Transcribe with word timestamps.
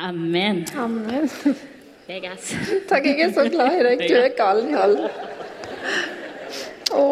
Amen. 0.00 0.66
Amen. 0.78 1.30
Vegas. 2.06 2.54
Takk, 2.88 3.04
jeg 3.04 3.20
er 3.20 3.32
så 3.36 3.44
glad 3.52 3.74
i 3.76 3.82
deg. 3.84 4.04
Du 4.08 4.14
er 4.16 4.30
galen 4.38 4.70
i 4.72 4.78
alle. 4.80 5.10
Å, 6.96 7.02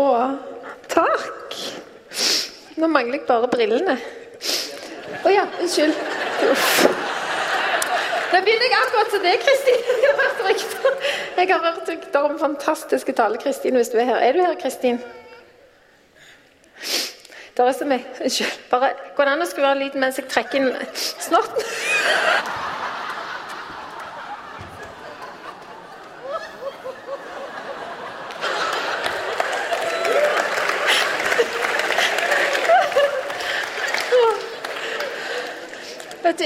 takk. 0.88 1.58
Nå 2.80 2.88
mangler 2.88 3.18
jeg 3.18 3.26
bare 3.28 3.50
brillene. 3.52 3.98
Å 5.20 5.34
ja, 5.34 5.44
unnskyld. 5.60 6.00
Uff. 6.48 6.78
Da 8.32 8.40
begynner 8.44 8.68
jeg 8.68 8.78
akkurat 8.78 9.12
til 9.12 9.22
deg, 9.24 9.44
Kristin. 9.44 9.84
Jeg 10.04 10.08
har 10.08 10.22
hørt 10.22 10.42
rykter. 10.48 10.96
Jeg 12.16 12.24
om 12.24 12.40
fantastiske 12.40 13.14
taler, 13.20 13.40
Kristin, 13.42 13.76
hvis 13.76 13.92
du 13.92 13.98
er 14.00 14.08
her. 14.14 14.22
Er 14.24 14.32
du 14.36 14.40
her, 14.46 14.56
Kristin? 14.60 15.00
Det 17.58 17.66
er 17.66 17.74
så 17.74 17.84
mye 17.90 18.04
Unnskyld. 18.22 18.58
Bare 18.70 18.92
Går 19.16 19.26
det 19.26 19.32
an 19.34 19.44
å 19.44 19.50
skru 19.50 19.64
av 19.66 19.76
lyden 19.76 20.00
mens 20.00 20.20
jeg 20.20 20.28
trekker 20.30 20.60
inn 20.62 20.72
snotten? 20.94 22.56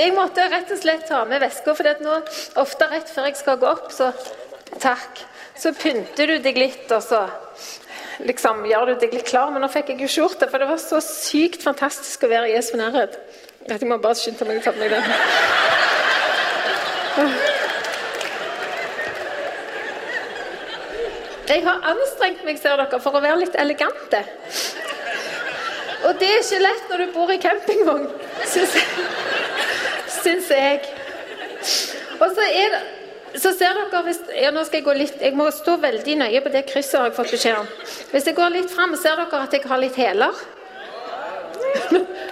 Jeg 0.03 0.17
måtte 0.17 0.43
rett 0.51 0.71
og 0.75 0.81
slett 0.81 1.05
ta 1.07 1.21
med 1.31 1.39
veska, 1.45 1.77
for 1.79 2.03
nå, 2.03 2.17
ofte 2.59 2.89
rett 2.91 3.11
før 3.13 3.29
jeg 3.29 3.37
skal 3.39 3.59
gå 3.61 3.69
opp, 3.71 3.93
så 3.95 4.09
takk, 4.83 5.21
så 5.55 5.71
pynter 5.79 6.27
du 6.27 6.41
deg 6.43 6.59
litt, 6.59 6.91
og 6.91 7.05
så 7.05 7.21
liksom 8.27 8.65
gjør 8.67 8.91
du 8.91 8.95
deg 9.05 9.15
litt 9.15 9.29
klar. 9.29 9.53
Men 9.55 9.63
nå 9.63 9.71
fikk 9.71 9.93
jeg 9.93 10.03
jo 10.03 10.11
skjorte, 10.11 10.51
for 10.51 10.59
det 10.59 10.67
var 10.73 10.83
så 10.83 10.99
sykt 11.07 11.63
fantastisk 11.63 12.27
å 12.27 12.33
være 12.33 12.51
i 12.51 12.57
Jesu 12.57 12.75
nærhet. 12.81 13.15
Jeg 13.69 13.87
må 13.87 14.01
bare 14.03 14.19
skynde 14.19 14.49
meg 14.49 14.59
å 14.59 14.65
ta 14.65 14.75
på 14.75 14.83
meg 14.83 14.91
den. 14.91 15.07
Jeg 21.53 21.67
har 21.69 21.91
anstrengt 21.95 22.43
meg, 22.49 22.59
ser 22.59 22.75
dere, 22.75 22.99
for 23.07 23.15
å 23.15 23.23
være 23.23 23.45
litt 23.45 23.55
elegante. 23.61 24.27
Og 26.03 26.19
det 26.19 26.27
er 26.27 26.41
ikke 26.43 26.65
lett 26.67 26.91
når 26.91 27.05
du 27.05 27.13
bor 27.15 27.31
i 27.31 27.39
campingvogn, 27.39 28.09
syns 28.51 28.81
jeg. 28.81 29.22
Syns 30.23 30.51
jeg. 30.51 30.83
Og 32.21 32.29
så 32.35 32.49
er 32.49 32.77
det 32.77 32.83
så 33.33 33.49
ser 33.57 33.73
dere 33.79 34.03
hvis, 34.05 34.19
ja, 34.37 34.51
nå 34.53 34.61
skal 34.69 34.83
Jeg 34.83 34.85
gå 34.85 34.95
litt, 34.97 35.15
jeg 35.25 35.33
må 35.37 35.47
stå 35.57 35.79
veldig 35.81 36.17
nøye 36.21 36.41
på 36.45 36.51
det 36.53 36.67
krysset. 36.69 36.99
har 37.01 37.07
jeg 37.09 37.17
fått 37.17 37.31
beskjed 37.33 37.61
om. 37.63 37.71
Hvis 38.11 38.27
jeg 38.29 38.37
går 38.37 38.51
litt 38.53 38.71
fram, 38.71 38.93
ser 38.97 39.17
dere 39.17 39.41
at 39.47 39.57
jeg 39.57 39.65
har 39.71 39.81
litt 39.81 39.97
hæler. 39.97 40.43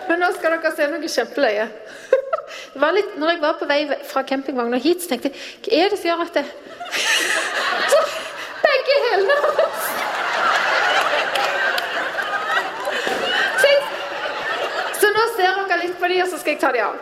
Men 0.09 0.21
nå 0.21 0.29
skal 0.37 0.59
dere 0.59 0.73
se 0.77 0.89
noe 0.93 1.09
kjempeløye. 1.15 1.67
Det 2.75 2.81
var 2.83 2.93
litt, 2.95 3.17
når 3.19 3.29
jeg 3.33 3.41
var 3.41 3.55
på 3.59 3.67
vei 3.71 3.81
fra 4.11 4.23
campingvogna 4.27 4.79
hit, 4.83 5.03
så 5.03 5.09
tenkte 5.13 5.31
jeg 5.31 5.37
Hva 5.65 5.71
er 5.81 5.93
det 5.93 5.99
som 6.01 6.09
gjør 6.11 6.25
at 6.25 6.35
det 6.35 6.45
så, 7.93 8.01
Begge 8.65 8.97
hælene 9.07 9.37
så, 13.63 13.73
så 15.01 15.07
nå 15.15 15.25
ser 15.37 15.53
dere 15.61 15.81
litt 15.85 15.97
på 16.01 16.07
de, 16.11 16.17
og 16.25 16.29
så 16.33 16.37
skal 16.43 16.53
jeg 16.55 16.63
ta 16.63 16.71
de 16.75 16.81
av. 16.85 16.95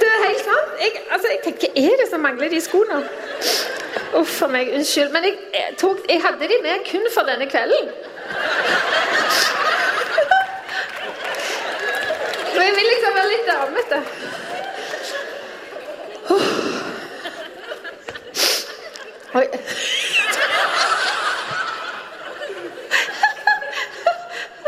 Det 0.00 0.08
er 0.14 0.20
helt 0.26 0.44
sant. 0.44 0.67
Jeg, 0.80 0.90
altså, 1.10 1.28
jeg 1.28 1.40
tenker, 1.44 1.68
Hva 1.74 1.92
er 1.92 1.96
det 2.02 2.10
som 2.10 2.20
mangler 2.20 2.48
de 2.48 2.60
skoene? 2.60 3.02
Uff 4.14 4.42
a 4.42 4.46
meg. 4.46 4.70
Unnskyld. 4.74 5.10
Men 5.12 5.24
jeg, 5.24 5.34
jeg, 5.54 5.74
tok, 5.78 5.98
jeg 6.08 6.22
hadde 6.22 6.48
de 6.52 6.58
med 6.62 6.84
kun 6.90 7.08
for 7.14 7.26
denne 7.26 7.46
kvelden. 7.50 7.90
Og 12.54 12.62
jeg 12.64 12.72
vil 12.76 12.88
liksom 12.92 13.18
være 13.18 13.28
litt 13.32 13.50
damete. 13.50 13.98
Oi. 19.34 19.46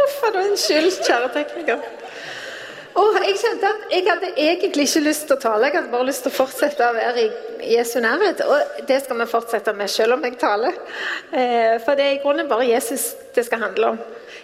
Uff 0.05 0.23
a 0.27 0.35
meg. 0.35 0.45
Unnskyld, 0.51 0.93
kjære 1.07 1.33
tekniker. 1.39 2.00
Og 3.01 3.17
jeg 3.23 3.37
kjente 3.41 3.69
at 3.69 3.93
jeg 3.95 4.05
hadde 4.09 4.31
egentlig 4.35 4.87
ikke 4.89 5.03
lyst 5.05 5.27
til 5.29 5.37
å 5.37 5.41
tale, 5.41 5.69
jeg 5.69 5.79
hadde 5.79 5.93
bare 5.93 6.09
lyst 6.09 6.25
til 6.27 6.33
å 6.33 6.37
fortsette 6.37 6.85
å 6.85 6.97
være 6.97 7.23
i 7.25 7.75
Jesu 7.75 7.97
nærhet. 8.03 8.43
Og 8.45 8.87
det 8.89 8.99
skal 9.05 9.21
vi 9.21 9.29
fortsette 9.31 9.75
med, 9.79 9.91
selv 9.93 10.19
om 10.19 10.27
jeg 10.27 10.37
taler. 10.41 10.77
Eh, 11.33 11.77
For 11.85 11.97
det 11.97 12.07
er 12.07 12.17
i 12.19 12.23
grunnen 12.23 12.51
bare 12.51 12.69
Jesus 12.69 13.13
det 13.35 13.47
skal 13.47 13.63
handle 13.65 13.95
om. 13.95 14.01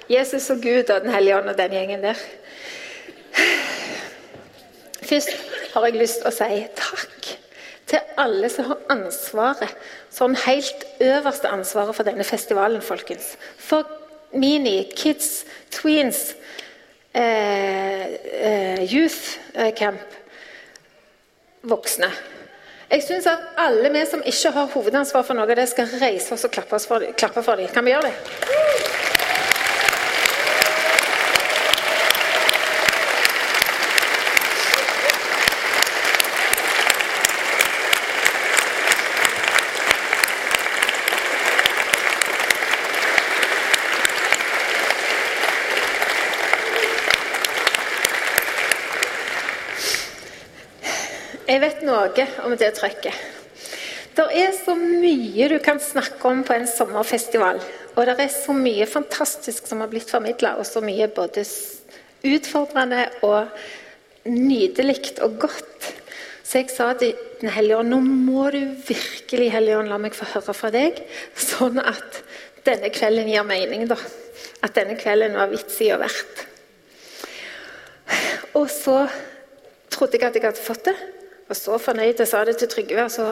Jesus 0.08 0.48
og 0.54 0.62
Gud 0.62 0.90
og 0.94 1.02
Den 1.02 1.12
hellige 1.12 1.40
ånd 1.40 1.50
og 1.50 1.58
den 1.58 1.74
gjengen 1.74 2.06
der. 2.06 2.22
Først 5.06 5.34
har 5.74 5.86
jeg 5.86 6.00
lyst 6.00 6.22
til 6.22 6.30
å 6.30 6.34
si 6.34 6.62
takk 6.78 7.28
til 7.86 8.16
alle 8.18 8.48
som 8.50 8.72
har 8.72 8.80
ansvaret, 8.90 9.74
sånn 10.10 10.34
helt 10.46 10.86
øverste 11.02 11.50
ansvaret 11.52 11.94
for 11.94 12.08
denne 12.08 12.24
festivalen, 12.26 12.82
folkens. 12.82 13.34
For 13.62 13.86
Mini, 14.34 14.80
Kids, 14.96 15.44
Tweens, 15.70 16.32
Youth 18.86 19.38
eh, 19.54 19.74
Camp, 19.74 20.00
voksne. 21.62 22.10
Jeg 22.90 23.02
syns 23.02 23.26
at 23.26 23.56
alle 23.58 23.90
vi 23.90 24.04
som 24.06 24.22
ikke 24.22 24.52
har 24.54 24.68
hovedansvar 24.74 25.24
for 25.26 25.38
noe 25.38 25.56
det, 25.58 25.66
skal 25.72 25.90
reise 26.00 26.36
oss 26.36 26.46
og 26.46 26.54
klappe, 26.54 26.78
for, 26.78 27.02
klappe 27.18 27.42
for 27.42 27.58
dem. 27.58 27.72
Kan 27.74 27.88
vi 27.88 27.96
gjøre 27.96 28.12
det? 28.12 28.66
Jeg 51.46 51.60
vet 51.62 51.75
noe 51.86 52.28
om 52.44 52.54
det 52.58 52.74
trøkket. 52.76 53.24
Det 54.16 54.24
er 54.32 54.52
så 54.56 54.72
mye 54.78 55.48
du 55.52 55.58
kan 55.60 55.80
snakke 55.82 56.30
om 56.30 56.40
på 56.46 56.54
en 56.56 56.68
sommerfestival. 56.68 57.60
Og 57.96 58.06
det 58.08 58.16
er 58.24 58.32
så 58.32 58.54
mye 58.56 58.86
fantastisk 58.88 59.66
som 59.68 59.82
har 59.82 59.90
blitt 59.92 60.10
formidla, 60.12 60.54
og 60.56 60.64
så 60.68 60.80
mye 60.84 61.08
både 61.12 61.44
utfordrende 62.24 63.06
og 63.26 63.50
nydelig 64.24 65.18
og 65.24 65.36
godt. 65.46 65.92
Så 66.46 66.62
jeg 66.62 66.70
sa 66.70 66.92
til 66.94 67.14
Den 67.40 67.50
hellige 67.52 67.76
ånd 67.76 67.90
nå 67.92 67.98
må 68.00 68.46
du 68.48 68.62
virkelig 68.88 69.50
Hellige 69.52 69.76
ånd, 69.76 69.90
la 69.92 69.98
meg 70.00 70.14
få 70.16 70.24
høre 70.30 70.54
fra 70.56 70.70
deg, 70.72 71.02
sånn 71.36 71.76
at 71.82 72.22
denne 72.64 72.88
kvelden 72.88 73.28
gir 73.28 73.44
mening. 73.44 73.84
da. 73.90 73.98
At 74.64 74.72
denne 74.78 74.96
kvelden 74.96 75.36
var 75.36 75.52
vits 75.52 75.76
i 75.84 75.90
og 75.92 76.00
verdt. 76.00 76.46
Og 78.56 78.70
så 78.72 79.02
trodde 79.92 80.16
jeg 80.16 80.24
at 80.24 80.38
jeg 80.38 80.46
hadde 80.46 80.64
fått 80.64 80.88
det. 80.88 80.96
Var 81.46 81.58
så 81.58 81.78
fornøyd. 81.78 82.18
Jeg 82.18 82.28
sa 82.28 82.44
det 82.44 82.56
til 82.58 82.68
Trygve. 82.68 83.04
og 83.04 83.10
Så 83.10 83.30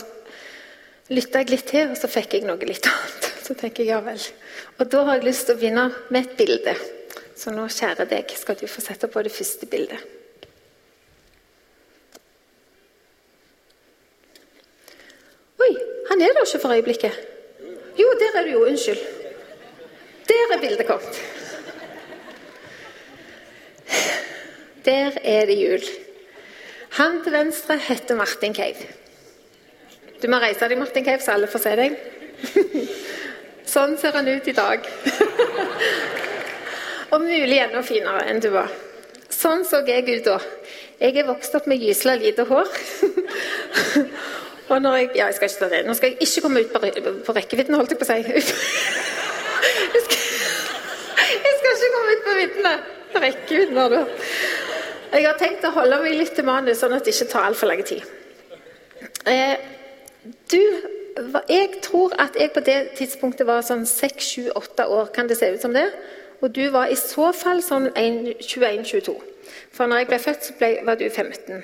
lytta 1.10 1.42
jeg 1.42 1.50
litt 1.50 1.66
til, 1.68 1.90
og 1.90 1.98
så 1.98 2.10
fikk 2.10 2.38
jeg 2.38 2.46
noe 2.48 2.68
litt 2.68 2.86
annet. 2.86 3.30
Så 3.44 3.52
tenker 3.52 3.84
jeg 3.84 3.90
ja 3.92 3.98
vel. 4.00 4.22
Og 4.80 4.88
da 4.88 5.02
har 5.04 5.18
jeg 5.18 5.26
lyst 5.26 5.44
til 5.44 5.52
å 5.52 5.60
begynne 5.60 5.82
med 6.08 6.22
et 6.22 6.36
bilde. 6.38 6.72
Så 7.36 7.50
nå, 7.52 7.66
kjære 7.68 8.06
deg, 8.08 8.30
skal 8.40 8.56
du 8.56 8.64
få 8.70 8.80
sette 8.80 9.10
på 9.12 9.20
det 9.26 9.32
første 9.34 9.68
bildet. 9.68 10.00
Oi, 15.60 15.68
han 16.08 16.24
er 16.24 16.32
der 16.32 16.48
ikke 16.48 16.62
for 16.62 16.72
øyeblikket. 16.72 17.18
Jo, 18.00 18.08
der 18.22 18.40
er 18.40 18.48
du 18.48 18.54
jo. 18.54 18.64
Unnskyld. 18.70 19.04
Der 20.30 20.56
er 20.56 20.62
bildet 20.64 20.88
kommet. 20.88 21.20
Der 24.88 25.20
er 25.20 25.46
det 25.52 25.60
jul. 25.60 25.84
Han 26.94 27.18
til 27.24 27.34
venstre 27.34 27.74
heter 27.82 28.14
Martin 28.14 28.54
Cave. 28.54 28.86
Du 30.22 30.28
må 30.30 30.38
reise 30.38 30.68
deg, 30.68 30.78
Martin 30.78 31.04
Cave, 31.04 31.22
så 31.24 31.34
alle 31.34 31.48
får 31.50 31.62
se 31.64 31.72
deg. 31.80 31.96
Sånn 33.74 33.96
ser 33.98 34.14
han 34.14 34.28
ut 34.30 34.46
i 34.46 34.54
dag. 34.54 34.86
Og 37.12 37.18
mulig 37.24 37.58
enda 37.58 37.82
finere 37.86 38.28
enn 38.30 38.38
du 38.42 38.48
var. 38.54 38.70
Sånn 39.26 39.64
så 39.66 39.82
jeg 39.88 40.06
ut 40.06 40.28
da. 40.28 40.38
Jeg 41.00 41.18
er 41.18 41.26
vokst 41.26 41.54
opp 41.58 41.66
med 41.70 41.82
gysla 41.82 42.14
lite 42.20 42.46
hår. 42.46 42.70
Og 44.70 44.78
når 44.80 44.96
jeg, 45.00 45.10
ja, 45.18 45.26
jeg 45.26 45.36
skal 45.36 45.50
ikke 45.50 45.62
ta 45.64 45.68
det. 45.74 45.82
Nå 45.88 45.98
skal 45.98 46.12
jeg 46.12 46.28
ikke 46.28 46.44
komme 46.46 46.62
ut 46.62 46.70
på, 46.72 46.78
på 47.26 47.36
rekkevidden, 47.36 47.76
holdt 47.76 47.92
jeg 47.92 48.00
på 48.00 48.06
å 48.06 48.10
si. 48.12 48.18
Jeg 48.22 48.42
skal, 48.46 50.20
ikke 51.74 51.92
komme 51.98 52.14
ut 52.14 52.24
på 52.24 52.38
viddene. 52.38 52.74
Rekkevidden 53.26 53.82
har 53.82 53.92
du. 53.92 54.00
Jeg 55.14 55.28
har 55.28 55.36
tenkt 55.38 55.62
å 55.62 55.70
holde 55.76 56.00
meg 56.02 56.16
litt 56.18 56.32
til 56.34 56.46
manus, 56.46 56.80
sånn 56.80 56.96
at 56.96 57.06
det 57.06 57.12
ikke 57.14 57.30
tar 57.30 57.44
altfor 57.46 57.70
lang 57.70 57.84
tid. 57.86 58.02
Eh, 59.30 59.60
du, 60.50 60.62
jeg 61.46 61.68
tror 61.84 62.16
at 62.18 62.34
jeg 62.34 62.50
på 62.50 62.62
det 62.66 62.78
tidspunktet 62.98 63.46
var 63.46 63.62
sånn 63.62 63.84
seks, 63.86 64.32
sju, 64.32 64.48
åtte 64.58 64.88
år. 64.90 65.12
Kan 65.14 65.30
det 65.30 65.36
se 65.38 65.52
ut 65.54 65.62
som 65.62 65.76
det? 65.76 65.86
Og 66.42 66.50
du 66.56 66.64
var 66.74 66.90
i 66.90 66.98
så 66.98 67.28
fall 67.36 67.62
sånn 67.62 67.86
21-22. 67.94 69.14
For 69.74 69.86
når 69.86 70.02
jeg 70.02 70.10
ble 70.10 70.18
født, 70.24 70.48
så 70.48 70.56
ble, 70.58 70.72
var 70.88 70.98
du 70.98 71.06
15. 71.06 71.62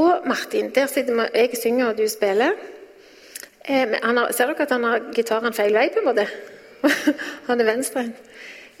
Og 0.00 0.26
Martin, 0.26 0.72
der 0.74 0.90
sitter 0.90 1.14
vi, 1.14 1.28
jeg 1.44 1.62
synger, 1.62 1.92
og 1.92 2.02
du 2.02 2.08
spiller. 2.10 2.58
Eh, 3.70 3.94
har, 4.02 4.34
ser 4.34 4.50
dere 4.50 4.66
at 4.66 4.74
han 4.74 4.88
har 4.88 5.06
gitaren 5.14 5.54
feil 5.54 5.78
vei, 5.78 5.86
på 5.94 6.02
en 6.02 6.10
måte? 6.10 6.26
han 7.48 7.62
er 7.62 7.70
venstrehendt. 7.70 8.28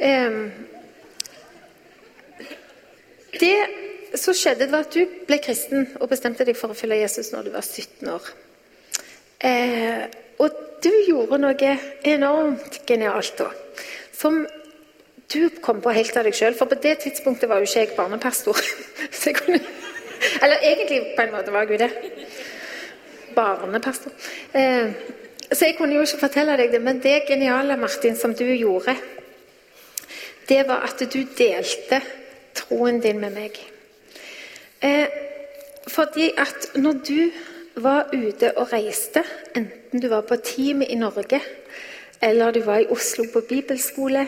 Eh, 0.02 0.42
det 3.38 4.18
som 4.18 4.34
skjedde, 4.34 4.70
var 4.70 4.86
at 4.86 4.94
du 4.94 5.04
ble 5.26 5.38
kristen 5.42 5.86
og 6.00 6.10
bestemte 6.10 6.46
deg 6.46 6.58
for 6.58 6.72
å 6.72 6.78
følge 6.78 7.02
Jesus 7.02 7.30
når 7.34 7.46
du 7.46 7.52
var 7.54 7.66
17 7.66 8.10
år. 8.10 8.30
Eh, 9.46 10.02
og 10.42 10.56
du 10.82 10.90
gjorde 11.06 11.38
noe 11.40 11.74
enormt 12.08 12.80
genialt 12.88 13.36
da. 13.38 13.50
Som 14.16 14.42
du 15.30 15.40
kom 15.62 15.78
på 15.84 15.94
helt 15.94 16.16
av 16.18 16.26
deg 16.26 16.34
sjøl. 16.34 16.56
For 16.58 16.70
på 16.70 16.80
det 16.82 16.96
tidspunktet 17.04 17.48
var 17.50 17.60
jo 17.60 17.68
ikke 17.68 17.84
jeg 17.84 17.94
barnepastor. 17.96 18.58
Så 19.16 19.30
jeg 19.30 19.38
kunne, 19.38 19.60
eller 20.42 20.66
egentlig 20.66 21.00
på 21.14 21.24
en 21.24 21.34
måte 21.36 21.54
var 21.54 21.68
jeg 21.68 21.76
jo 21.76 21.82
det. 21.84 21.90
Barnepastor. 23.36 24.14
Eh, 24.58 24.90
så 25.50 25.66
jeg 25.66 25.74
kunne 25.80 25.96
jo 25.96 26.04
ikke 26.06 26.20
fortelle 26.20 26.54
deg 26.60 26.70
det, 26.70 26.78
men 26.82 27.00
det 27.02 27.24
geniale 27.26 27.74
Martin, 27.78 28.14
som 28.14 28.30
du 28.38 28.44
gjorde, 28.46 28.94
det 30.46 30.60
var 30.68 30.84
at 30.86 31.02
du 31.10 31.18
delte 31.38 31.98
troen 32.54 33.00
din 33.00 33.20
med 33.20 33.34
meg. 33.34 33.60
Eh, 34.82 35.06
fordi 35.88 36.30
at 36.38 36.70
når 36.74 37.00
du 37.08 37.30
var 37.80 38.10
ute 38.12 38.52
og 38.58 38.72
reiste, 38.72 39.22
enten 39.56 40.02
du 40.02 40.08
var 40.08 40.26
på 40.28 40.36
teamet 40.44 40.90
i 40.90 40.98
Norge, 41.00 41.40
eller 42.22 42.50
du 42.52 42.62
var 42.64 42.78
i 42.78 42.88
Oslo 42.90 43.24
på 43.32 43.40
bibelskole, 43.48 44.26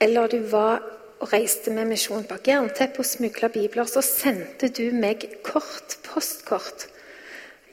eller 0.00 0.26
du 0.26 0.38
var 0.50 0.82
og 1.22 1.32
reiste 1.32 1.70
med 1.70 1.86
Misjon 1.86 2.24
bak 2.26 2.48
jernteppet 2.48 2.98
og 2.98 3.06
smugla 3.06 3.48
bibler, 3.54 3.86
så 3.86 4.02
sendte 4.02 4.72
du 4.74 4.88
meg 4.94 5.22
kort, 5.46 5.98
postkort 6.02 6.88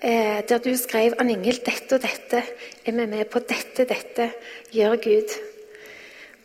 eh, 0.01 0.43
der 0.49 0.57
du 0.57 0.75
skrev 0.77 1.13
'Ann 1.17 1.29
Ingeld, 1.29 1.65
dette 1.65 1.95
og 1.95 2.01
dette 2.01 2.43
er 2.85 2.91
vi 2.91 3.05
med 3.05 3.25
på. 3.25 3.39
Dette, 3.39 3.85
dette 3.85 4.31
gjør 4.71 4.95
Gud'. 4.95 5.58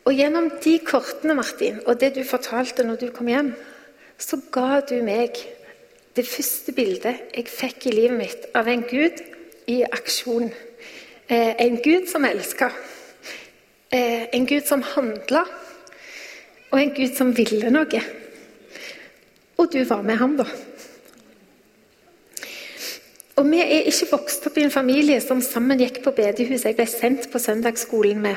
Og 0.05 0.13
gjennom 0.13 0.51
de 0.65 0.79
kortene, 0.85 1.37
Martin, 1.37 1.81
og 1.87 2.01
det 2.01 2.13
du 2.17 2.25
fortalte 2.29 2.85
når 2.85 3.01
du 3.01 3.07
kom 3.15 3.29
hjem, 3.33 3.55
så 4.21 4.39
ga 4.53 4.81
du 4.85 4.99
meg 5.05 5.39
det 6.15 6.27
første 6.29 6.75
bildet 6.77 7.33
jeg 7.35 7.49
fikk 7.51 7.89
i 7.89 7.95
livet 7.95 8.19
mitt 8.19 8.45
av 8.55 8.69
en 8.71 8.85
Gud 8.87 9.23
i 9.71 9.81
aksjon. 9.83 10.53
Eh, 11.27 11.55
en 11.65 11.81
Gud 11.83 12.07
som 12.11 12.25
elska. 12.29 12.69
Eh, 13.91 14.29
en 14.37 14.47
Gud 14.47 14.69
som 14.69 14.85
handla. 14.95 15.45
Og 16.71 16.81
en 16.83 16.95
Gud 16.95 17.17
som 17.17 17.33
ville 17.37 17.71
noe. 17.73 18.01
Og 19.57 19.73
du 19.73 19.81
var 19.89 20.03
med 20.03 20.17
ham, 20.21 20.37
da. 20.37 20.47
Og 23.35 23.47
vi 23.51 23.61
er 23.63 23.89
ikke 23.89 24.11
vokst 24.13 24.47
opp 24.47 24.59
i 24.59 24.65
en 24.67 24.75
familie 24.75 25.21
som 25.23 25.41
sammen 25.43 25.81
gikk 25.81 26.03
på 26.05 26.13
bedehus. 26.15 26.67
Jeg 26.67 26.77
ble 26.79 26.87
sendt 26.91 27.31
på 27.33 27.41
søndagsskolen 27.43 28.21
med, 28.23 28.37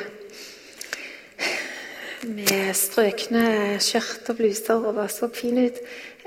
med 2.25 2.73
strøkne 2.77 3.77
skjørt 3.83 4.29
og 4.31 4.39
bluser 4.39 4.79
og 4.81 4.95
var 4.97 5.11
så 5.13 5.29
fin 5.33 5.57
ut. 5.67 5.77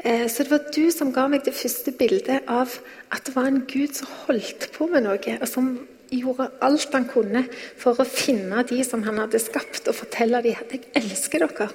Eh, 0.04 0.26
så 0.30 0.44
det 0.44 0.52
var 0.52 0.68
du 0.74 0.90
som 0.94 1.12
ga 1.12 1.26
meg 1.28 1.44
det 1.44 1.56
første 1.56 1.92
bildet 1.92 2.46
av 2.48 2.72
at 3.12 3.26
det 3.26 3.34
var 3.34 3.48
en 3.50 3.64
Gud 3.68 3.96
som 3.98 4.10
holdt 4.26 4.70
på 4.76 4.86
med 4.90 5.04
noe, 5.04 5.36
og 5.40 5.48
som 5.48 5.72
gjorde 6.10 6.48
alt 6.64 6.94
han 6.94 7.06
kunne 7.10 7.44
for 7.78 7.98
å 8.00 8.06
finne 8.06 8.64
de 8.66 8.80
som 8.86 9.02
han 9.06 9.20
hadde 9.22 9.42
skapt, 9.42 9.88
og 9.88 9.98
fortelle 9.98 10.42
dem 10.42 10.56
at 10.58 10.72
'jeg 10.72 10.90
elsker 10.94 11.46
dere'. 11.46 11.70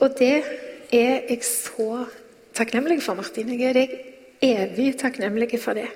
Og 0.00 0.18
det 0.18 0.44
er 0.92 1.22
jeg 1.28 1.44
så 1.44 2.06
takknemlig 2.54 3.02
for, 3.02 3.14
Martin. 3.14 3.48
Jeg 3.48 3.68
er 3.68 3.72
deg 3.72 3.90
evig 4.42 4.98
takknemlig 4.98 5.60
for 5.60 5.72
det. 5.72 5.88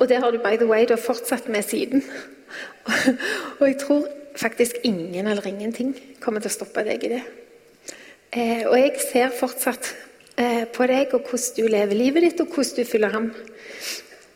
Og 0.00 0.08
det 0.08 0.18
har 0.22 0.30
du 0.30 0.38
by 0.38 0.56
the 0.56 0.66
way, 0.66 0.86
har 0.88 0.96
fortsatt 0.96 1.48
med 1.48 1.62
siden. 1.62 2.04
Og 3.60 3.66
jeg 3.66 3.78
tror 3.78 4.06
faktisk 4.38 4.82
ingen 4.86 5.26
eller 5.26 5.46
ingenting 5.46 5.94
kommer 6.22 6.42
til 6.42 6.52
å 6.52 6.58
stoppe 6.58 6.84
deg 6.86 7.04
i 7.04 7.14
det. 7.16 7.22
Eh, 8.30 8.62
og 8.68 8.76
jeg 8.78 9.00
ser 9.02 9.34
fortsatt 9.34 9.94
Eh, 10.38 10.68
på 10.70 10.86
deg, 10.86 11.10
og 11.16 11.26
hvordan 11.26 11.54
du 11.56 11.66
lever 11.66 11.98
livet 11.98 12.22
ditt, 12.22 12.40
og 12.40 12.52
hvordan 12.54 12.76
du 12.76 12.86
fyller 12.86 13.10
ham. 13.10 13.32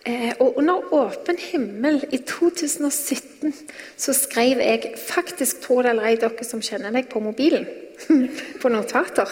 Eh, 0.07 0.33
og 0.41 0.57
under 0.59 0.89
åpen 0.99 1.39
himmel 1.39 2.01
i 2.11 2.19
2017 2.27 3.55
så 3.97 4.15
skrev 4.17 4.59
jeg 4.59 4.97
faktisk, 4.99 5.61
tror 5.63 5.87
det 5.87 5.93
eller 5.93 6.09
ei, 6.09 6.17
dere 6.19 6.47
som 6.47 6.63
kjenner 6.65 6.91
meg 6.91 7.07
på 7.13 7.23
mobilen, 7.23 7.69
på 8.63 8.73
notater, 8.75 9.31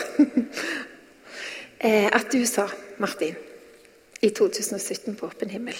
eh, 1.88 2.06
at 2.06 2.31
du 2.31 2.46
sa, 2.46 2.69
Martin, 3.02 3.34
i 4.22 4.31
2017 4.31 5.17
på 5.17 5.26
åpen 5.26 5.50
himmel 5.50 5.76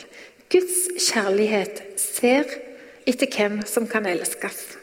Guds 0.51 0.89
kjærlighet 1.05 1.83
ser 2.01 2.49
etter 3.07 3.29
hvem 3.31 3.61
som 3.69 3.87
kan 3.87 4.09
elskes. 4.11 4.80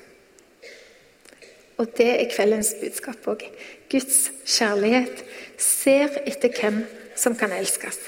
Og 1.78 1.90
det 1.98 2.10
er 2.10 2.30
kveldens 2.32 2.74
budskap 2.82 3.28
òg. 3.30 3.44
Guds 3.92 4.32
kjærlighet 4.46 5.24
ser 5.62 6.22
etter 6.26 6.54
hvem 6.58 6.82
som 7.18 7.36
kan 7.38 7.54
elskes. 7.54 8.00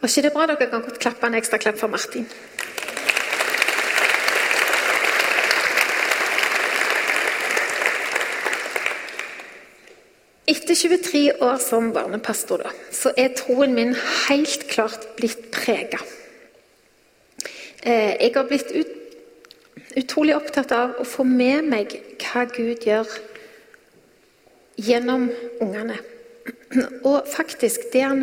Og 0.00 0.08
ikke 0.08 0.22
det 0.24 0.32
bra? 0.32 0.46
Dere 0.48 0.70
kan 0.70 0.84
godt 0.84 1.00
klappe 1.02 1.28
en 1.28 1.36
ekstra 1.36 1.60
klapp 1.60 1.76
for 1.80 1.92
Martin. 1.92 2.24
Etter 10.50 10.74
23 10.74 11.20
år 11.44 11.60
som 11.62 11.92
barnepastor 11.92 12.64
da, 12.64 12.72
så 12.90 13.12
er 13.20 13.36
troen 13.36 13.76
min 13.76 13.92
helt 14.30 14.64
klart 14.72 15.04
blitt 15.20 15.50
prega. 15.52 16.00
Eh, 17.84 18.16
jeg 18.16 18.32
har 18.34 18.48
blitt 18.48 18.72
ut, 18.72 18.96
utrolig 19.98 20.36
opptatt 20.36 20.72
av 20.74 20.98
å 21.00 21.06
få 21.08 21.24
med 21.26 21.66
meg 21.70 21.96
hva 22.22 22.44
Gud 22.50 22.86
gjør 22.86 23.08
gjennom 24.80 25.28
ungene. 25.60 25.98
Og 27.02 27.26
faktisk 27.30 27.90
det 27.94 28.04
han 28.06 28.22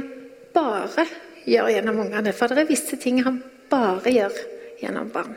bare 0.55 1.07
gjør 1.47 1.73
gjennom 1.75 2.05
ungene. 2.05 2.33
For 2.35 2.51
det 2.51 2.63
er 2.63 2.71
visse 2.71 2.99
ting 3.01 3.21
han 3.25 3.41
bare 3.71 4.13
gjør 4.13 4.39
gjennom 4.81 5.11
barn. 5.13 5.35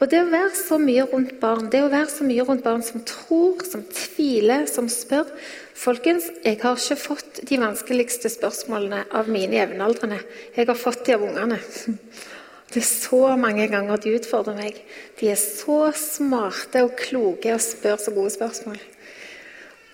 Og 0.00 0.08
det 0.08 0.22
å 0.22 0.30
være 0.32 0.54
så 0.56 0.78
mye 0.80 1.04
rundt 1.10 1.34
barn, 1.42 1.66
det 1.68 1.82
å 1.84 1.90
være 1.92 2.08
så 2.08 2.24
mye 2.24 2.44
rundt 2.48 2.64
barn 2.64 2.80
som 2.84 3.02
tror, 3.04 3.60
som 3.68 3.84
tviler, 3.84 4.64
som 4.70 4.88
spør 4.88 5.28
Folkens, 5.80 6.26
jeg 6.44 6.58
har 6.60 6.76
ikke 6.76 6.96
fått 7.00 7.38
de 7.48 7.56
vanskeligste 7.56 8.28
spørsmålene 8.28 9.06
av 9.16 9.30
mine 9.32 9.56
jevnaldrende. 9.56 10.18
Jeg 10.52 10.68
har 10.68 10.76
fått 10.76 11.06
de 11.06 11.14
av 11.16 11.22
ungene. 11.24 11.56
Det 12.70 12.78
er 12.84 12.86
så 12.86 13.34
mange 13.34 13.66
ganger 13.66 13.98
de 13.98 14.14
utfordrer 14.14 14.58
meg. 14.58 14.76
De 15.18 15.30
er 15.32 15.38
så 15.38 15.90
smarte 15.96 16.84
og 16.86 16.94
kloke 16.98 17.54
og 17.56 17.62
spør 17.64 17.98
så 17.98 18.14
gode 18.14 18.30
spørsmål. 18.30 18.78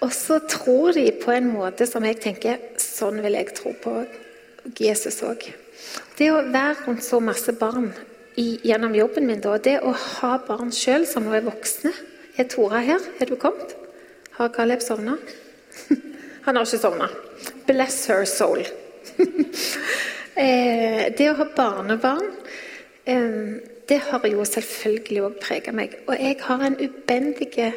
Og 0.04 0.12
så 0.12 0.38
tror 0.44 0.92
de 0.92 1.06
på 1.22 1.32
en 1.32 1.48
måte 1.54 1.86
som 1.88 2.04
jeg 2.04 2.20
tenker 2.20 2.60
sånn 2.80 3.22
vil 3.24 3.38
jeg 3.38 3.54
tro 3.56 3.72
på 3.80 3.94
Jesus 4.76 5.22
òg. 5.24 5.46
Det 6.18 6.28
å 6.32 6.42
være 6.44 6.84
rundt 6.84 7.04
så 7.04 7.20
masse 7.24 7.54
barn 7.56 7.88
i, 8.36 8.58
gjennom 8.66 8.92
jobben 8.96 9.24
min, 9.28 9.40
da, 9.40 9.56
det 9.56 9.78
å 9.80 9.94
ha 9.96 10.34
barn 10.44 10.72
sjøl 10.74 11.06
som 11.08 11.24
nå 11.24 11.32
er 11.36 11.46
voksne 11.46 11.92
Er 12.36 12.44
Tora 12.52 12.82
her? 12.84 13.00
Er 13.16 13.30
du 13.30 13.38
kommet? 13.40 13.72
Har 14.36 14.50
Caleb 14.52 14.82
sovna? 14.84 15.14
Han 16.44 16.58
har 16.58 16.66
ikke 16.66 16.82
sovna. 16.82 17.08
Bless 17.64 18.02
her 18.12 18.28
soul. 18.28 18.60
Eh, 20.36 21.06
det 21.16 21.30
å 21.30 21.36
ha 21.38 21.46
barnebarn, 21.48 22.26
det 23.06 23.98
har 24.08 24.26
jo 24.26 24.44
selvfølgelig 24.44 25.22
òg 25.22 25.38
prega 25.42 25.72
meg. 25.72 25.94
Og 26.06 26.18
jeg 26.18 26.36
har 26.42 26.64
en 26.66 26.78
ubendige 26.80 27.72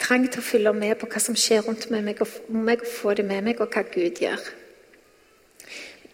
trang 0.00 0.26
til 0.28 0.40
å 0.42 0.44
følge 0.44 0.72
med 0.76 0.98
på 1.00 1.08
hva 1.08 1.20
som 1.22 1.36
skjer 1.36 1.64
rundt 1.64 1.88
meg, 1.92 2.20
og 2.20 2.68
jeg 2.68 2.88
få 2.88 3.14
det 3.16 3.24
med 3.28 3.46
meg, 3.48 3.60
og 3.60 3.72
hva 3.72 3.84
Gud 3.88 4.20
gjør. 4.20 4.50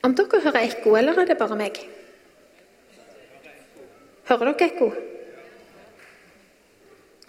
Om 0.06 0.14
dere 0.14 0.42
hører 0.44 0.62
ekko, 0.68 0.94
eller 0.98 1.18
er 1.18 1.30
det 1.30 1.38
bare 1.38 1.58
meg? 1.58 1.80
Hører 4.28 4.52
dere 4.52 4.70
ekko? 4.70 4.90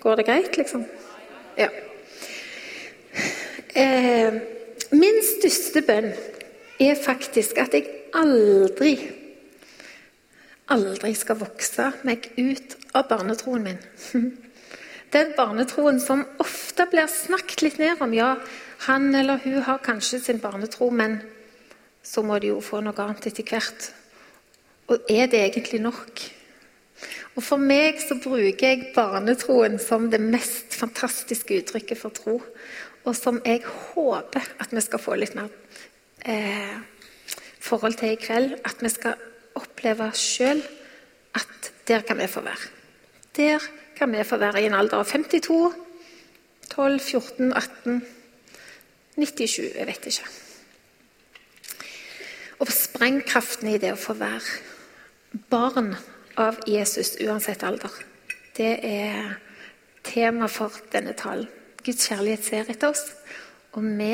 Går 0.02 0.20
det 0.20 0.26
greit, 0.28 0.58
liksom? 0.58 0.86
Ja. 1.58 1.70
Eh, 3.78 4.38
min 4.94 5.18
største 5.26 5.82
bønn 5.86 6.12
er 6.82 7.00
faktisk 7.02 7.58
at 7.62 7.74
jeg 7.74 7.90
aldri, 8.18 8.94
aldri 10.74 11.14
skal 11.16 11.40
vokse 11.40 11.92
meg 12.08 12.30
ut 12.38 12.76
av 12.98 13.08
barnetroen 13.10 13.66
min. 13.68 13.82
Den 15.16 15.34
barnetroen 15.38 16.02
som 16.04 16.26
ofte 16.44 16.88
blir 16.92 17.08
snakket 17.08 17.64
litt 17.64 17.78
ned 17.80 18.02
om. 18.04 18.14
Ja, 18.14 18.36
han 18.88 19.14
eller 19.16 19.40
hun 19.44 19.62
har 19.64 19.80
kanskje 19.84 20.20
sin 20.20 20.42
barnetro, 20.44 20.90
men 20.92 21.22
så 22.04 22.24
må 22.24 22.40
de 22.40 22.52
jo 22.52 22.60
få 22.64 22.82
noe 22.84 22.98
annet 23.04 23.30
etter 23.30 23.48
hvert. 23.48 23.92
Og 24.92 25.08
er 25.12 25.32
det 25.32 25.40
egentlig 25.46 25.80
nok? 25.84 26.26
Og 27.38 27.44
For 27.46 27.62
meg 27.62 28.02
så 28.02 28.18
bruker 28.18 28.72
jeg 28.72 28.92
barnetroen 28.96 29.78
som 29.80 30.10
det 30.12 30.20
mest 30.24 30.76
fantastiske 30.76 31.62
uttrykket 31.62 32.00
for 32.00 32.16
tro. 32.16 32.38
Og 33.06 33.16
som 33.16 33.40
jeg 33.46 33.64
håper 33.64 34.48
at 34.60 34.74
vi 34.74 34.84
skal 34.84 35.00
få 35.00 35.16
litt 35.16 35.38
mer 35.38 35.52
eh, 36.26 36.80
forhold 37.64 38.00
til 38.00 38.16
i 38.16 38.20
kveld. 38.20 38.58
At 38.66 38.82
vi 38.82 38.92
skal 38.92 39.16
oppleve 39.58 40.10
sjøl 40.18 40.62
at 41.38 41.72
der 41.88 42.06
kan 42.08 42.20
vi 42.20 42.28
få 42.28 42.44
være. 42.46 42.72
Der 43.38 43.64
kan 43.98 44.12
vi 44.12 44.24
få 44.24 44.38
være 44.38 44.62
i 44.62 44.70
en 44.70 44.78
alder 44.78 45.02
av 45.02 45.06
52, 45.06 45.74
12, 46.72 47.00
14, 47.00 47.54
18, 47.54 48.06
97 49.18 49.60
Jeg 49.76 49.88
vet 49.88 50.06
ikke. 50.06 50.28
Og 52.60 52.72
sprengkraften 52.74 53.70
i 53.70 53.78
det 53.82 53.94
å 53.94 54.00
få 54.02 54.18
være 54.18 55.42
barn 55.52 55.94
av 56.38 56.58
Jesus 56.70 57.16
uansett 57.22 57.66
alder, 57.66 57.94
det 58.58 58.74
er 58.86 59.36
tema 60.06 60.50
for 60.50 60.74
denne 60.94 61.14
talen. 61.18 61.50
Guds 61.86 62.08
kjærlighet 62.10 62.46
ser 62.46 62.70
etter 62.72 62.92
oss, 62.92 63.04
og 63.78 63.86
vi, 63.86 64.14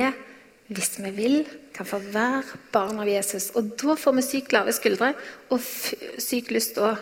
hvis 0.69 0.97
vi 0.99 1.11
vil, 1.15 1.37
kan 1.73 1.87
få 1.89 1.99
være 2.13 2.59
barn 2.73 2.99
av 3.01 3.09
Jesus. 3.09 3.51
Og 3.57 3.73
da 3.79 3.95
får 3.99 4.17
vi 4.17 4.25
sykt 4.25 4.53
lave 4.55 4.73
skuldre 4.75 5.13
og 5.53 5.61
syk 6.21 6.51
lyst 6.53 6.75
til 6.77 6.91
å 6.91 6.93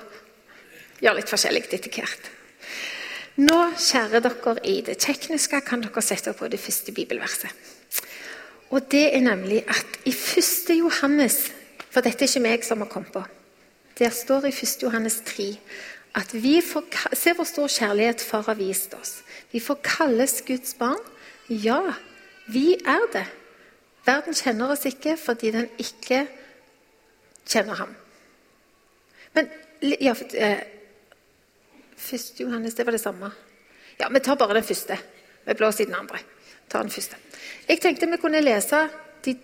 gjøre 1.02 1.18
litt 1.20 1.32
forskjellig 1.32 1.66
etter 1.68 1.92
hvert. 1.92 2.32
Nå, 3.42 3.58
kjære 3.80 4.22
dere 4.24 4.56
i 4.68 4.82
det 4.86 4.98
tekniske, 5.02 5.62
kan 5.66 5.84
dere 5.84 6.04
sette 6.04 6.34
på 6.38 6.50
det 6.52 6.60
første 6.62 6.94
bibelverset. 6.96 7.70
Og 8.72 8.86
det 8.92 9.08
er 9.16 9.24
nemlig 9.24 9.64
at 9.68 10.00
i 10.08 10.14
1. 10.14 10.78
Johannes 10.78 11.50
For 11.92 12.00
dette 12.00 12.24
er 12.24 12.30
ikke 12.30 12.40
meg 12.40 12.62
som 12.64 12.80
har 12.80 12.88
kommet 12.88 13.12
på. 13.12 13.20
Der 14.00 14.14
står 14.16 14.46
i 14.48 14.54
1. 14.54 14.78
Johannes 14.86 15.18
3 15.28 15.48
at 16.16 16.32
vi 16.32 16.62
får, 16.64 16.88
Se 17.16 17.34
hvor 17.36 17.48
stor 17.48 17.68
kjærlighet 17.68 18.24
Far 18.24 18.46
har 18.48 18.56
vist 18.56 18.94
oss. 18.96 19.18
Vi 19.52 19.60
får 19.60 19.82
kalles 19.84 20.42
Guds 20.48 20.74
barn. 20.80 21.04
Ja, 21.50 21.94
vi 22.48 22.78
er 22.80 23.04
det. 23.12 23.26
Verden 24.06 24.34
kjenner 24.34 24.74
oss 24.74 24.86
ikke 24.90 25.16
fordi 25.20 25.52
den 25.54 25.68
ikke 25.82 26.26
kjenner 27.46 27.78
ham. 27.84 27.96
Men 29.34 29.50
ja, 29.82 30.16
eh, 30.34 30.64
Første 32.02 32.44
Johannes, 32.44 32.74
det 32.74 32.86
var 32.86 32.92
det 32.92 33.02
samme. 33.02 33.32
Ja, 34.00 34.10
Vi 34.10 34.20
tar 34.20 34.36
bare 34.36 34.54
den 34.54 34.64
første. 34.64 34.98
Vi 35.46 35.54
blåser 35.54 35.84
i 35.84 35.86
den 35.86 35.96
andre. 35.96 36.18
Ta 36.70 36.82
den 36.82 36.90
første. 36.90 37.16
Jeg 37.68 37.82
tenkte 37.82 38.10
vi 38.10 38.18
kunne 38.18 38.42
lese 38.42 38.90
de 39.26 39.36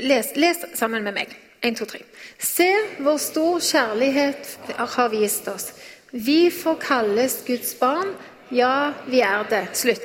Les, 0.00 0.26
les 0.36 0.56
sammen 0.74 1.02
med 1.02 1.12
meg. 1.12 1.36
1, 1.62 1.76
2, 1.76 1.84
3. 1.84 2.02
Se 2.38 2.68
hvor 3.02 3.16
stor 3.18 3.58
kjærlighet 3.58 4.58
har 4.78 5.08
vist 5.08 5.48
oss. 5.48 5.72
Vi 6.12 6.50
får 6.50 6.78
kalles 6.80 7.42
Guds 7.46 7.74
barn. 7.74 8.14
Ja, 8.50 8.92
vi 9.06 9.20
er 9.20 9.42
det. 9.50 9.64
Slutt. 9.74 10.02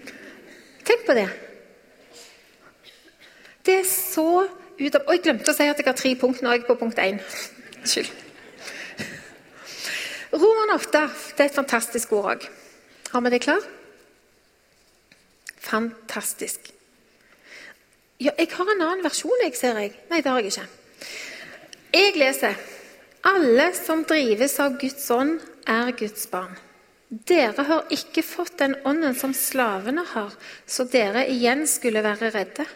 Tenk 0.86 1.06
på 1.06 1.14
det. 1.14 1.28
Det 3.64 3.80
er 3.80 3.88
så 3.88 4.44
ut 4.74 4.96
av 4.98 5.06
Og 5.06 5.14
jeg 5.14 5.22
glemte 5.24 5.52
å 5.52 5.56
si 5.56 5.66
at 5.70 5.78
jeg 5.78 5.86
har 5.86 5.96
tre 5.96 6.12
punkt. 6.18 6.42
Nå 6.42 6.52
er 6.52 6.66
på 6.66 6.76
punkt 6.78 6.98
én. 7.00 7.20
Unnskyld. 7.80 8.10
Roman 10.34 10.74
8 10.74 11.02
det 11.36 11.44
er 11.44 11.48
et 11.48 11.56
fantastisk 11.56 12.12
ord 12.16 12.32
òg. 12.32 12.46
Har 13.12 13.22
vi 13.22 13.30
det 13.30 13.42
klar? 13.44 13.62
Fantastisk. 15.62 16.72
Ja, 18.18 18.32
jeg 18.38 18.50
har 18.50 18.70
en 18.70 18.82
annen 18.82 19.04
versjon, 19.04 19.42
jeg, 19.42 19.54
ser 19.58 19.78
jeg. 19.78 19.94
Nei, 20.10 20.20
det 20.22 20.30
har 20.30 20.42
jeg 20.42 20.52
ikke. 20.52 20.66
Jeg 21.94 22.14
leser 22.18 22.58
Alle 23.24 23.70
som 23.78 24.02
drives 24.04 24.58
av 24.60 24.74
Guds 24.80 25.06
ånd, 25.14 25.38
er 25.70 25.94
Guds 25.96 26.26
barn. 26.28 26.58
Dere 27.08 27.64
har 27.64 27.92
ikke 27.94 28.24
fått 28.26 28.58
den 28.58 28.74
ånden 28.84 29.14
som 29.16 29.32
slavene 29.36 30.02
har, 30.10 30.34
så 30.66 30.84
dere 30.90 31.24
igjen 31.30 31.62
skulle 31.70 32.02
være 32.04 32.32
redde. 32.34 32.66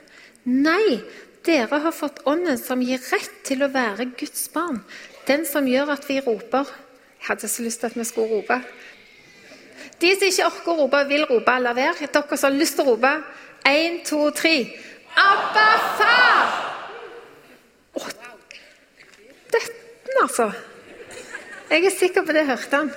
Nei, 0.49 1.01
dere 1.45 1.81
har 1.85 1.93
fått 1.93 2.23
ånden 2.29 2.59
som 2.61 2.81
gir 2.83 3.01
rett 3.13 3.41
til 3.45 3.65
å 3.65 3.73
være 3.73 4.11
Guds 4.17 4.49
barn. 4.55 4.81
Den 5.29 5.45
som 5.45 5.69
gjør 5.69 5.93
at 5.93 6.07
vi 6.09 6.23
roper 6.25 6.69
jeg 7.19 7.27
hadde 7.27 7.49
så 7.51 7.63
lyst 7.63 7.81
til 7.83 7.91
at 7.91 7.97
vi 7.99 8.05
skulle 8.07 8.37
rope. 8.37 8.61
De 10.01 10.13
som 10.15 10.29
ikke 10.29 10.47
orker 10.47 10.71
å 10.71 10.77
rope, 10.85 11.01
vil 11.11 11.25
rope, 11.27 11.57
la 11.61 11.75
være. 11.75 12.07
Dere 12.15 12.39
som 12.39 12.53
har 12.53 12.57
lyst 12.57 12.79
til 12.79 12.87
å 12.87 12.95
rope. 12.95 13.11
Én, 13.67 13.99
to, 14.07 14.21
tre. 14.31 14.55
Abba, 15.19 15.67
far! 15.99 16.55
Å, 17.99 18.05
dette, 19.51 19.75
altså. 20.23 20.49
Jeg 21.69 21.85
er 21.85 21.97
sikker 21.99 22.25
på 22.25 22.37
det 22.37 22.47
hørte 22.49 22.85
han. 22.85 22.95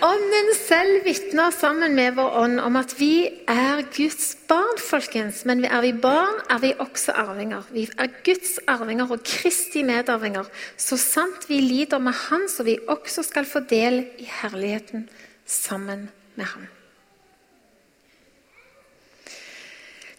Ånden 0.00 0.54
selv 0.56 1.04
vitner 1.04 1.50
sammen 1.52 1.92
med 1.92 2.14
vår 2.16 2.36
ånd 2.40 2.60
om 2.64 2.76
at 2.80 2.94
vi 2.96 3.26
er 3.50 3.82
Guds 3.92 4.30
barn, 4.48 4.78
folkens. 4.80 5.42
Men 5.44 5.60
er 5.68 5.82
vi 5.84 5.92
barn, 5.92 6.38
er 6.48 6.62
vi 6.62 6.70
også 6.80 7.12
arvinger. 7.20 7.66
Vi 7.74 7.84
er 8.00 8.08
Guds 8.24 8.56
arvinger 8.64 9.12
og 9.12 9.20
Kristi 9.28 9.82
medarvinger. 9.84 10.48
Så 10.80 10.96
sant 10.96 11.44
vi 11.50 11.60
lider 11.60 12.00
med 12.00 12.16
Han, 12.16 12.48
så 12.48 12.64
vi 12.64 12.78
også 12.88 13.26
skal 13.28 13.44
få 13.44 13.60
del 13.68 14.06
i 14.18 14.28
herligheten 14.40 15.08
sammen 15.44 16.08
med 16.34 16.48
Han. 16.54 16.68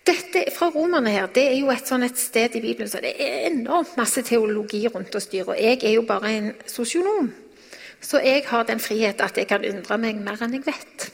Dette 0.05 0.45
fra 0.53 0.69
romerne 0.69 1.09
her, 1.09 1.25
det 1.33 1.47
er 1.47 1.57
jo 1.57 1.73
et, 1.73 1.87
sånn 1.89 2.05
et 2.05 2.21
sted 2.21 2.53
i 2.57 2.61
Bibelen 2.61 2.89
så 2.89 3.01
det 3.01 3.15
er 3.17 3.47
enormt 3.49 3.97
masse 3.97 4.21
teologi 4.25 4.85
rundt 4.89 5.17
å 5.17 5.21
styre. 5.21 5.55
Og 5.55 5.61
jeg 5.61 5.81
er 5.81 5.97
jo 5.97 6.05
bare 6.05 6.37
en 6.37 6.53
sosionom. 6.69 7.33
Så 8.01 8.19
jeg 8.25 8.43
har 8.49 8.63
den 8.65 8.79
frihet 8.81 9.21
at 9.21 9.37
jeg 9.37 9.47
kan 9.47 9.65
undre 9.65 9.97
meg 10.01 10.21
mer 10.23 10.41
enn 10.41 10.57
jeg 10.57 10.65
vet. 10.65 11.05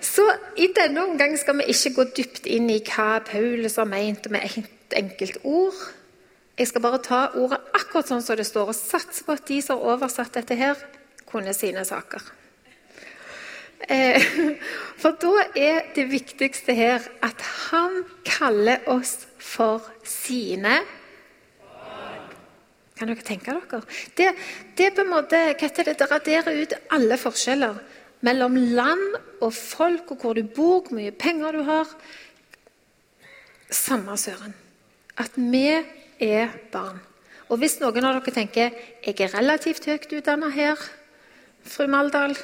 Så 0.00 0.24
i 0.56 0.70
denne 0.72 1.02
omgang 1.04 1.34
skal 1.36 1.58
vi 1.58 1.68
ikke 1.72 1.92
gå 1.98 2.04
dypt 2.16 2.46
inn 2.48 2.70
i 2.72 2.80
hva 2.80 3.18
Paulus 3.26 3.76
har 3.76 3.88
ment 3.90 4.30
med 4.32 4.46
et 4.48 4.96
enkelt 4.96 5.36
ord. 5.44 5.76
Jeg 6.56 6.70
skal 6.70 6.84
bare 6.86 7.02
ta 7.04 7.20
ordet 7.36 7.58
akkurat 7.76 8.08
sånn 8.08 8.24
som 8.24 8.38
det 8.38 8.46
står, 8.48 8.72
og 8.72 8.78
satse 8.78 9.26
på 9.26 9.36
at 9.36 9.44
de 9.44 9.60
som 9.60 9.76
har 9.76 9.96
oversatt 9.96 10.38
dette 10.38 10.56
her, 10.56 10.80
kunne 11.28 11.52
sine 11.52 11.84
saker. 11.84 12.22
Eh, 13.92 14.24
for 15.02 15.18
da 15.20 15.44
er 15.52 15.82
det 15.94 16.08
viktigste 16.08 16.72
her 16.78 17.04
at 17.20 17.42
han 17.68 18.06
kaller 18.24 18.88
oss 18.88 19.26
for 19.36 19.84
sine 20.06 20.80
kan 22.96 23.10
dere 23.10 23.24
tenke 23.24 23.52
dere? 23.52 23.82
Det, 24.16 24.30
det 24.78 24.92
på 24.96 25.04
en 25.04 25.12
måte, 25.12 25.36
hva 25.52 25.68
heter 25.68 25.90
det, 25.90 25.98
det 26.00 26.08
raderer 26.10 26.62
ut 26.62 26.76
alle 26.96 27.18
forskjeller 27.20 27.76
mellom 28.24 28.56
land 28.76 29.18
og 29.44 29.52
folk, 29.52 30.14
og 30.14 30.22
hvor 30.22 30.34
du 30.36 30.42
bor, 30.44 30.86
hvor 30.86 30.96
mye 30.96 31.12
penger 31.12 31.58
du 31.58 31.62
har. 31.66 31.90
Samme 33.70 34.16
søren. 34.16 34.54
At 35.18 35.36
vi 35.36 35.68
er 36.22 36.56
barn. 36.72 37.00
Og 37.50 37.60
hvis 37.60 37.78
noen 37.82 38.04
av 38.04 38.16
dere 38.16 38.34
tenker 38.34 38.72
jeg 39.04 39.14
er 39.20 39.34
relativt 39.36 39.86
høyt 39.86 40.08
utdanna 40.16 40.50
her, 40.54 40.80
fru 41.66 41.86
Maldal 41.90 42.34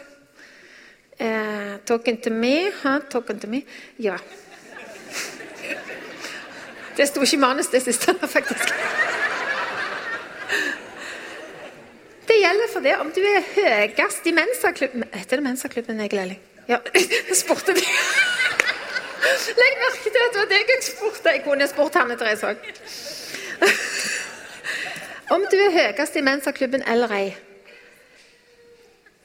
eh, 1.19 1.79
Talking 1.87 2.21
to 2.23 2.31
me? 2.31 2.71
Huh? 2.83 3.01
Talking 3.11 3.41
to 3.43 3.51
me? 3.51 3.65
Ja. 3.99 4.19
Det 6.97 7.09
sto 7.09 7.23
ikke 7.25 7.39
i 7.39 7.41
manus, 7.41 7.73
det 7.73 7.83
siste, 7.83 8.15
faktisk. 8.37 8.69
Det 12.33 12.39
gjelder 12.41 12.69
for 12.73 12.81
det 12.81 12.93
om 12.97 13.11
du 13.13 13.21
er 13.29 13.45
høyest 13.45 14.27
i 14.27 14.33
mensaklubben 14.33 15.03
Heter 15.13 15.37
det 15.37 15.45
mensaklubben, 15.45 15.99
Egil 16.01 16.21
Elling? 16.23 16.39
Ja, 16.65 16.79
spurte 17.43 17.75
vi. 17.77 17.83
Legg 19.61 19.81
merke 19.83 20.05
til 20.07 20.23
at 20.23 20.33
det 20.33 20.41
var 20.41 20.47
deg 20.49 20.71
jeg 20.73 20.85
spurte. 20.87 21.35
Jeg 21.35 21.43
kunne 21.45 21.67
spurt 21.69 21.99
Hanne 21.99 22.17
Therese 22.17 22.49
òg. 22.49 22.63
Om 25.35 25.45
du 25.53 25.57
er 25.61 25.75
høyest 25.75 26.17
i 26.17 26.23
mensaklubben 26.25 26.85
eller 26.89 27.13
ei. 27.19 27.27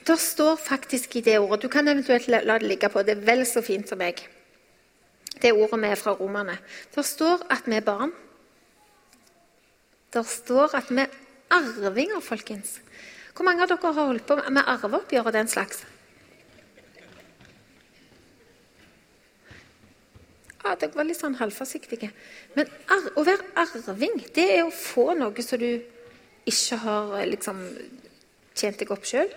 Det 0.07 0.17
står 0.19 0.57
faktisk 0.59 1.15
i 1.15 1.21
det 1.23 1.37
ordet 1.39 1.61
Du 1.63 1.69
kan 1.71 1.87
eventuelt 1.87 2.27
la 2.27 2.57
det 2.59 2.67
ligge 2.67 2.89
på. 2.91 3.05
Det 3.07 3.15
er 3.15 3.23
vel 3.29 3.45
så 3.47 3.63
fint 3.63 3.87
som 3.87 4.01
meg. 4.03 4.19
Det 5.39 5.53
ordet 5.53 5.79
vi 5.79 5.93
er 5.93 6.01
fra 6.01 6.17
romerne. 6.19 6.57
Det 6.95 7.05
står 7.05 7.47
at 7.55 7.71
vi 7.71 7.79
er 7.79 7.87
barn. 7.87 8.11
Det 10.11 10.25
står 10.27 10.75
at 10.75 10.91
vi 10.91 11.05
er 11.05 11.15
arvinger, 11.55 12.19
folkens. 12.19 12.81
Hvor 13.37 13.45
mange 13.45 13.61
av 13.61 13.69
dere 13.69 13.91
har 13.93 14.07
holdt 14.09 14.25
på 14.25 14.35
med 14.49 14.65
arveoppgjør 14.65 15.27
og 15.29 15.35
den 15.35 15.49
slags? 15.51 15.83
Ja, 20.63 20.71
dere 20.73 20.97
var 20.97 21.05
litt 21.05 21.19
sånn 21.19 21.37
halvforsiktige. 21.37 22.09
Men 22.57 22.71
å 23.13 23.25
være 23.27 23.45
arving, 23.61 24.17
det 24.33 24.47
er 24.55 24.63
å 24.65 24.73
få 24.73 25.11
noe 25.19 25.45
som 25.45 25.61
du 25.61 25.69
ikke 26.49 26.81
har 26.81 27.13
liksom, 27.29 27.61
tjent 28.57 28.81
deg 28.81 28.95
opp 28.97 29.05
sjøl. 29.05 29.29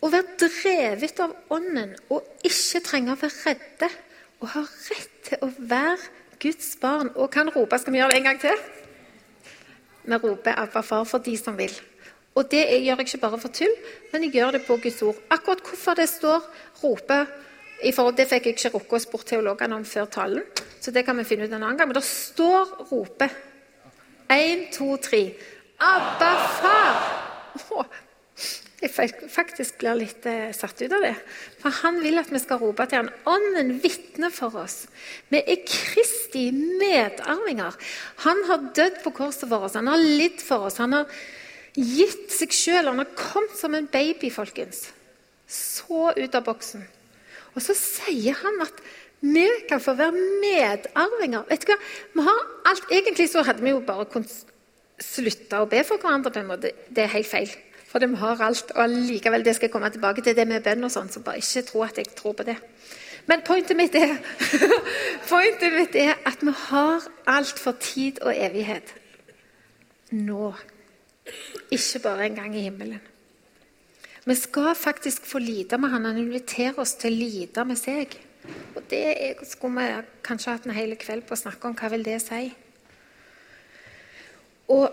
Å 0.00 0.14
være 0.14 0.38
drevet 0.38 1.26
av 1.26 1.34
Ånden 1.50 1.98
og 2.14 2.46
ikke 2.46 2.84
trenge 2.86 3.18
å 3.18 3.20
være 3.20 3.50
redde. 3.50 3.90
Og 4.40 4.54
ha 4.54 4.62
rett 4.62 5.22
til 5.26 5.42
å 5.42 5.50
være 5.58 6.38
Guds 6.40 6.76
barn 6.80 7.10
og 7.16 7.34
kan 7.34 7.50
rope 7.52 7.82
Skal 7.82 7.92
vi 7.92 7.98
gjøre 7.98 8.14
det 8.14 8.22
en 8.22 8.30
gang 8.30 8.40
til? 8.40 8.66
vi 10.04 10.16
roper 10.16 10.54
'Abba, 10.56 10.80
far' 10.80 11.04
for 11.04 11.18
de 11.18 11.36
som 11.36 11.58
vil. 11.58 11.74
Og 12.40 12.48
det 12.48 12.62
gjør 12.64 12.96
jeg 12.96 13.06
ikke 13.06 13.20
bare 13.20 13.38
for 13.42 13.52
tull, 13.52 13.76
men 14.12 14.24
jeg 14.24 14.38
gjør 14.38 14.56
det 14.56 14.64
på 14.64 14.78
Guds 14.80 15.02
ord. 15.04 15.20
Akkurat 15.28 15.60
hvorfor 15.66 15.98
det 15.98 16.08
står 16.08 16.40
'rope' 16.80 17.26
forhold, 17.94 18.16
Det 18.16 18.28
fikk 18.28 18.46
jeg 18.46 18.56
ikke 18.56 18.74
rukket 18.74 18.96
å 18.96 19.04
spørre 19.04 19.28
teologene 19.28 19.76
om 19.76 19.84
før 19.84 20.04
talen, 20.04 20.44
så 20.80 20.90
det 20.90 21.04
kan 21.04 21.16
vi 21.16 21.24
finne 21.24 21.44
ut 21.44 21.52
en 21.52 21.62
annen 21.62 21.76
gang. 21.76 21.88
Men 21.88 21.94
det 21.94 22.04
står 22.04 22.88
'rope'. 22.90 23.30
Én, 24.30 24.72
to, 24.72 24.96
tre. 24.96 25.34
Abba, 25.80 26.30
far! 26.60 27.86
Jeg 28.80 29.10
faktisk 29.28 29.82
blir 29.82 29.98
litt 29.98 30.24
eh, 30.24 30.54
satt 30.56 30.78
ut 30.80 30.92
av 30.96 31.02
det. 31.04 31.16
For 31.60 31.74
han 31.82 31.98
vil 32.00 32.16
at 32.16 32.30
vi 32.32 32.38
skal 32.40 32.62
rope 32.62 32.86
til 32.88 33.02
han. 33.02 33.10
Ånden 33.28 33.74
vitner 33.82 34.32
for 34.32 34.56
oss. 34.56 34.86
Vi 35.28 35.36
er 35.36 35.60
Kristi 35.68 36.46
medarvinger. 36.52 37.76
Han 38.24 38.40
har 38.48 38.70
dødd 38.72 39.02
på 39.04 39.12
korset 39.18 39.50
for 39.50 39.66
oss. 39.66 39.76
Han 39.76 39.90
har 39.92 40.00
lidd 40.00 40.40
for 40.40 40.70
oss. 40.70 40.78
Han 40.80 40.96
har 40.96 41.12
gitt 41.76 42.32
seg 42.34 42.54
sjøl. 42.54 42.88
Han 42.90 43.02
har 43.02 43.12
kommet 43.18 43.58
som 43.58 43.74
en 43.76 43.88
baby, 43.90 44.30
folkens. 44.32 44.88
Så 45.50 46.10
ut 46.16 46.34
av 46.34 46.46
boksen. 46.46 46.82
Og 47.54 47.62
så 47.64 47.74
sier 47.74 48.36
han 48.38 48.60
at 48.62 48.82
vi 49.20 49.46
kan 49.68 49.82
få 49.82 49.94
være 49.98 50.16
medarvinger. 50.40 51.44
Vet 51.50 51.66
du 51.66 51.72
hva? 51.72 51.80
Vi 52.14 52.24
har 52.24 52.44
alt, 52.70 52.86
Egentlig 52.90 53.28
så 53.28 53.42
hadde 53.44 53.62
vi 53.62 53.74
jo 53.74 53.82
bare 53.84 54.06
slutta 55.00 55.60
å 55.60 55.68
be 55.68 55.82
for 55.84 56.00
hverandre. 56.00 56.32
på 56.32 56.38
en 56.38 56.48
måte. 56.48 56.72
Det 56.88 57.04
er 57.04 57.12
helt 57.16 57.26
feil. 57.26 57.50
For 57.90 57.98
de 57.98 58.14
har 58.16 58.40
alt. 58.40 58.72
Og 58.74 58.88
likevel, 58.88 59.44
det 59.44 59.56
skal 59.56 59.68
jeg 59.68 59.72
komme 59.72 59.90
tilbake 59.90 60.22
til, 60.22 60.36
det 60.36 60.46
med 60.48 60.62
bønn 60.62 60.84
og 60.84 60.90
sånn. 60.90 61.10
Så 61.10 61.20
bare 61.20 61.42
ikke 61.42 61.66
tro 61.68 61.82
at 61.82 61.98
jeg 61.98 62.14
tror 62.16 62.32
på 62.32 62.46
det. 62.46 62.56
Men 63.26 63.42
pointet 63.44 63.76
mitt 63.76 63.94
er, 63.94 64.16
pointet 65.30 65.74
mitt 65.76 65.94
er 65.94 66.16
at 66.24 66.40
vi 66.40 66.54
har 66.70 67.04
alt 67.26 67.58
for 67.58 67.76
tid 67.78 68.22
og 68.22 68.32
evighet 68.34 68.94
nå. 70.10 70.54
Ikke 71.70 72.02
bare 72.04 72.26
en 72.26 72.38
gang 72.38 72.56
i 72.56 72.64
himmelen. 72.66 73.00
Vi 74.24 74.34
skal 74.36 74.74
faktisk 74.76 75.24
få 75.26 75.40
lide 75.40 75.78
med 75.80 75.90
han. 75.90 76.04
Han 76.04 76.18
inviterer 76.20 76.78
oss 76.82 76.96
til 77.00 77.12
å 77.12 77.20
lide 77.20 77.64
med 77.64 77.78
seg. 77.80 78.18
Og 78.76 78.82
det 78.90 79.36
skulle 79.48 79.84
vi 79.86 80.02
kanskje 80.26 80.56
hatt 80.56 80.66
en 80.68 80.76
hel 80.76 80.92
kveld 81.00 81.24
på 81.28 81.36
å 81.36 81.40
snakke 81.40 81.68
om. 81.68 81.76
Hva 81.78 81.90
vil 81.94 82.04
det 82.04 82.18
si? 82.24 82.50
Og 84.70 84.86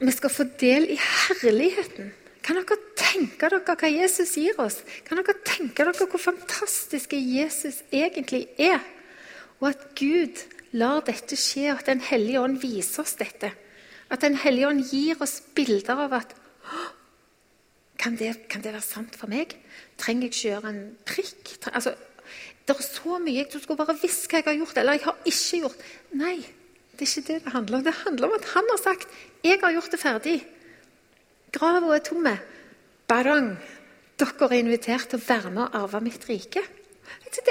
vi 0.00 0.12
skal 0.12 0.32
få 0.32 0.46
del 0.60 0.88
i 0.94 0.98
herligheten. 0.98 2.12
Kan 2.44 2.58
dere 2.60 2.76
tenke 2.98 3.48
dere 3.48 3.62
hva 3.64 3.88
Jesus 3.88 4.34
gir 4.36 4.58
oss? 4.60 4.82
Kan 5.06 5.20
dere 5.20 5.38
tenke 5.46 5.86
dere 5.86 6.08
hvor 6.10 6.20
fantastisk 6.20 7.14
Jesus 7.16 7.80
egentlig 7.94 8.46
er? 8.60 8.82
Og 9.62 9.70
at 9.70 9.86
Gud 9.96 10.42
lar 10.76 11.04
dette 11.06 11.38
skje, 11.38 11.70
og 11.70 11.78
at 11.78 11.86
Den 11.86 12.02
hellige 12.04 12.42
ånd 12.42 12.58
viser 12.60 13.04
oss 13.04 13.14
dette. 13.16 13.54
At 14.10 14.20
Den 14.20 14.36
hellige 14.36 14.68
ånd 14.68 14.84
gir 14.90 15.20
oss 15.22 15.40
bilder 15.54 16.04
av 16.06 16.12
at 16.20 16.34
kan 17.98 18.16
det, 18.20 18.48
kan 18.52 18.60
det 18.60 18.74
være 18.74 18.84
sant 18.84 19.14
for 19.16 19.30
meg? 19.32 19.54
Trenger 20.00 20.26
jeg 20.26 20.32
ikke 20.34 20.48
gjøre 20.48 20.72
en 20.74 20.82
prikk? 21.08 21.52
Altså, 21.72 21.94
det 22.66 22.74
er 22.74 22.84
så 22.84 23.18
mye 23.22 23.44
jeg 23.44 23.62
skulle 23.62 23.80
bare 23.80 23.96
visst 24.00 24.26
hva 24.28 24.40
jeg 24.40 24.48
har 24.48 24.58
gjort, 24.58 24.80
eller 24.80 24.98
jeg 24.98 25.04
har 25.06 25.30
ikke 25.30 25.60
gjort. 25.62 25.86
Nei, 26.20 26.36
det 26.94 27.06
er 27.06 27.10
ikke 27.10 27.28
det 27.28 27.38
det 27.46 27.54
handler 27.54 27.78
om. 27.78 27.84
Det 27.86 27.94
handler 28.02 28.28
om 28.28 28.36
at 28.36 28.50
han 28.54 28.68
har 28.70 28.82
sagt 28.82 29.08
'Jeg 29.44 29.60
har 29.60 29.72
gjort 29.72 29.90
det 29.92 30.00
ferdig'. 30.00 30.44
Grava 31.52 31.94
er 31.94 31.98
tomme. 31.98 32.38
Barang. 33.08 33.56
Dere 34.18 34.46
er 34.50 34.58
invitert 34.58 35.08
til 35.08 35.18
å 35.18 35.26
være 35.26 35.50
med 35.50 35.62
og 35.62 35.74
arve 35.74 36.00
mitt 36.00 36.28
rike. 36.28 36.62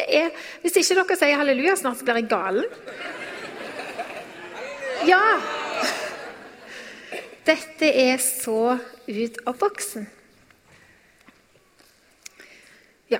Er, 0.07 0.29
hvis 0.61 0.75
ikke 0.75 0.95
dere 0.95 1.17
sier 1.17 1.37
halleluja 1.37 1.75
snart, 1.75 1.97
så 1.97 2.05
blir 2.05 2.15
jeg 2.15 2.29
galen. 2.29 2.65
Ja! 5.05 5.62
Dette 7.43 7.89
er 7.89 8.17
så 8.23 8.77
ut 9.07 9.39
av 9.49 9.57
boksen. 9.59 10.05
Ja. 13.11 13.19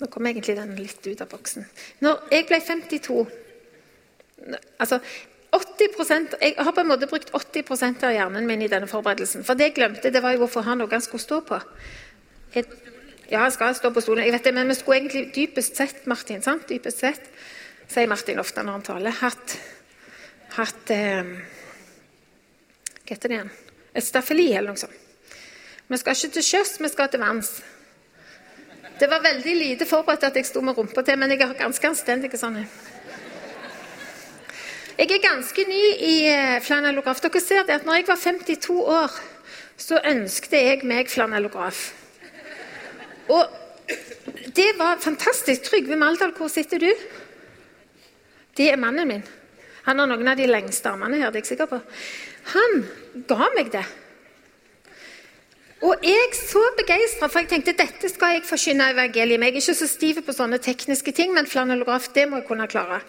Nå 0.00 0.08
kom 0.12 0.26
egentlig 0.28 0.56
den 0.58 0.74
litt 0.76 1.06
ut 1.06 1.22
av 1.24 1.30
boksen. 1.32 1.64
Når 2.04 2.26
jeg 2.34 2.48
ble 2.50 2.60
52 2.60 3.22
altså 4.82 4.98
80% 5.52 6.32
Jeg 6.40 6.54
har 6.58 6.72
på 6.72 6.80
en 6.80 6.88
måte 6.88 7.06
brukt 7.06 7.30
80% 7.36 8.04
av 8.08 8.14
hjernen 8.14 8.46
min 8.48 8.62
i 8.64 8.70
denne 8.72 8.88
forberedelsen. 8.88 9.44
For 9.44 9.54
det 9.54 9.68
jeg 9.68 9.76
glemte, 9.76 10.10
det 10.10 10.22
var 10.24 10.32
jo 10.32 10.46
hvorfor 10.46 10.64
han 10.64 10.80
noe 10.80 10.90
han 10.90 11.04
skulle 11.04 11.22
stå 11.22 11.42
på. 11.44 11.58
Jeg, 12.54 12.64
ja, 13.28 13.42
han 13.44 13.52
skal 13.52 13.74
stå 13.76 13.90
på 13.92 14.00
stolen, 14.00 14.24
jeg 14.24 14.32
vet 14.32 14.48
det, 14.48 14.54
men 14.56 14.72
vi 14.72 14.76
skulle 14.78 15.02
egentlig 15.02 15.26
dypest 15.36 15.76
sett, 15.76 16.06
Martin, 16.08 16.40
sant? 16.44 16.64
dypest 16.68 17.04
sett, 17.04 17.28
sier 17.88 18.08
Martin 18.08 18.40
ofte 18.40 18.64
når 18.64 18.78
han 18.78 18.86
taler, 18.86 19.18
hatt, 19.20 19.56
hatt 20.56 20.92
eh, 20.92 21.36
Hva 23.12 23.16
heter 23.18 23.28
det 23.28 23.34
igjen? 23.36 23.48
Et 23.92 24.04
staffeli 24.06 24.44
eller 24.56 24.72
noe 24.72 24.80
sånt. 24.80 25.00
Vi 25.92 25.96
skal 26.00 26.14
ikke 26.16 26.32
til 26.32 26.44
sjøs, 26.46 26.70
vi 26.80 26.88
skal 26.88 27.10
til 27.12 27.20
vanns. 27.20 27.50
Det 28.96 29.08
var 29.10 29.20
veldig 29.20 29.52
lite 29.58 29.84
forberedt 29.84 30.24
at 30.30 30.38
jeg 30.40 30.48
sto 30.48 30.62
med 30.64 30.78
rumpa 30.78 31.04
til, 31.04 31.18
men 31.20 31.34
jeg 31.34 31.42
har 31.42 31.52
ganske 31.58 31.90
anstendige 31.90 32.40
sånne. 32.40 32.62
Jeg 34.96 35.10
er 35.10 35.20
ganske 35.26 35.66
ny 35.68 35.82
i 36.08 36.14
eh, 36.30 36.56
flanellograf. 36.64 37.20
Dere 37.20 37.44
ser 37.44 37.68
det 37.68 37.76
at 37.82 37.84
når 37.84 38.00
jeg 38.00 38.08
var 38.08 38.22
52 38.24 38.80
år, 38.80 39.20
så 39.76 40.00
ønskte 40.14 40.64
jeg 40.64 40.88
meg 40.88 41.12
flanellograf. 41.12 41.84
Og 43.28 43.92
det 44.56 44.70
var 44.80 45.04
fantastisk. 45.04 45.68
Trygve 45.68 46.00
Maldal, 46.00 46.32
hvor 46.32 46.48
sitter 46.48 46.80
du? 46.80 46.90
Det 48.56 48.72
er 48.72 48.80
mannen 48.80 49.16
min. 49.18 49.30
Han 49.84 50.00
har 50.00 50.08
noen 50.08 50.32
av 50.32 50.40
de 50.40 50.48
lengste 50.48 50.88
armene 50.88 51.20
her. 51.20 51.28
det 51.28 51.42
er 51.42 51.44
jeg 51.44 51.58
sikker 51.58 51.74
på. 51.76 51.84
Han 52.50 52.78
ga 53.28 53.48
meg 53.56 53.70
det. 53.72 53.84
Og 55.82 56.04
jeg 56.06 56.28
så 56.38 56.60
begeistra, 56.78 57.26
for 57.26 57.42
jeg 57.42 57.50
tenkte 57.50 57.74
dette 57.74 58.10
skal 58.12 58.36
jeg 58.36 58.46
forkynne 58.46 58.92
evangeliet 58.92 59.40
med. 59.40 59.50
Jeg 59.50 59.58
er 59.58 59.64
ikke 59.64 59.80
så 59.80 59.88
stiv 59.90 60.20
på 60.22 60.34
sånne 60.34 60.60
tekniske 60.62 61.14
ting, 61.16 61.32
men 61.34 61.48
flanellograf 61.50 62.06
det 62.14 62.28
må 62.30 62.38
jeg 62.38 62.46
kunne 62.46 62.68
klare. 62.70 63.00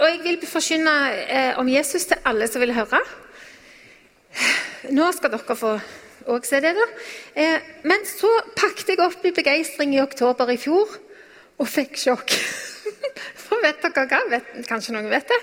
Og 0.00 0.06
jeg 0.08 0.20
vil 0.24 0.48
forkynne 0.48 0.94
eh, 1.28 1.58
om 1.60 1.68
Jesus 1.70 2.08
til 2.10 2.18
alle 2.26 2.48
som 2.50 2.62
vil 2.64 2.74
høre. 2.74 2.98
Nå 4.90 5.10
skal 5.14 5.34
dere 5.34 5.56
få 5.58 5.74
òg 6.30 6.46
se 6.48 6.60
det, 6.64 6.72
da. 6.76 6.86
Eh, 7.38 7.70
men 7.86 8.02
så 8.08 8.30
pakket 8.56 8.94
jeg 8.94 9.02
opp 9.04 9.24
i 9.28 9.34
begeistring 9.36 9.94
i 9.94 10.02
oktober 10.02 10.50
i 10.50 10.58
fjor 10.60 10.98
og 11.60 11.68
fikk 11.68 11.98
sjokk. 12.00 12.34
For 13.44 13.62
vet 13.62 13.84
dere 13.84 14.06
hva? 14.10 14.24
Vet, 14.34 14.50
kanskje 14.66 14.96
noen 14.96 15.10
vet 15.12 15.30
det? 15.30 15.40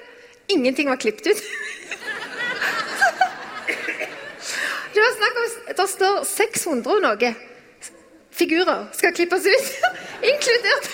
Ingenting 0.58 0.92
var 0.92 1.00
klippet 1.00 1.32
ut. 1.32 1.48
Det 4.94 5.04
var 5.04 5.12
snakk 5.14 5.36
om, 5.38 5.44
det 5.78 5.86
står 5.92 6.24
600 6.26 6.96
og 6.96 7.02
noe 7.04 7.30
figurer 8.38 8.88
skal 8.94 9.14
klippes 9.14 9.46
ut. 9.46 9.70
Inkludert. 10.32 10.90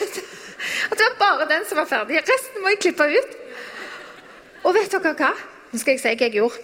At 0.92 1.00
det 1.00 1.08
var 1.08 1.18
bare 1.20 1.50
den 1.52 1.66
som 1.70 1.80
var 1.80 1.88
ferdig. 1.90 2.22
Resten 2.28 2.64
må 2.64 2.74
jeg 2.74 2.82
klippe 2.88 3.08
ut. 3.12 3.36
Og 4.64 4.76
vet 4.78 4.96
dere 4.96 5.16
hva? 5.20 5.34
Nå 5.72 5.82
skal 5.82 5.96
jeg 5.96 6.04
si 6.04 6.14
hva 6.14 6.28
jeg 6.28 6.38
gjorde. 6.38 6.58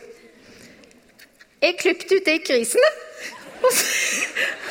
Jeg 1.60 1.80
klippet 1.82 2.14
ut 2.16 2.28
de 2.28 2.38
grisene. 2.48 2.92
Og 3.60 3.72
så, 3.76 3.84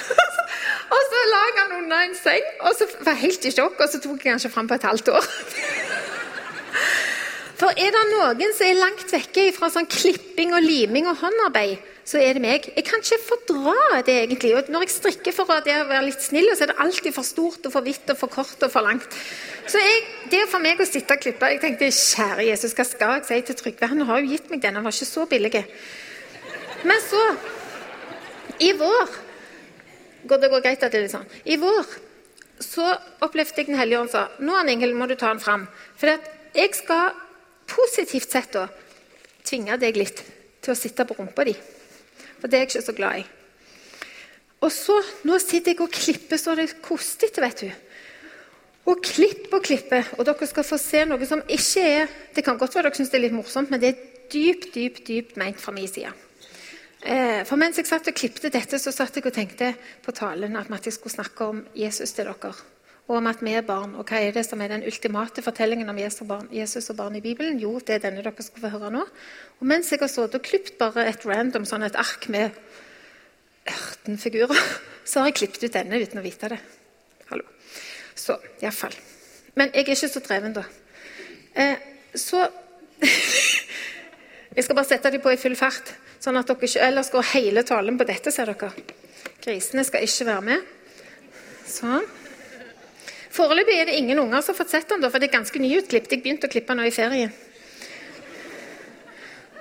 og 0.94 1.02
så 1.10 1.24
la 1.32 1.40
jeg 1.44 1.58
han 1.58 1.74
under 1.82 2.06
en 2.06 2.14
seng, 2.16 2.46
og 2.64 2.72
så 2.78 2.86
var 3.02 3.12
jeg 3.12 3.24
helt 3.26 3.44
i 3.44 3.52
sjokk, 3.52 3.76
og 3.84 3.90
så 3.92 4.00
tok 4.00 4.24
jeg 4.24 4.32
han 4.32 4.40
ikke 4.40 4.54
fram 4.54 4.70
på 4.70 4.78
et 4.78 4.86
halvt 4.88 5.10
år. 5.12 5.26
For 7.58 7.74
er 7.74 7.90
det 7.90 8.02
noen 8.12 8.52
som 8.54 8.68
er 8.68 8.78
langt 8.78 9.10
vekke 9.10 9.48
fra 9.56 9.68
sånn 9.72 9.88
klipping 9.90 10.52
og 10.54 10.62
liming 10.62 11.08
og 11.10 11.18
håndarbeid, 11.18 11.80
så 12.08 12.20
er 12.22 12.36
det 12.36 12.40
meg. 12.40 12.68
Jeg 12.72 12.84
kan 12.86 13.02
ikke 13.02 13.18
fordra 13.20 13.98
det, 14.06 14.14
egentlig. 14.28 14.54
Og 14.56 14.70
når 14.72 14.86
jeg 14.86 14.94
strikker 14.94 15.34
for 15.34 15.50
å 15.50 15.58
være 15.58 16.04
litt 16.06 16.22
snill, 16.24 16.48
så 16.54 16.64
er 16.64 16.70
det 16.70 16.78
alltid 16.84 17.12
for 17.16 17.26
stort 17.26 17.66
og 17.68 17.74
for 17.74 17.84
hvitt 17.84 18.14
og 18.14 18.20
for 18.20 18.32
kort 18.32 18.62
og 18.64 18.72
for 18.72 18.86
langt. 18.86 19.18
Så 19.68 19.82
jeg, 19.82 20.06
det 20.32 20.46
for 20.48 20.64
meg 20.64 20.80
å 20.80 20.86
sitte 20.88 21.18
og 21.18 21.20
klippe 21.20 21.50
Jeg 21.52 21.60
tenkte, 21.60 21.90
kjære 21.92 22.46
Jesus, 22.46 22.72
hva 22.78 22.86
skal 22.88 23.18
jeg 23.18 23.26
si 23.28 23.40
til 23.50 23.58
Trygve? 23.58 23.90
Han 23.90 24.06
har 24.08 24.22
jo 24.22 24.32
gitt 24.32 24.48
meg 24.48 24.62
den, 24.62 24.78
han 24.78 24.86
var 24.86 24.94
ikke 24.94 25.10
så 25.10 25.26
billig. 25.28 25.64
Men 26.88 27.04
så, 27.04 27.22
i 28.64 28.72
vår 28.78 29.16
går 30.28 30.40
Det 30.42 30.50
går 30.50 30.64
greit 30.64 30.82
at 30.82 30.92
det 30.92 31.02
er 31.02 31.08
litt 31.08 31.14
sånn. 31.18 31.28
I 31.44 31.58
vår 31.60 31.96
så 32.64 32.86
opplevde 33.22 33.60
jeg 33.60 33.68
Den 33.68 33.78
hellige 33.78 34.00
ånd 34.00 34.10
sa 34.14 34.28
nå 34.42 34.56
Ann 34.56 34.70
Ingel, 34.72 34.96
må 34.96 35.06
du 35.10 35.18
ta 35.18 35.34
den 35.34 35.42
fram. 35.42 35.68
For 35.98 36.10
jeg 36.56 36.74
skal 36.78 37.12
positivt 37.68 38.30
sett 38.30 38.54
da 38.56 38.66
tvinge 39.46 39.76
deg 39.80 39.96
litt 39.96 40.22
til 40.62 40.74
å 40.74 40.78
sitte 40.78 41.06
på 41.08 41.16
rumpa 41.18 41.46
di. 41.48 41.54
For 42.38 42.46
det 42.46 42.58
er 42.58 42.64
jeg 42.64 42.72
ikke 42.72 42.86
så 42.86 42.96
glad 42.96 43.20
i. 43.22 43.26
Og 44.64 44.72
så, 44.74 44.96
Nå 45.28 45.38
sitter 45.42 45.74
jeg 45.74 45.82
og 45.84 45.92
klipper 45.94 46.40
så 46.40 46.56
det 46.58 46.72
koster, 46.82 47.30
vet 47.42 47.62
du. 47.62 47.68
Og 48.88 49.02
klipp 49.04 49.52
og 49.54 49.62
klippe. 49.64 50.00
Og 50.18 50.26
dere 50.26 50.48
skal 50.50 50.66
få 50.66 50.78
se 50.80 51.04
noe 51.06 51.28
som 51.28 51.44
ikke 51.44 51.84
er 51.84 52.08
Det 52.34 52.44
kan 52.46 52.58
godt 52.58 52.74
være 52.74 52.88
dere 52.88 52.98
syns 52.98 53.12
det 53.12 53.20
er 53.20 53.26
litt 53.26 53.36
morsomt, 53.36 53.70
men 53.70 53.82
det 53.82 53.92
er 53.92 54.00
dypt, 54.32 54.72
dypt, 54.74 55.04
dypt 55.06 55.38
meint 55.40 55.60
fra 55.60 55.74
min 55.74 55.88
side. 55.88 56.10
Eh, 56.98 57.44
for 57.46 57.56
mens 57.60 57.78
jeg 57.78 57.86
satt 57.86 58.08
og 58.10 58.16
klippet 58.18 58.50
dette, 58.52 58.78
så 58.78 58.92
satt 58.92 59.14
jeg 59.16 59.26
og 59.28 59.34
tenkte 59.34 59.70
på 60.04 60.12
talen 60.12 60.56
at 60.58 60.86
jeg 60.86 60.96
skulle 60.96 61.14
snakke 61.14 61.46
om 61.46 61.62
Jesus 61.78 62.12
til 62.16 62.26
dere. 62.26 62.52
Og 63.08 63.16
om 63.16 63.28
at 63.30 63.40
vi 63.40 63.54
er 63.56 63.64
barn. 63.64 63.94
Og 63.96 64.04
hva 64.08 64.20
er 64.20 64.34
det 64.36 64.44
som 64.44 64.60
er 64.60 64.68
den 64.68 64.84
ultimate 64.86 65.42
fortellingen 65.44 65.88
om 65.88 65.98
Jesus 65.98 66.90
og 66.92 66.96
barn, 66.98 67.16
i 67.16 67.24
Bibelen? 67.24 67.60
Jo, 67.60 67.78
det 67.80 67.96
er 67.96 68.02
denne 68.04 68.24
dere 68.24 68.44
skal 68.44 68.64
få 68.66 68.72
høre 68.74 68.90
nå. 68.92 69.04
Og 69.58 69.70
mens 69.70 69.88
jeg 69.92 70.02
har 70.02 70.12
sittet 70.12 70.36
og 70.36 70.44
klippet 70.44 70.76
bare 70.80 71.06
et 71.08 71.24
random 71.26 71.64
sånn 71.68 71.86
et 71.88 71.96
ark 71.96 72.28
med 72.28 72.52
18 73.64 74.20
figurer, 74.20 74.60
så 75.08 75.22
har 75.22 75.32
jeg 75.32 75.38
klippet 75.40 75.64
ut 75.64 75.78
denne 75.78 76.02
uten 76.02 76.20
å 76.20 76.24
vite 76.24 76.52
det. 76.52 76.60
Hallo. 77.32 77.48
Så 78.12 78.36
iallfall. 78.60 78.96
Men 79.56 79.72
jeg 79.72 79.86
er 79.86 79.96
ikke 79.96 80.12
så 80.12 80.22
dreven, 80.24 80.56
da. 80.60 80.66
Eh, 81.56 81.76
så 82.14 82.44
Jeg 84.58 84.64
skal 84.64 84.74
bare 84.74 84.88
sette 84.88 85.10
dem 85.14 85.22
på 85.22 85.30
i 85.30 85.38
full 85.38 85.54
fart, 85.54 85.92
sånn 86.18 86.34
at 86.40 86.48
dere 86.48 86.66
ikke 86.66 86.82
ellers 86.82 87.12
går 87.14 87.28
hele 87.30 87.62
talen 87.62 87.94
på 88.00 88.06
dette, 88.08 88.32
ser 88.34 88.50
dere. 88.50 88.72
Grisene 89.44 89.84
skal 89.86 90.02
ikke 90.02 90.26
være 90.26 90.46
med. 90.48 90.72
Sånn. 91.68 92.07
Foreløpig 93.38 93.76
er 93.78 93.86
det 93.86 93.98
ingen 94.00 94.18
unger 94.18 94.42
som 94.42 94.54
har 94.54 94.64
fått 94.64 94.72
sett 94.74 94.88
den, 94.90 95.04
for 95.06 95.22
det 95.22 95.28
er 95.28 95.38
ganske 95.38 95.60
nyutklipt. 95.62 96.10
Jeg 96.10 96.24
begynte 96.24 96.48
å 96.48 96.52
klippe 96.52 96.74
nå 96.74 96.88
i 96.88 96.94
ferien. 96.94 97.34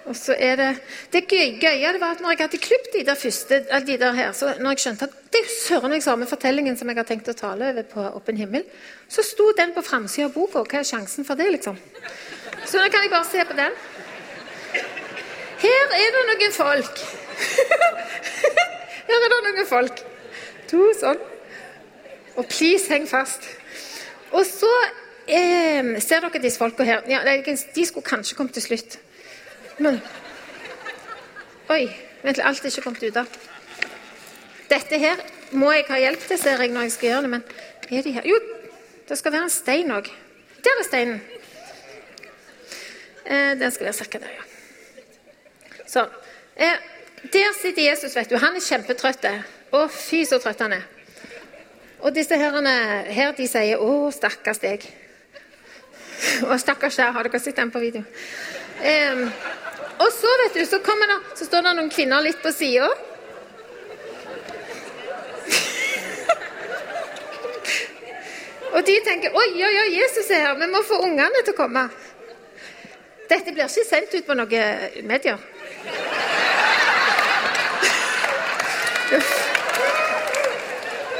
Og 0.08 0.16
så 0.16 0.36
er 0.40 0.56
Det 0.56 0.70
det 1.12 1.22
gøye, 1.28 1.60
gøye 1.60 2.00
var 2.00 2.16
at 2.16 2.22
når 2.24 2.32
jeg 2.32 2.40
hadde 2.46 2.60
klippet 2.64 2.94
de 2.96 3.04
der 3.06 3.16
første, 3.20 3.60
de 3.88 3.98
der 4.00 4.14
her, 4.16 4.32
så 4.32 4.54
når 4.60 4.72
jeg 4.72 4.80
skjønte 4.80 5.10
at 5.10 5.18
det 5.34 5.42
er 5.44 5.50
søren 5.52 5.94
jeg 5.94 6.04
samme 6.04 6.26
fortellingen 6.26 6.78
som 6.78 6.88
jeg 6.88 6.98
har 6.98 7.08
tenkt 7.08 7.28
å 7.28 7.36
tale 7.36 7.72
over 7.74 7.84
på 7.84 8.06
Åpen 8.16 8.40
himmel, 8.40 8.64
så 9.10 9.24
sto 9.24 9.52
den 9.58 9.74
på 9.76 9.84
framsida 9.84 10.30
av 10.30 10.34
boka. 10.34 10.64
Hva 10.64 10.80
er 10.80 10.88
sjansen 10.88 11.28
for 11.28 11.36
det, 11.36 11.50
liksom? 11.58 11.78
Så 12.66 12.80
nå 12.80 12.88
kan 12.90 13.04
jeg 13.04 13.12
bare 13.12 13.28
se 13.28 13.44
på 13.44 13.58
den. 13.60 13.76
Her 15.60 15.96
er 16.00 16.16
det 16.16 16.26
noen 16.32 16.56
folk. 16.56 17.04
Her 19.12 19.20
er 19.20 19.28
det 19.36 19.44
noen 19.50 19.68
folk. 19.68 20.04
To 20.72 20.92
sånn. 20.96 21.20
Og 22.38 22.46
please, 22.48 22.88
heng 22.94 23.08
fast. 23.10 23.44
Og 24.36 24.44
så 24.46 24.72
eh, 25.28 25.96
ser 26.04 26.24
dere 26.24 26.42
disse 26.44 26.60
folka 26.60 26.86
her. 26.88 27.04
Ja, 27.08 27.24
de 27.24 27.86
skulle 27.86 28.06
kanskje 28.06 28.36
kommet 28.36 28.58
til 28.58 28.66
slutt. 28.66 29.00
Men 29.78 30.02
Oi, 31.68 31.84
vent 32.24 32.40
alt 32.40 32.64
er 32.64 32.72
ikke 32.72 32.86
kommet 32.86 33.04
ut 33.04 33.18
av. 33.20 33.32
Dette 34.72 35.00
her 35.00 35.20
må 35.52 35.72
jeg 35.76 35.84
ha 35.90 35.98
hjelp 36.00 36.22
til, 36.30 36.40
ser 36.40 36.62
jeg 36.64 36.72
når 36.72 36.88
jeg 36.88 36.94
skal 36.96 37.10
gjøre 37.10 37.26
det. 37.26 37.32
Men 37.34 37.44
er 37.92 38.06
de 38.06 38.14
her? 38.16 38.28
Jo, 38.28 38.38
det 39.10 39.18
skal 39.20 39.36
være 39.36 39.50
en 39.50 39.52
stein 39.52 39.92
òg. 39.92 40.08
Der 40.64 40.80
er 40.80 40.88
steinen. 40.88 41.20
Eh, 43.26 43.54
den 43.60 43.72
skal 43.72 43.90
være 43.90 44.08
ca. 44.08 44.22
der, 44.24 44.32
ja. 44.38 45.84
Sånn. 45.92 46.16
Eh, 46.56 46.88
der 47.36 47.52
sitter 47.60 47.84
Jesus, 47.84 48.16
vet 48.16 48.32
du. 48.32 48.40
Han 48.40 48.56
er 48.56 48.64
kjempetrøtt. 48.64 49.28
Å, 49.76 49.88
fy 49.92 50.24
så 50.28 50.40
trøtt 50.40 50.64
han 50.64 50.78
er. 50.80 50.88
Og 52.00 52.14
disse 52.16 52.38
herrene 52.38 52.74
her 53.10 53.32
de 53.38 53.48
sier 53.50 53.78
'Å, 53.78 54.12
stakkars 54.14 54.60
deg'. 54.62 54.86
Og 56.50 56.60
stakkars 56.60 56.96
deg, 56.96 57.14
har 57.14 57.24
dere 57.24 57.40
sett 57.40 57.56
den 57.56 57.72
på 57.72 57.80
video? 57.80 58.04
Um, 58.78 59.32
og 60.00 60.10
så 60.14 60.32
vet 60.44 60.54
du, 60.54 60.66
så, 60.66 60.78
det, 60.78 61.18
så 61.36 61.46
står 61.46 61.62
det 61.62 61.76
noen 61.76 61.90
kvinner 61.90 62.22
litt 62.22 62.42
på 62.42 62.52
sida. 62.54 62.90
Og 68.78 68.86
de 68.86 69.00
tenker 69.02 69.34
'Oi, 69.34 69.50
oi, 69.64 69.76
oi, 69.82 69.90
Jesus 69.98 70.30
er 70.30 70.46
her. 70.46 70.56
Vi 70.60 70.68
må 70.70 70.84
få 70.86 71.02
ungene 71.02 71.44
til 71.44 71.54
å 71.56 71.58
komme'. 71.58 71.90
Dette 73.30 73.52
blir 73.52 73.66
ikke 73.66 73.90
sendt 73.90 74.14
ut 74.14 74.26
på 74.26 74.34
noen 74.38 75.08
medier. 75.10 75.38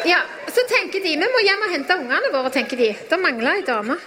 Ja, 0.08 0.20
så 0.48 0.64
tenker 0.70 1.04
de 1.04 1.16
vi 1.20 1.28
må 1.34 1.40
hjem 1.44 1.64
og 1.66 1.72
hente 1.74 1.96
ungene 2.00 2.30
våre. 2.32 2.50
tenker 2.50 2.78
de. 2.80 2.94
Det 3.10 3.20
mangler 3.20 3.58
ei 3.58 3.64
dame. 3.68 3.98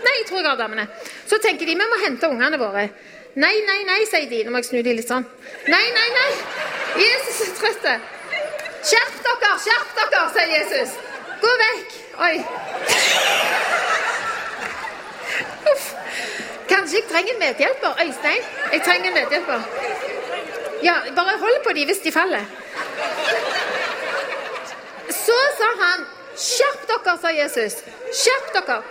Nei, 0.00 0.14
jeg 0.16 0.26
tror 0.26 0.40
jeg 0.40 0.48
har 0.48 0.58
damene. 0.58 0.86
Så 1.30 1.38
tenker 1.38 1.66
de 1.68 1.76
vi 1.78 1.90
må 1.92 1.98
hente 2.04 2.28
ungene 2.28 2.58
våre. 2.58 2.88
Nei, 3.38 3.52
nei, 3.68 3.84
nei, 3.86 4.00
sier 4.10 4.26
de. 4.30 4.42
Nå 4.44 4.50
må 4.50 4.58
jeg 4.58 4.70
snu 4.70 4.80
de 4.82 4.96
litt 4.98 5.06
sånn. 5.06 5.26
Nei, 5.70 5.84
nei, 5.94 6.08
nei. 6.16 6.30
Jesus 7.04 7.38
er 7.46 7.52
trøtt. 7.60 7.86
Skjerp 8.90 9.20
dere, 9.26 9.52
skjerp 9.62 9.94
dere, 10.00 10.22
sier 10.34 10.54
Jesus. 10.56 10.96
Gå 11.44 11.52
vekk. 11.62 11.98
Oi. 12.26 12.34
Uff. 15.70 15.86
Kanskje 16.72 16.98
jeg 16.98 17.06
trenger 17.12 17.36
en 17.36 17.44
medhjelper. 17.44 18.02
Øystein, 18.06 18.50
jeg 18.72 18.82
trenger 18.88 19.12
en 19.12 19.18
medhjelper. 19.20 19.70
Ja, 20.82 20.96
bare 21.14 21.38
hold 21.44 21.62
på 21.62 21.76
de 21.78 21.86
hvis 21.86 22.02
de 22.02 22.12
faller. 22.14 22.50
Så 25.30 25.40
sa 25.58 25.68
han, 25.82 26.06
'Skjerp 26.36 26.80
dere', 26.90 27.18
sa 27.22 27.30
Jesus. 27.40 27.74
Skjerp 28.20 28.46
dere. 28.54 28.82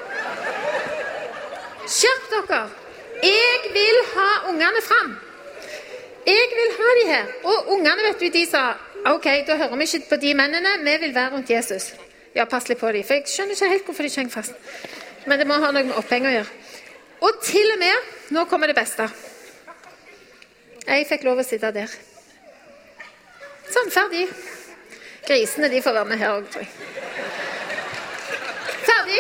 Skjerp 1.88 2.30
dere. 2.34 2.62
Jeg 3.24 3.72
vil 3.74 3.98
ha 4.16 4.30
ungene 4.50 4.82
fram. 4.90 5.18
Jeg 6.26 6.52
vil 6.60 6.72
ha 6.78 6.90
de 7.00 7.08
her. 7.14 7.26
Og 7.44 7.72
ungene, 7.74 8.04
vet 8.08 8.20
du, 8.20 8.30
de 8.38 8.46
sa 8.46 8.62
OK, 9.06 9.26
da 9.48 9.56
hører 9.56 9.76
vi 9.76 9.84
ikke 9.84 10.10
på 10.10 10.16
de 10.16 10.34
mennene. 10.34 10.78
Vi 10.84 10.98
vil 11.06 11.16
være 11.16 11.34
rundt 11.34 11.50
Jesus. 11.50 11.94
Ja, 12.36 12.46
pass 12.46 12.70
litt 12.70 12.80
på 12.80 12.92
dem. 12.92 13.04
For 13.04 13.14
jeg 13.14 13.28
skjønner 13.28 13.58
ikke 13.58 13.72
helt 13.74 13.86
hvorfor 13.86 14.04
de 14.04 14.12
ikke 14.12 14.22
henger 14.22 14.34
fast. 14.34 14.54
Men 15.26 15.40
det 15.40 15.48
må 15.48 15.58
ha 15.60 15.72
noe 15.72 15.84
med 15.84 15.98
oppheng 16.00 16.28
å 16.28 16.32
gjøre. 16.32 16.52
Og 17.22 17.42
til 17.44 17.74
og 17.74 17.80
med 17.80 18.16
Nå 18.30 18.46
kommer 18.46 18.70
det 18.70 18.76
beste. 18.78 19.10
Jeg 20.86 21.08
fikk 21.10 21.24
lov 21.26 21.42
å 21.42 21.44
sitte 21.44 21.72
der. 21.74 21.90
Sånn, 23.74 23.90
ferdig. 23.90 24.28
Grisene 25.30 25.70
de 25.70 25.82
får 25.82 25.94
være 25.94 26.06
med 26.06 26.18
her 26.18 26.30
òg, 26.30 26.46
tror 26.50 26.62
jeg. 26.62 26.70
Ferdig. 28.88 29.20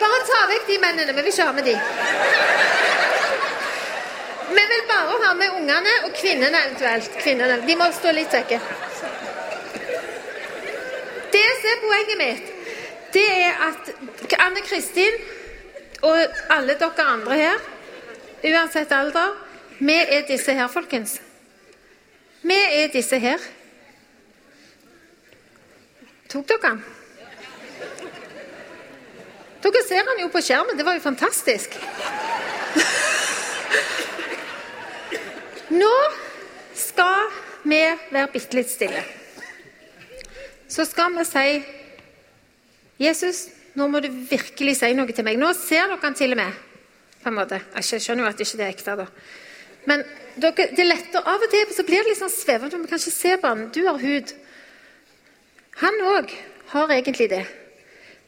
Bare 0.00 0.24
ta 0.28 0.46
vekk 0.48 0.66
de 0.68 0.78
mennene. 0.80 1.12
Vi 1.12 1.20
vil 1.20 1.32
ikke 1.32 1.44
ha 1.44 1.52
med 1.52 1.64
de. 1.68 2.53
Vi 4.94 5.00
å 5.10 5.14
ha 5.24 5.32
med 5.34 5.54
ungene 5.58 5.92
og 6.06 6.12
kvinnene 6.14 6.58
eventuelt. 6.68 7.16
Kvinnene. 7.18 7.58
De 7.66 7.74
må 7.78 7.88
stå 7.96 8.12
litt 8.14 8.34
vekke. 8.34 8.60
Det 11.34 11.46
som 11.58 11.70
er 11.72 11.80
poenget 11.82 12.20
mitt, 12.20 12.52
det 13.16 13.24
er 13.26 13.64
at 13.66 13.90
Anne 14.44 14.62
Kristin 14.62 15.16
og 16.06 16.38
alle 16.54 16.76
dere 16.78 17.06
andre 17.10 17.38
her, 17.40 17.66
uansett 18.44 18.92
alder, 18.94 19.34
vi 19.80 19.96
er 19.98 20.26
disse 20.28 20.54
her, 20.54 20.70
folkens. 20.70 21.16
Vi 22.44 22.54
er 22.54 22.92
disse 22.94 23.18
her. 23.18 23.42
Tok 26.30 26.46
dere 26.52 26.68
den? 26.68 26.84
Dere 29.64 29.86
ser 29.88 30.06
den 30.06 30.22
jo 30.22 30.30
på 30.30 30.44
skjermen. 30.44 30.78
Det 30.78 30.86
var 30.86 30.94
jo 30.94 31.02
fantastisk. 31.02 31.74
Nå 35.74 35.92
skal 36.76 37.30
vi 37.64 37.80
være 38.12 38.30
bitte 38.32 38.58
litt 38.58 38.70
stille. 38.70 39.02
Så 40.70 40.86
skal 40.88 41.14
vi 41.14 41.24
si 41.28 41.48
Jesus, 43.02 43.48
nå 43.74 43.88
må 43.90 44.00
du 44.02 44.08
virkelig 44.30 44.76
si 44.78 44.92
noe 44.94 45.10
til 45.14 45.26
meg. 45.26 45.38
Nå 45.38 45.50
ser 45.58 45.88
dere 45.90 46.02
han 46.02 46.14
til 46.18 46.34
og 46.36 46.40
med. 46.42 46.62
på 47.24 47.30
en 47.30 47.38
måte. 47.38 47.56
Jeg 47.80 48.02
skjønner 48.04 48.26
jo 48.26 48.28
at 48.28 48.38
det 48.38 48.44
ikke 48.44 48.62
er 48.62 48.68
ekte. 48.68 48.96
da. 48.96 49.06
Men 49.88 50.02
dere, 50.36 50.66
det 50.76 50.82
er 50.82 50.90
lettere. 50.90 51.22
Av 51.24 51.40
og 51.40 51.50
til 51.50 51.70
så 51.72 51.84
blir 51.86 52.02
det 52.02 52.10
litt 52.12 52.20
sånn 52.20 52.32
svevende. 52.32 52.80
Vi 52.82 52.90
kan 52.90 53.00
ikke 53.00 53.14
se 53.14 53.36
på 53.40 53.48
han. 53.48 53.70
Du 53.72 53.80
har 53.86 53.98
hud. 53.98 54.34
Han 55.80 56.00
òg 56.10 56.34
har 56.74 56.92
egentlig 56.92 57.30
det. 57.32 57.46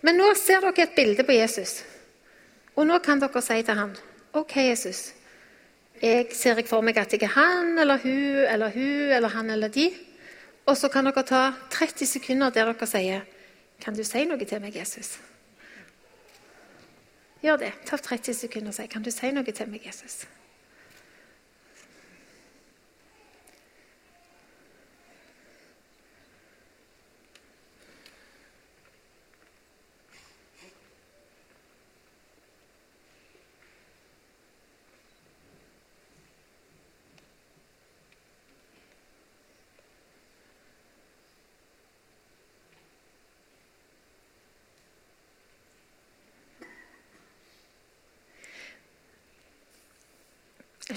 Men 0.01 0.17
nå 0.17 0.33
ser 0.35 0.65
dere 0.65 0.87
et 0.87 0.97
bilde 0.97 1.27
på 1.29 1.37
Jesus. 1.37 1.83
Og 2.77 2.89
nå 2.89 2.99
kan 3.05 3.21
dere 3.21 3.43
si 3.45 3.61
til 3.63 3.79
han, 3.79 3.93
OK, 4.33 4.57
Jesus. 4.57 5.13
Jeg 6.03 6.27
ser 6.37 6.59
ikke 6.61 6.69
for 6.69 6.85
meg 6.85 6.99
at 7.01 7.13
jeg 7.13 7.23
er 7.25 7.33
han 7.33 7.79
eller 7.81 8.03
hun 8.03 8.43
eller 8.45 8.75
hun 8.75 9.13
eller 9.17 9.33
han 9.33 9.51
eller 9.51 9.69
de. 9.73 9.91
Og 10.67 10.77
så 10.77 10.91
kan 10.93 11.07
dere 11.07 11.23
ta 11.23 11.43
30 11.71 12.07
sekunder 12.07 12.51
der 12.51 12.73
dere 12.73 12.87
sier 12.91 13.25
Kan 13.81 13.95
du 13.95 14.03
si 14.05 14.25
noe 14.25 14.45
til 14.45 14.61
meg, 14.61 14.77
Jesus? 14.77 15.19
Gjør 17.43 17.57
det. 17.61 17.73
Ta 17.85 17.97
30 17.97 18.35
sekunder 18.35 18.73
og 18.73 18.75
si 18.75 18.87
Kan 18.87 19.05
du 19.05 19.11
si 19.11 19.31
noe 19.33 19.53
til 19.53 19.69
meg, 19.69 19.87
Jesus? 19.87 20.27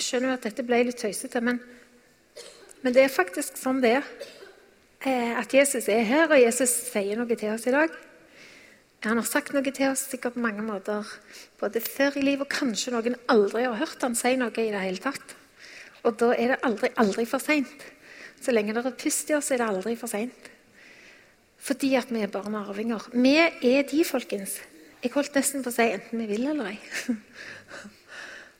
Skjønner 0.10 0.36
at 0.36 0.45
dette 0.48 0.65
ble 0.65 0.82
litt 0.88 1.00
tøysete, 1.00 1.41
men, 1.45 1.62
men 2.84 2.95
det 2.95 3.06
er 3.06 3.13
faktisk 3.13 3.58
sånn 3.60 3.82
det 3.84 4.00
er. 4.00 4.12
Eh, 5.08 5.34
at 5.39 5.54
Jesus 5.56 5.88
er 5.91 6.04
her, 6.04 6.28
og 6.28 6.41
Jesus 6.41 6.74
sier 6.89 7.19
noe 7.19 7.39
til 7.39 7.54
oss 7.54 7.67
i 7.69 7.76
dag. 7.76 7.93
Han 9.06 9.15
har 9.22 9.28
sagt 9.28 9.54
noe 9.56 9.63
til 9.72 9.93
oss 9.93 10.02
sikkert 10.12 10.36
på 10.36 10.43
mange 10.43 10.63
måter, 10.65 11.08
både 11.62 11.80
før 11.80 12.17
i 12.19 12.26
livet 12.26 12.43
og 12.43 12.52
kanskje 12.52 12.91
noen 12.91 13.15
aldri 13.32 13.63
har 13.63 13.78
hørt 13.80 14.04
han 14.04 14.17
si 14.17 14.34
noe 14.36 14.52
i 14.52 14.74
det 14.74 14.82
hele 14.84 15.00
tatt. 15.04 15.36
Og 16.04 16.17
da 16.19 16.34
er 16.36 16.54
det 16.54 16.60
aldri, 16.67 16.89
aldri 17.00 17.24
for 17.28 17.43
seint. 17.43 17.86
Så 18.43 18.52
lenge 18.52 18.76
det 18.76 18.84
er 18.84 18.98
pust 19.00 19.32
i 19.32 19.38
oss, 19.38 19.52
er 19.52 19.62
det 19.62 19.69
aldri 19.69 19.95
for 20.00 20.12
seint. 20.12 20.50
Fordi 21.63 21.93
at 22.00 22.12
vi 22.12 22.24
er 22.24 22.32
barn 22.32 22.56
og 22.56 22.74
arvinger. 22.74 23.08
Vi 23.15 23.38
er 23.39 23.88
de, 23.88 24.04
folkens. 24.08 24.58
Jeg 25.04 25.13
holdt 25.15 25.36
nesten 25.36 25.63
på 25.63 25.72
å 25.72 25.76
si 25.76 25.88
enten 25.95 26.19
vi 26.19 26.28
vil 26.34 26.52
eller 26.52 26.74
ei. 26.74 26.78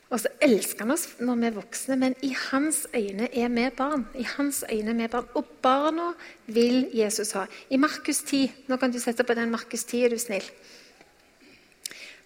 Og 0.10 0.18
så 0.18 0.32
elsker 0.42 0.88
han 0.88 0.94
oss 0.96 1.06
når 1.22 1.38
vi 1.38 1.48
er 1.50 1.58
voksne, 1.60 1.96
men 2.02 2.16
i 2.26 2.32
hans 2.34 2.88
øyne 2.98 3.28
er 3.30 3.52
vi 3.54 3.68
barn. 3.78 4.08
I 4.18 4.26
hans 4.26 4.64
øyne 4.66 4.96
er 4.96 4.98
vi 5.04 5.08
barn. 5.14 5.28
Og 5.38 5.46
barna 5.62 6.14
vil 6.48 6.88
Jesus 6.94 7.36
ha. 7.38 7.46
I 7.70 7.78
Markus 7.78 8.24
10 8.26 8.66
Nå 8.68 8.78
kan 8.82 8.92
du 8.92 9.00
sette 9.00 9.24
på 9.24 9.38
den 9.38 9.52
Markus 9.52 9.84
10, 9.84 10.04
er 10.04 10.10
du 10.10 10.18
snill. 10.18 10.50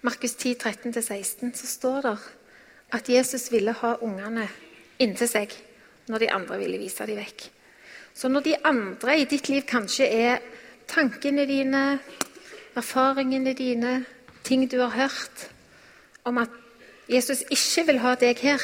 Markus 0.02 0.36
10, 0.36 0.56
13-16, 0.64 1.54
så 1.56 1.68
står 1.68 2.02
det 2.02 2.18
at 2.94 3.10
Jesus 3.10 3.52
ville 3.52 3.72
ha 3.72 3.94
ungene 4.02 4.48
inntil 5.00 5.28
seg 5.28 5.54
når 6.12 6.24
de 6.24 6.32
andre 6.32 6.58
ville 6.60 6.80
vise 6.80 7.06
dem 7.08 7.20
vekk. 7.20 7.46
Så 8.14 8.30
når 8.30 8.44
de 8.46 8.58
andre 8.68 9.20
i 9.20 9.28
ditt 9.28 9.48
liv 9.50 9.64
kanskje 9.68 10.08
er 10.08 10.44
tankene 10.88 11.48
dine, 11.50 12.00
erfaringene 12.76 13.56
dine, 13.58 14.04
ting 14.44 14.68
du 14.72 14.80
har 14.84 14.92
hørt 14.96 15.48
om 16.28 16.38
at 16.38 16.63
Jesus 17.10 17.44
ikke 17.52 17.86
vil 17.90 18.00
ha 18.04 18.14
deg 18.20 18.40
her, 18.46 18.64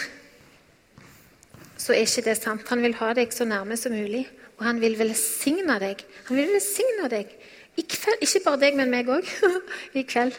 så 1.80 1.94
er 1.96 2.06
ikke 2.06 2.26
det 2.28 2.38
sant. 2.40 2.68
Han 2.70 2.84
vil 2.84 2.96
ha 3.00 3.14
deg 3.18 3.34
så 3.36 3.48
nærme 3.48 3.78
som 3.80 3.96
mulig, 3.96 4.26
og 4.58 4.66
han 4.68 4.82
vil 4.82 4.98
velsigne 5.00 5.80
deg. 5.82 6.04
Han 6.28 6.40
vil 6.40 6.52
velsigne 6.54 7.10
deg 7.12 7.32
i 7.80 7.86
kveld. 7.88 8.24
Ikke 8.24 8.44
bare 8.46 8.62
deg, 8.66 8.80
men 8.80 8.92
meg 8.92 9.12
òg. 9.12 9.28
I 10.00 10.04
kveld. 10.08 10.36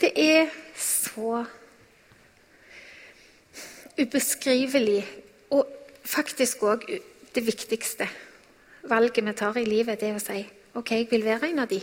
Det 0.00 0.10
er 0.18 0.52
så 0.76 1.44
ubeskrivelig, 4.00 5.04
og 5.54 5.68
faktisk 6.04 6.64
òg 6.66 6.88
det 7.34 7.44
viktigste 7.46 8.08
valget 8.88 9.24
vi 9.24 9.32
tar 9.32 9.56
i 9.58 9.64
livet, 9.64 10.00
det 10.00 10.10
er 10.10 10.18
å 10.18 10.22
si 10.22 10.42
OK, 10.74 10.90
jeg 10.90 11.06
vil 11.10 11.24
være 11.24 11.52
en 11.52 11.62
av 11.62 11.68
de. 11.70 11.78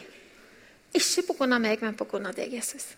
Ikke 0.94 1.24
pga. 1.30 1.58
meg, 1.58 1.82
men 1.82 1.96
pga. 1.96 2.32
deg, 2.36 2.54
Jesus. 2.54 2.96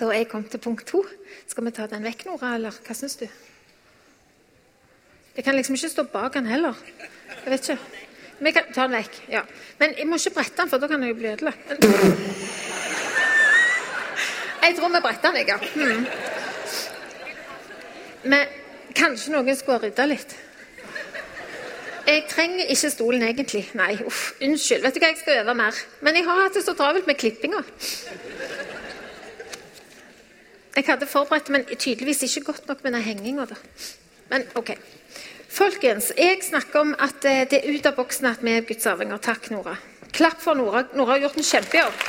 Da 0.00 0.10
jeg 0.10 0.28
kommet 0.28 0.50
til 0.50 0.58
punkt 0.58 0.86
to. 0.90 1.04
Skal 1.46 1.64
vi 1.64 1.70
ta 1.74 1.86
den 1.86 2.02
vekk, 2.02 2.24
Nora, 2.26 2.54
eller 2.56 2.74
hva 2.86 2.94
syns 2.98 3.14
du? 3.20 3.28
Jeg 5.36 5.44
kan 5.44 5.54
liksom 5.54 5.74
ikke 5.78 5.88
stå 5.92 6.02
bak 6.10 6.34
den 6.34 6.46
heller. 6.46 6.74
Jeg 7.44 7.52
vet 7.52 7.68
ikke. 7.68 8.02
Vi 8.40 8.50
kan 8.54 8.72
ta 8.74 8.86
den 8.88 8.96
vekk. 8.98 9.20
ja. 9.30 9.42
Men 9.78 9.94
jeg 9.98 10.06
må 10.06 10.18
ikke 10.18 10.34
brette 10.34 10.62
den, 10.62 10.70
for 10.70 10.78
da 10.82 10.88
kan 10.90 11.02
jeg 11.02 11.14
jo 11.14 11.18
bli 11.20 11.30
ødelagt. 11.32 11.70
Jeg 14.64 14.76
tror 14.76 14.88
vi 14.88 15.00
bretter 15.02 15.30
den, 15.30 15.36
jeg, 15.36 15.48
ja. 15.48 15.56
Hmm. 15.74 16.06
Men 18.24 18.46
kanskje 18.96 19.32
noen 19.34 19.56
skulle 19.56 19.78
ha 19.78 19.84
rydda 19.86 20.06
litt? 20.08 20.36
Jeg 22.04 22.24
trenger 22.28 22.68
ikke 22.72 22.90
stolen 22.92 23.22
egentlig. 23.24 23.62
Nei, 23.78 23.94
uff, 24.04 24.34
unnskyld. 24.42 24.82
Vet 24.84 24.96
du 24.96 25.00
hva, 25.00 25.10
jeg 25.12 25.20
skal 25.22 25.40
øve 25.42 25.54
mer. 25.56 25.78
Men 26.04 26.18
jeg 26.18 26.26
har 26.26 26.42
hatt 26.42 26.58
det 26.58 26.64
så 26.66 26.74
travelt 26.76 27.06
med 27.08 27.16
klippinga. 27.20 27.62
Jeg 30.76 30.84
hadde 30.88 31.06
forberedt, 31.06 31.48
men 31.54 31.64
tydeligvis 31.64 32.22
ikke 32.22 32.44
godt 32.52 32.68
nok 32.68 32.84
med 32.84 32.92
den 32.92 33.02
henginga. 33.02 33.46
Men 34.30 34.42
OK. 34.54 34.74
Folkens, 35.48 36.12
jeg 36.18 36.38
snakker 36.42 36.80
om 36.80 36.94
at 36.98 37.24
eh, 37.24 37.44
det 37.50 37.60
er 37.60 37.76
ut 37.76 37.86
av 37.86 37.94
boksen 37.94 38.26
at 38.26 38.42
vi 38.42 38.56
er 38.56 38.66
Guds 38.66 38.86
arvinger. 38.90 39.20
Takk, 39.22 39.50
Nora. 39.54 39.76
Klapp 40.12 40.40
for 40.42 40.58
Nora. 40.58 40.82
Nora 40.98 41.14
har 41.14 41.22
gjort 41.28 41.38
en 41.38 41.46
kjempejobb. 41.46 42.00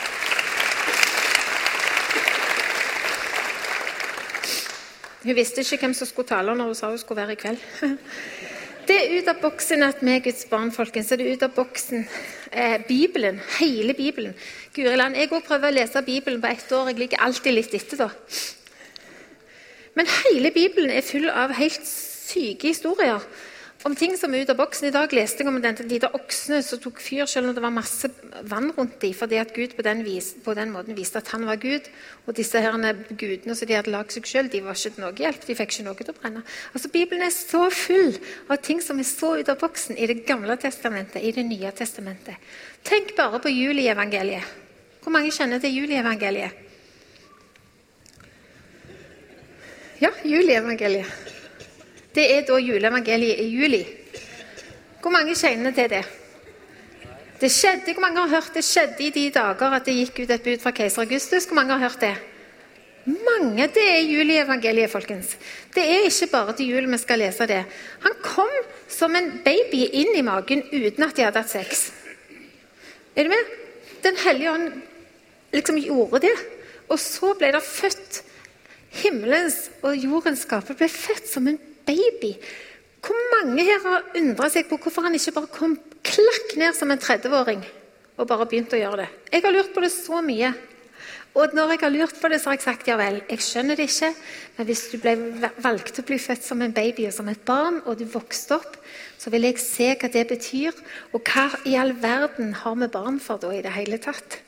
Hun 5.26 5.38
visste 5.38 5.62
ikke 5.62 5.86
hvem 5.86 5.94
som 5.94 6.10
skulle 6.10 6.30
tale 6.30 6.54
når 6.58 6.72
hun 6.72 6.78
sa 6.78 6.90
hun 6.90 6.98
skulle 7.02 7.22
være 7.22 7.38
i 7.38 7.42
kveld. 7.42 7.62
Det 8.86 8.96
er 8.96 9.16
ut 9.18 9.30
av 9.32 9.40
boksen 9.42 9.82
at 9.82 10.02
vi 10.06 10.12
er 10.14 10.22
Guds 10.22 10.44
barn, 10.50 10.70
folkens. 10.74 11.08
Det 11.10 11.24
er 11.26 11.34
ut 11.34 11.44
av 11.48 11.54
boksen 11.56 12.04
eh, 12.52 12.76
Bibelen. 12.86 13.40
Hele 13.58 13.96
Bibelen. 13.98 14.36
Guri 14.76 14.94
land, 14.94 15.18
Jeg 15.18 15.32
òg 15.32 15.42
prøver 15.48 15.72
å 15.72 15.76
lese 15.80 16.04
Bibelen 16.06 16.42
på 16.44 16.52
ett 16.52 16.72
år. 16.76 16.92
Jeg 16.92 17.00
ligger 17.02 17.24
alltid 17.26 17.56
litt 17.56 17.74
etter, 17.74 18.04
da. 18.06 18.10
Men 19.98 20.12
hele 20.20 20.52
Bibelen 20.54 20.94
er 20.94 21.06
full 21.08 21.30
av 21.32 21.56
helt 21.58 21.88
syke 21.88 22.70
historier 22.70 23.24
om 23.86 23.94
ting 23.94 24.16
som 24.18 24.34
er 24.34 24.42
ut 24.42 24.50
av 24.50 24.58
boksen. 24.58 24.88
I 24.90 24.94
dag 24.94 25.12
leste 25.14 25.44
jeg 25.44 25.50
om 25.52 25.60
den 25.62 25.78
de 25.78 26.00
oksene 26.18 26.62
som 26.66 26.80
tok 26.82 26.98
fyr 27.04 27.28
selv 27.30 27.52
om 27.52 27.56
det 27.56 27.62
var 27.62 27.74
masse 27.74 28.10
vann 28.50 28.72
rundt 28.74 28.98
dem, 29.02 29.14
fordi 29.14 29.38
at 29.38 29.54
Gud 29.54 29.76
på 29.78 29.86
den, 29.86 30.02
vis, 30.08 30.32
på 30.42 30.56
den, 30.58 30.72
måten 30.74 30.98
viste 30.98 31.22
at 31.22 31.30
han 31.36 31.46
var 31.46 31.60
Gud. 31.62 31.86
Og 32.26 32.34
disse 32.38 32.62
her 32.62 32.74
gudene 33.12 33.54
som 33.54 33.70
de 33.70 33.78
hadde 33.78 33.94
lagd 33.94 34.16
seg 34.16 34.30
selv, 34.30 34.50
de 34.54 34.64
var 34.66 34.78
ikke 34.78 34.96
til 34.96 35.06
noe 35.06 35.14
hjelp. 35.22 35.46
De 35.46 35.58
fikk 35.60 35.76
ikke 35.76 35.86
noe 35.86 36.00
til 36.02 36.16
å 36.16 36.18
brenne. 36.18 36.42
Altså, 36.74 36.92
Bibelen 36.96 37.28
er 37.28 37.36
så 37.36 37.68
full 37.70 38.18
av 38.50 38.58
ting 38.66 38.82
som 38.82 39.00
er 39.00 39.10
så 39.10 39.36
ut 39.38 39.54
av 39.54 39.62
boksen 39.62 40.02
i 40.02 40.10
Det 40.10 40.18
gamle 40.26 40.58
testamentet, 40.58 41.22
i 41.22 41.36
Det 41.36 41.46
nye 41.46 41.72
testamentet. 41.78 42.42
Tenk 42.86 43.14
bare 43.18 43.42
på 43.44 43.54
julievangeliet. 43.54 44.50
Hvor 45.06 45.14
mange 45.14 45.30
kjenner 45.30 45.62
til 45.62 45.78
julievangeliet? 45.78 46.64
Ja, 50.02 50.10
julievangeliet. 50.26 51.35
Det 52.16 52.26
er 52.32 52.46
da 52.48 52.60
juleevangeliet 52.62 53.42
i 53.44 53.50
juli. 53.52 53.82
Hvor 55.02 55.12
mange 55.12 55.36
kjenner 55.36 55.76
til 55.76 55.90
det? 55.92 56.06
Det 57.42 57.52
skjedde, 57.52 57.94
Hvor 57.94 58.02
mange 58.02 58.22
har 58.22 58.30
hørt 58.30 58.54
det 58.56 58.64
skjedde 58.64 59.04
i 59.04 59.10
de 59.10 59.30
dager 59.30 59.76
at 59.76 59.86
det 59.86 59.94
gikk 59.94 60.24
ut 60.24 60.32
et 60.32 60.44
bud 60.44 60.62
fra 60.64 60.72
keiser 60.72 61.04
Augustus? 61.04 61.46
Hvor 61.46 61.56
mange 61.56 61.74
har 61.74 61.90
hørt 61.90 62.02
det? 62.02 62.16
Mange. 63.06 63.68
Det 63.68 63.84
er 63.84 64.08
julievangeliet, 64.08 64.90
folkens. 64.90 65.38
Det 65.76 65.84
er 65.84 66.08
ikke 66.08 66.32
bare 66.32 66.56
til 66.56 66.72
jul 66.72 66.88
vi 66.92 66.98
skal 66.98 67.20
lese 67.20 67.46
det. 67.48 67.66
Han 68.02 68.16
kom 68.24 68.50
som 68.88 69.16
en 69.16 69.30
baby 69.46 69.84
inn 69.92 70.16
i 70.16 70.24
magen 70.26 70.64
uten 70.72 71.04
at 71.04 71.16
de 71.16 71.28
hadde 71.28 71.44
hatt 71.44 71.52
sex. 71.52 71.92
Er 73.16 73.24
du 73.24 73.30
med? 73.30 73.54
Den 74.04 74.18
hellige 74.26 74.52
ånd 74.52 74.72
liksom 75.54 75.78
gjorde 75.78 76.24
det. 76.26 76.34
Og 76.90 77.00
så 77.00 77.34
ble 77.38 77.52
det 77.52 77.62
født 77.64 78.24
Himmelens 78.96 79.70
og 79.84 79.98
jordens 80.00 80.46
skaper 80.46 80.78
ble 80.80 80.88
født 80.88 81.28
som 81.28 81.48
en 81.52 81.58
baby. 81.88 82.36
Hvor 83.06 83.26
mange 83.36 83.66
her 83.68 83.82
har 83.84 84.08
undra 84.18 84.50
seg 84.50 84.70
på 84.70 84.80
hvorfor 84.82 85.06
han 85.06 85.18
ikke 85.18 85.36
bare 85.36 85.52
kom 85.54 85.76
klakk 86.06 86.56
ned 86.58 86.78
som 86.78 86.94
en 86.94 87.02
30-åring 87.02 87.66
og 88.16 88.30
bare 88.30 88.48
begynte 88.50 88.78
å 88.78 88.82
gjøre 88.82 89.04
det? 89.04 89.12
Jeg 89.34 89.46
har 89.46 89.54
lurt 89.54 89.76
på 89.76 89.84
det 89.84 89.92
så 89.94 90.22
mye. 90.26 90.54
Og 91.36 91.52
når 91.52 91.74
jeg 91.74 91.82
har 91.82 91.92
lurt 91.92 92.16
på 92.22 92.30
det, 92.32 92.40
så 92.40 92.50
har 92.50 92.56
jeg 92.56 92.64
sagt 92.64 92.88
ja 92.88 92.96
vel, 92.96 93.18
jeg 93.28 93.44
skjønner 93.44 93.76
det 93.76 93.90
ikke, 93.90 94.14
men 94.56 94.68
hvis 94.70 94.86
du 94.94 94.96
ble 95.04 95.16
valgt 95.60 96.00
å 96.00 96.06
bli 96.08 96.16
født 96.22 96.46
som 96.48 96.64
en 96.64 96.76
baby 96.76 97.10
og 97.10 97.16
som 97.18 97.28
et 97.28 97.42
barn, 97.44 97.82
og 97.84 98.00
du 98.00 98.06
vokste 98.08 98.56
opp, 98.56 98.78
så 99.20 99.34
vil 99.34 99.50
jeg 99.50 99.60
se 99.60 99.90
hva 100.00 100.10
det 100.14 100.24
betyr, 100.32 100.80
og 101.12 101.28
hva 101.28 101.50
i 101.68 101.76
all 101.76 101.92
verden 102.00 102.56
har 102.62 102.80
vi 102.80 102.88
barn 102.94 103.20
for 103.20 103.42
da 103.44 103.52
i 103.52 103.64
det 103.66 103.76
hele 103.76 104.00
tatt? 104.00 104.45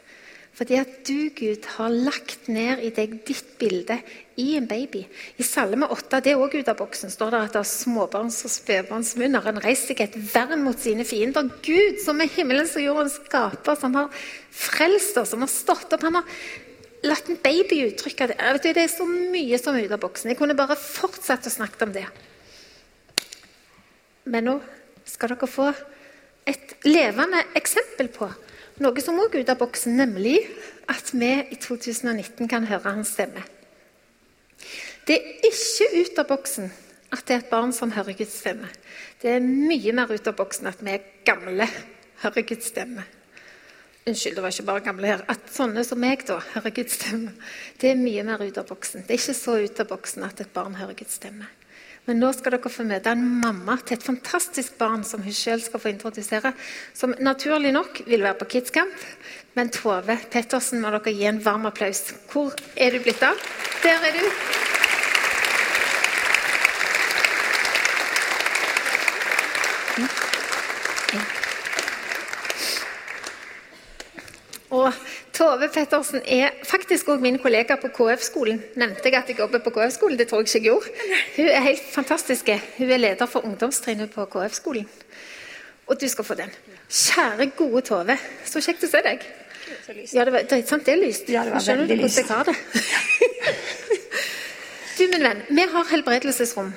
Fordi 0.57 0.73
at 0.79 0.93
du, 1.05 1.29
Gud, 1.37 1.65
har 1.75 1.93
lagt 1.93 2.47
ned 2.49 2.79
i 2.81 2.89
deg 2.89 3.19
ditt 3.27 3.51
bilde 3.61 3.99
i 4.41 4.55
en 4.57 4.65
baby. 4.65 5.03
I 5.37 5.45
Salme 5.45 5.85
8, 5.93 6.17
det 6.25 6.31
er 6.31 6.41
også 6.41 6.63
ut 6.63 6.71
av 6.71 6.79
boksen, 6.79 7.11
står 7.13 7.35
det 7.35 7.41
at 7.45 7.57
det 7.57 7.59
er 7.61 7.69
småbarns- 7.69 8.39
og 8.47 8.53
spedbarnsmunner. 8.55 9.45
en 9.45 9.61
reiser 9.61 9.93
seg 9.93 10.01
et 10.01 10.17
vern 10.33 10.63
mot 10.65 10.79
sine 10.79 11.05
fiender. 11.05 11.51
Gud, 11.61 11.99
som 12.01 12.21
er 12.21 12.33
himmelens 12.33 12.73
og 12.75 12.87
jordens 12.87 13.19
skaper, 13.21 13.77
som 13.77 13.93
har 13.93 14.09
frelst 14.49 15.17
oss, 15.21 15.29
som 15.29 15.45
har 15.45 15.51
stått 15.53 15.93
opp. 15.93 16.01
Han 16.01 16.17
har 16.17 16.25
latt 17.05 17.29
en 17.29 17.37
baby 17.37 17.83
uttrykke 17.91 18.31
det. 18.33 18.39
Du, 18.63 18.73
det 18.73 18.87
er 18.87 18.89
så 18.89 19.05
mye 19.05 19.61
som 19.61 19.77
er 19.77 19.85
ut 19.85 19.93
av 19.93 20.01
boksen. 20.01 20.33
Jeg 20.33 20.41
kunne 20.41 20.57
bare 20.57 20.79
fortsatt 20.79 21.45
å 21.45 21.53
snakke 21.53 21.85
om 21.85 21.93
det. 21.93 22.07
Men 24.25 24.49
nå 24.49 24.57
skal 25.05 25.35
dere 25.35 25.53
få 25.53 25.69
et 26.49 26.77
levende 26.87 27.45
eksempel 27.53 28.09
på 28.09 28.33
noe 28.83 29.03
som 29.03 29.19
òg 29.19 29.35
er 29.35 29.45
ute 29.45 29.53
av 29.55 29.61
boksen, 29.61 29.97
nemlig 29.97 30.39
at 30.89 31.11
vi 31.13 31.31
i 31.51 31.57
2019 31.59 32.49
kan 32.49 32.67
høre 32.69 32.95
hans 32.95 33.13
stemme. 33.17 33.43
Det 35.07 35.17
er 35.17 35.47
ikke 35.47 35.91
ut 36.01 36.19
av 36.19 36.29
boksen 36.29 36.71
at 37.15 37.23
det 37.27 37.35
er 37.35 37.43
et 37.43 37.51
barn 37.51 37.71
som 37.75 37.93
hører 37.95 38.17
Guds 38.17 38.35
stemme. 38.41 38.67
Det 39.21 39.37
er 39.37 39.43
mye 39.43 39.93
mer 39.95 40.11
ut 40.11 40.27
av 40.27 40.35
boksen 40.35 40.67
at 40.67 40.81
vi 40.83 40.97
er 40.97 41.05
gamle 41.27 41.67
hører 42.23 42.47
Guds 42.47 42.71
stemme. 42.73 43.05
Unnskyld, 44.07 44.35
det 44.35 44.43
var 44.43 44.53
ikke 44.53 44.67
bare 44.67 44.83
gamle 44.85 45.09
her. 45.09 45.23
At 45.27 45.49
sånne 45.51 45.83
som 45.83 45.99
meg 45.99 46.23
da, 46.27 46.39
hører 46.53 46.75
Guds 46.75 46.95
stemme, 46.99 47.33
det 47.81 47.91
er 47.91 47.99
mye 47.99 48.23
mer 48.27 48.43
ut 48.43 48.59
av 48.59 48.67
boksen. 48.69 49.03
Det 49.03 49.15
er 49.15 49.21
ikke 49.21 49.39
så 49.41 49.57
ut 49.59 49.81
av 49.83 49.89
boksen 49.89 50.27
at 50.27 50.43
et 50.43 50.53
barn 50.55 50.77
hører 50.79 50.95
Guds 50.95 51.17
stemme. 51.19 51.49
Men 52.07 52.21
nå 52.23 52.29
skal 52.31 52.53
dere 52.55 52.69
få 52.71 52.85
møte 52.87 53.11
en 53.11 53.23
mamma 53.41 53.73
til 53.83 53.97
et 53.97 54.05
fantastisk 54.05 54.77
barn 54.79 55.01
som 55.03 55.25
hun 55.25 55.35
selv 55.35 55.65
skal 55.65 55.81
få 55.83 55.91
introdusere. 55.91 56.53
Som 56.95 57.15
naturlig 57.19 57.73
nok 57.75 57.99
vil 58.07 58.23
være 58.23 58.39
på 58.39 58.47
Kidscamp. 58.53 59.03
Men 59.59 59.73
Tove 59.75 60.15
Pettersen 60.31 60.79
må 60.79 60.93
dere 60.95 61.11
gi 61.11 61.27
en 61.27 61.43
varm 61.43 61.67
applaus. 61.67 62.05
Hvor 62.31 62.55
er 62.79 62.95
du 62.95 63.03
blitt 63.03 63.27
av? 63.27 63.35
Der 63.83 64.07
er 64.07 64.15
du. 64.15 64.23
Og 74.77 74.93
Tove 75.37 75.67
Pettersen 75.69 76.23
er 76.25 76.55
faktisk 76.65 77.11
òg 77.13 77.21
min 77.21 77.35
kollega 77.37 77.75
på 77.77 77.91
KF-skolen. 77.93 78.57
Nevnte 78.79 79.05
jeg 79.05 79.17
at 79.19 79.27
jeg 79.29 79.37
jobber 79.37 79.61
på 79.61 79.73
KF-skolen? 79.75 80.17
Det 80.17 80.25
tror 80.29 80.41
jeg 80.41 80.47
ikke 80.47 80.57
jeg 80.57 80.65
gjorde. 80.65 81.09
Hun 81.35 81.49
er 81.53 81.65
helt 81.67 81.83
fantastisk. 81.93 82.49
Hun 82.77 82.93
er 82.95 83.01
leder 83.03 83.29
for 83.29 83.45
ungdomstrinnet 83.45 84.09
på 84.15 84.25
KF-skolen. 84.33 84.87
Og 85.87 86.01
du 86.01 86.07
skal 86.09 86.25
få 86.25 86.33
den. 86.39 86.49
Kjære, 86.89 87.51
gode 87.59 87.81
Tove. 87.85 88.17
Så 88.45 88.63
kjekt 88.65 88.87
å 88.87 88.89
se 88.89 89.01
deg. 89.05 89.27
Ja, 90.13 90.25
det, 90.25 90.33
var, 90.33 90.47
drittsamt. 90.49 90.85
det 90.87 90.95
er 90.95 91.01
lyst. 91.03 91.29
Ja, 91.29 91.43
det 91.45 91.53
var 91.53 91.61
Skjønner 91.61 91.85
du 91.85 91.93
hvordan 91.93 92.17
jeg 92.17 92.25
har 92.31 92.47
det? 92.47 92.55
du, 94.97 95.03
min 95.11 95.27
venn, 95.27 95.43
vi 95.51 95.67
har 95.73 95.91
helbredelsesrom. 95.91 96.71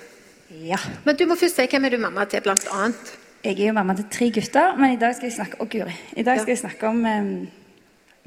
Ja. 0.66 0.82
Men 1.06 1.16
du 1.16 1.24
må 1.30 1.38
først 1.40 1.56
si 1.56 1.66
hvem 1.70 1.88
er 1.88 1.94
du 1.94 2.00
mamma 2.02 2.26
til, 2.28 2.44
blant 2.44 2.66
annet. 2.74 3.14
Jeg 3.40 3.56
er 3.56 3.70
jo 3.70 3.76
mamma 3.78 3.96
til 3.96 4.04
tre 4.12 4.28
gutter, 4.36 4.76
men 4.76 4.98
i 4.98 5.00
dag 5.00 5.16
skal 5.16 5.30
jeg 5.30 5.38
snakke, 5.38 5.62
oh. 5.64 5.94
I 6.12 6.26
dag 6.26 6.42
skal 6.42 6.52
jeg 6.52 6.60
snakke 6.60 6.90
om 6.90 7.00
um, 7.08 7.32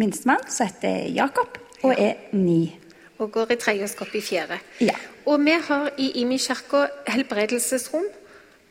minstemann, 0.02 0.46
som 0.50 0.70
heter 0.70 1.10
Jakob, 1.14 1.58
og 1.84 1.94
er 1.98 2.14
ni. 2.32 2.76
Og 3.22 3.32
går 3.32 3.54
i 3.54 3.60
tredje 3.62 3.86
og 3.86 3.92
skal 3.92 4.08
opp 4.08 4.16
i 4.18 4.24
fjerde. 4.24 4.58
Ja. 4.82 4.96
Og 5.30 5.44
vi 5.46 5.54
har 5.68 5.92
i 5.98 6.10
Imi 6.22 6.38
kirke 6.42 6.88
helbredelsesrom. 7.08 8.10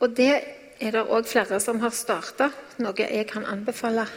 Og 0.02 0.16
det 0.16 0.32
er 0.82 0.90
det 0.90 1.04
òg 1.06 1.28
flere 1.30 1.60
som 1.62 1.78
har 1.80 1.94
starta, 1.94 2.50
noe 2.82 3.06
jeg 3.06 3.26
kan 3.30 3.46
anbefale 3.46 4.08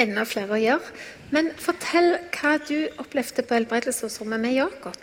enda 0.00 0.24
flere 0.28 0.56
å 0.56 0.60
gjøre. 0.60 0.92
Men 1.34 1.50
fortell 1.60 2.12
hva 2.36 2.58
du 2.68 2.76
opplevde 3.00 3.44
på 3.46 3.56
helbredelsesrommet 3.56 4.42
med 4.42 4.56
Jakob. 4.58 4.96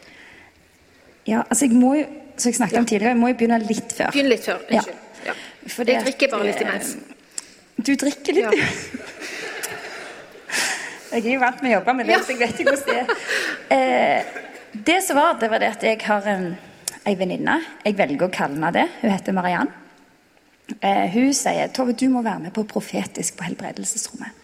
Ja, 1.28 1.44
altså 1.50 1.68
jeg 1.68 1.76
må 1.76 1.96
jo, 1.98 2.06
som 2.38 2.52
jeg 2.52 2.60
snakket 2.62 2.80
om 2.80 2.88
tidligere, 2.88 3.16
jeg 3.16 3.20
må 3.20 3.34
jo 3.34 3.40
begynne 3.42 3.60
litt 3.66 3.92
før. 3.98 4.14
Begynn 4.14 4.32
litt 4.32 4.46
før. 4.48 4.64
Unnskyld. 4.70 5.04
Ja. 5.26 5.34
Ja. 5.34 5.84
jeg 5.84 6.04
drikker 6.06 6.32
bare 6.32 6.48
litt 6.48 6.64
imens. 6.64 6.94
Eh, 6.96 7.84
du 7.84 7.94
drikker 8.00 8.38
litt? 8.38 8.58
Ja. 8.62 9.07
Jeg 11.12 11.24
er 11.24 11.34
jo 11.38 11.42
vant 11.42 11.62
med 11.64 11.72
å 11.72 11.78
jobbe 11.78 11.94
med 11.96 12.10
det, 12.10 12.20
så 12.24 12.34
jeg 12.34 12.42
vet 12.42 12.62
ikke 12.62 12.74
hvordan 12.76 12.88
det 12.88 12.98
er. 13.00 13.28
Eh, 13.78 14.40
det 14.88 14.98
som 15.06 15.18
var, 15.20 15.38
det 15.40 15.50
var 15.52 15.64
det 15.64 15.70
at 15.78 15.84
jeg 15.88 16.02
har 16.04 16.28
um, 16.36 16.48
ei 17.08 17.16
venninne. 17.18 17.58
Jeg 17.86 17.96
velger 17.98 18.28
å 18.28 18.34
kalle 18.34 18.58
henne 18.58 18.72
det. 18.76 18.86
Hun 19.02 19.14
heter 19.14 19.36
Mariann. 19.38 19.72
Eh, 20.82 21.06
hun 21.14 21.32
sier 21.36 21.72
Tove, 21.72 21.96
du 21.96 22.10
må 22.12 22.22
være 22.26 22.48
med 22.48 22.56
på 22.56 22.66
profetisk 22.68 23.38
på 23.40 23.48
helbredelsesrommet. 23.48 24.44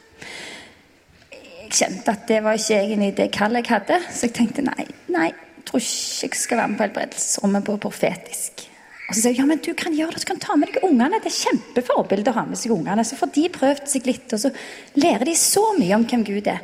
Jeg 1.33 1.71
kjente 1.73 2.13
at 2.13 2.27
det 2.29 2.39
var 2.45 2.55
ikke 2.55 2.79
egentlig 2.79 3.15
det 3.17 3.31
kallet 3.35 3.65
jeg 3.65 3.73
hadde, 3.73 3.99
så 4.13 4.29
jeg 4.29 4.35
tenkte 4.37 4.63
nei, 4.63 4.85
nei, 5.11 5.31
jeg 5.33 5.65
tror 5.67 5.83
ikke 5.83 6.29
jeg 6.29 6.43
skal 6.45 6.61
være 6.61 6.71
med 6.71 6.79
på 6.79 6.87
helbredelsesrommet 6.87 7.67
på 7.67 7.79
profetisk. 7.87 8.69
Og 9.13 9.17
så 9.19 9.27
sier 9.27 9.35
jeg 9.35 9.43
ja, 9.43 9.45
men 9.45 9.59
du 9.61 9.75
kan 9.77 9.93
gjøre 9.93 10.15
det, 10.15 10.23
du 10.23 10.25
kan 10.31 10.39
ta 10.41 10.55
med 10.57 10.71
deg 10.71 10.85
ungene. 10.87 11.19
Det 11.21 11.29
er 11.29 11.35
kjempeforbilde 11.35 12.31
å 12.31 12.37
ha 12.39 12.43
med 12.49 12.57
seg 12.57 12.71
ungene. 12.73 13.03
Så 13.05 13.13
får 13.19 13.29
de 13.35 13.43
prøvd 13.53 13.83
seg 13.91 14.07
litt, 14.09 14.33
og 14.33 14.41
så 14.41 14.49
lærer 14.97 15.29
de 15.29 15.35
så 15.37 15.61
mye 15.77 15.99
om 15.99 16.05
hvem 16.09 16.23
Gud 16.25 16.49
er. 16.49 16.63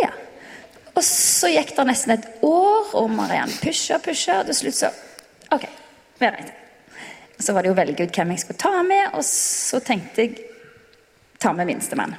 Ja. 0.00 0.08
Og 0.90 1.04
så 1.06 1.52
gikk 1.52 1.70
det 1.76 1.84
nesten 1.86 2.16
et 2.16 2.26
år, 2.42 2.90
og 2.98 3.14
Mariann 3.14 3.54
pusha 3.62 4.00
og 4.00 4.02
pusha, 4.08 4.40
og 4.40 4.50
til 4.50 4.58
slutt 4.58 4.80
så 4.80 4.90
OK, 5.54 5.68
vi 6.18 6.32
reiser. 6.34 6.58
Så 7.38 7.54
var 7.54 7.62
det 7.62 7.70
jo 7.70 7.76
å 7.76 7.78
velge 7.78 8.08
ut 8.08 8.18
hvem 8.18 8.34
jeg 8.34 8.42
skulle 8.42 8.64
ta 8.66 8.82
med, 8.82 9.14
og 9.14 9.22
så 9.30 9.78
tenkte 9.86 10.26
jeg 10.26 10.48
ta 11.38 11.54
med 11.54 11.70
minstemann. 11.70 12.18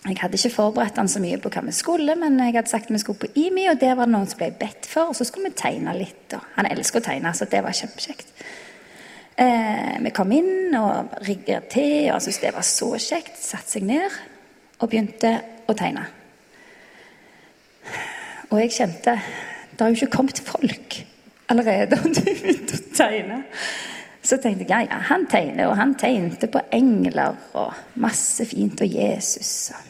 Jeg 0.00 0.16
hadde 0.16 0.38
ikke 0.38 0.54
forberedt 0.54 0.96
han 0.96 1.10
så 1.12 1.20
mye 1.20 1.36
på 1.36 1.50
hva 1.52 1.60
vi 1.66 1.74
skulle, 1.76 2.14
men 2.16 2.38
jeg 2.40 2.54
hadde 2.56 2.72
sagt 2.72 2.88
vi 2.88 2.98
skulle 3.02 3.20
på 3.20 3.28
IMI, 3.36 3.66
og 3.68 3.80
der 3.82 3.98
var 3.98 4.08
det 4.08 4.14
noen 4.14 4.30
som 4.30 4.38
ble 4.40 4.48
bedt 4.56 4.88
for, 4.88 5.10
og 5.10 5.18
så 5.18 5.26
skulle 5.28 5.50
vi 5.50 5.58
tegne 5.60 5.92
litt. 5.98 6.32
Og 6.32 6.54
han 6.54 6.68
elsker 6.70 7.02
å 7.02 7.04
tegne, 7.04 7.32
så 7.36 7.48
det 7.50 7.60
var 7.66 7.76
kjempekjekt. 7.76 8.32
Eh, 9.40 9.98
vi 10.00 10.12
kom 10.16 10.32
inn 10.32 10.72
og 10.76 11.20
rigget 11.28 11.68
til, 11.74 12.08
og 12.08 12.14
han 12.16 12.24
syntes 12.24 12.40
det 12.40 12.54
var 12.56 12.64
så 12.64 12.88
kjekt. 12.96 13.36
Satte 13.44 13.76
seg 13.76 13.84
ned 13.90 14.16
og 14.80 14.88
begynte 14.88 15.34
å 15.68 15.76
tegne. 15.76 16.06
Og 18.50 18.58
jeg 18.64 18.74
kjente 18.80 19.14
Det 19.70 19.84
har 19.84 19.92
jo 19.92 19.96
ikke 19.96 20.16
kommet 20.16 20.40
folk 20.44 20.96
allerede, 21.48 21.96
og 22.02 22.16
du 22.16 22.24
begynte 22.24 22.80
å 22.80 22.96
tegne. 22.96 23.42
Så 24.20 24.36
tenkte 24.36 24.64
jeg 24.64 24.72
ja, 24.72 24.80
ja, 24.88 25.04
han 25.08 25.28
tegner, 25.28 25.70
og 25.70 25.78
han 25.80 25.94
tegnte 26.00 26.48
på 26.52 26.60
engler 26.72 27.36
og 27.56 27.72
masse 28.00 28.44
fint, 28.48 28.80
og 28.80 28.96
Jesus. 28.96 29.70
og 29.72 29.89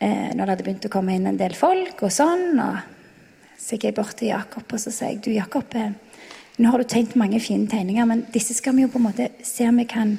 eh, 0.00 0.30
når 0.34 0.42
det 0.42 0.52
hadde 0.54 0.66
begynt 0.66 0.88
å 0.88 0.92
komme 0.92 1.16
inn 1.16 1.28
en 1.30 1.40
del 1.40 1.54
folk 1.58 2.02
og 2.06 2.14
sånn. 2.14 2.58
Og 2.62 3.58
så 3.58 3.76
gikk 3.76 3.88
jeg 3.90 3.98
bort 3.98 4.16
til 4.18 4.32
Jakob 4.32 4.64
og 4.64 4.82
så 4.82 4.92
sa 4.94 5.10
jeg, 5.10 5.20
du 5.24 5.32
Jakob, 5.34 5.74
eh, 5.74 5.92
nå 6.58 6.72
har 6.72 6.82
du 6.82 6.88
tegnet 6.90 7.18
mange 7.18 7.40
fine 7.42 7.68
tegninger, 7.70 8.06
men 8.08 8.24
disse 8.34 8.56
skal 8.56 8.74
vi 8.76 8.86
jo 8.86 8.92
på 8.92 8.98
en 8.98 9.08
måte 9.10 9.30
se 9.46 9.68
om 9.68 9.78
vi 9.78 9.86
kan 9.90 10.16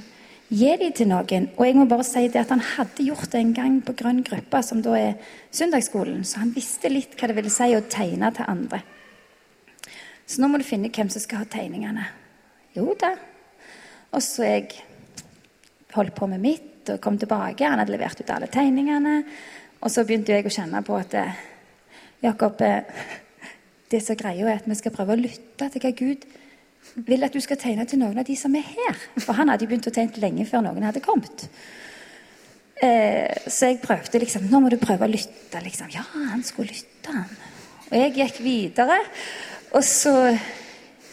gi 0.49 0.69
dem 0.81 0.93
til 0.95 1.09
noen. 1.09 1.49
Og 1.57 1.65
jeg 1.67 1.77
må 1.77 1.85
bare 1.89 2.05
si 2.07 2.23
det 2.27 2.41
at 2.41 2.53
han 2.53 2.63
hadde 2.63 3.05
gjort 3.05 3.31
det 3.33 3.41
en 3.41 3.55
gang 3.57 3.81
på 3.85 3.95
Grønn 3.99 4.23
gruppe, 4.25 4.61
som 4.65 4.81
da 4.85 4.95
er 4.97 5.35
søndagsskolen, 5.51 6.23
så 6.25 6.41
han 6.43 6.53
visste 6.55 6.91
litt 6.91 7.17
hva 7.19 7.29
det 7.29 7.37
ville 7.37 7.53
si 7.53 7.69
å 7.75 7.83
tegne 7.85 8.31
til 8.35 8.49
andre. 8.49 8.81
Så 10.29 10.41
nå 10.41 10.49
må 10.49 10.59
du 10.61 10.65
finne 10.67 10.91
hvem 10.93 11.09
som 11.09 11.21
skal 11.23 11.43
ha 11.43 11.49
tegningene. 11.49 12.05
Jo 12.77 12.93
da. 12.99 13.15
Og 14.13 14.21
så 14.25 14.45
jeg 14.45 14.83
holdt 15.95 16.15
på 16.17 16.27
med 16.29 16.41
mitt 16.43 16.89
og 16.93 17.01
kom 17.01 17.17
tilbake. 17.17 17.65
Han 17.65 17.81
hadde 17.81 17.93
levert 17.93 18.21
ut 18.21 18.29
alle 18.33 18.49
tegningene. 18.51 19.23
Og 19.79 19.91
så 19.91 20.03
begynte 20.03 20.33
jeg 20.33 20.47
å 20.47 20.51
kjenne 20.51 20.81
på 20.83 20.97
at 20.99 21.15
eh, 21.15 21.39
Jakob, 22.23 22.59
eh, 22.65 22.83
det 23.91 24.01
som 24.03 24.17
greia 24.19 24.47
er 24.47 24.59
at 24.59 24.67
vi 24.67 24.77
skal 24.77 24.93
prøve 24.95 25.15
å 25.15 25.19
lytte 25.19 25.69
til 25.71 25.83
hva 25.83 25.91
Gud 25.95 26.25
vil 27.07 27.23
at 27.23 27.35
du 27.35 27.39
skal 27.43 27.59
tegne 27.59 27.85
til 27.87 28.01
noen 28.01 28.19
av 28.19 28.27
de 28.27 28.35
som 28.39 28.55
er 28.57 28.65
her. 28.65 28.97
For 29.21 29.37
han 29.37 29.51
hadde 29.51 29.65
jo 29.65 29.71
begynt 29.71 29.87
å 29.87 29.95
tegne 29.95 30.23
lenge 30.23 30.47
før 30.49 30.65
noen 30.65 30.87
hadde 30.87 31.03
kommet. 31.03 31.47
Eh, 32.79 33.47
så 33.47 33.71
jeg 33.71 33.81
prøvde 33.83 34.21
liksom 34.23 34.45
Nå 34.47 34.61
må 34.63 34.71
du 34.71 34.77
prøve 34.79 35.07
å 35.07 35.11
lytte. 35.11 35.61
liksom. 35.63 35.91
Ja, 35.95 36.03
han 36.31 36.43
skulle 36.43 36.75
lytte, 36.75 37.11
han. 37.11 37.29
Og 37.89 37.97
jeg 37.97 38.15
gikk 38.19 38.41
videre. 38.43 38.99
Og 39.73 39.83
så 39.83 40.13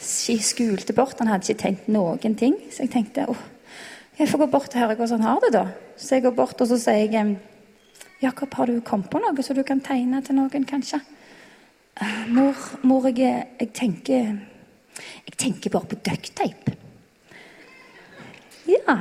skulte 0.00 0.94
bort. 0.94 1.18
Han 1.18 1.30
hadde 1.30 1.46
ikke 1.46 1.62
tenkt 1.62 1.90
noen 1.90 2.34
ting. 2.38 2.58
Så 2.70 2.84
jeg 2.84 2.94
tenkte 2.94 3.26
åh, 3.30 3.42
jeg 4.18 4.30
får 4.30 4.42
gå 4.44 4.46
bort 4.52 4.74
og 4.74 4.80
høre 4.80 4.96
hvordan 4.96 5.22
han 5.22 5.34
har 5.34 5.44
det, 5.44 5.52
da. 5.54 5.66
Så 5.98 6.16
jeg 6.16 6.26
går 6.26 6.34
bort 6.36 6.60
og 6.60 6.70
så 6.70 6.78
sier 6.80 7.12
jeg 7.12 7.36
'Jakob, 8.20 8.54
har 8.54 8.66
du 8.66 8.80
kommet 8.80 9.10
på 9.12 9.20
noe 9.20 9.44
så 9.44 9.54
du 9.54 9.62
kan 9.66 9.80
tegne 9.84 10.22
til 10.24 10.38
noen, 10.38 10.64
kanskje?' 10.64 11.02
Mor, 12.28 12.56
mor 12.84 13.06
jeg, 13.08 13.46
jeg, 13.60 13.68
tenker 13.72 14.36
Jeg 15.24 15.36
tenker 15.40 15.72
bare 15.72 15.88
på 15.88 15.96
ducktape. 16.04 16.74
Ja. 18.68 18.96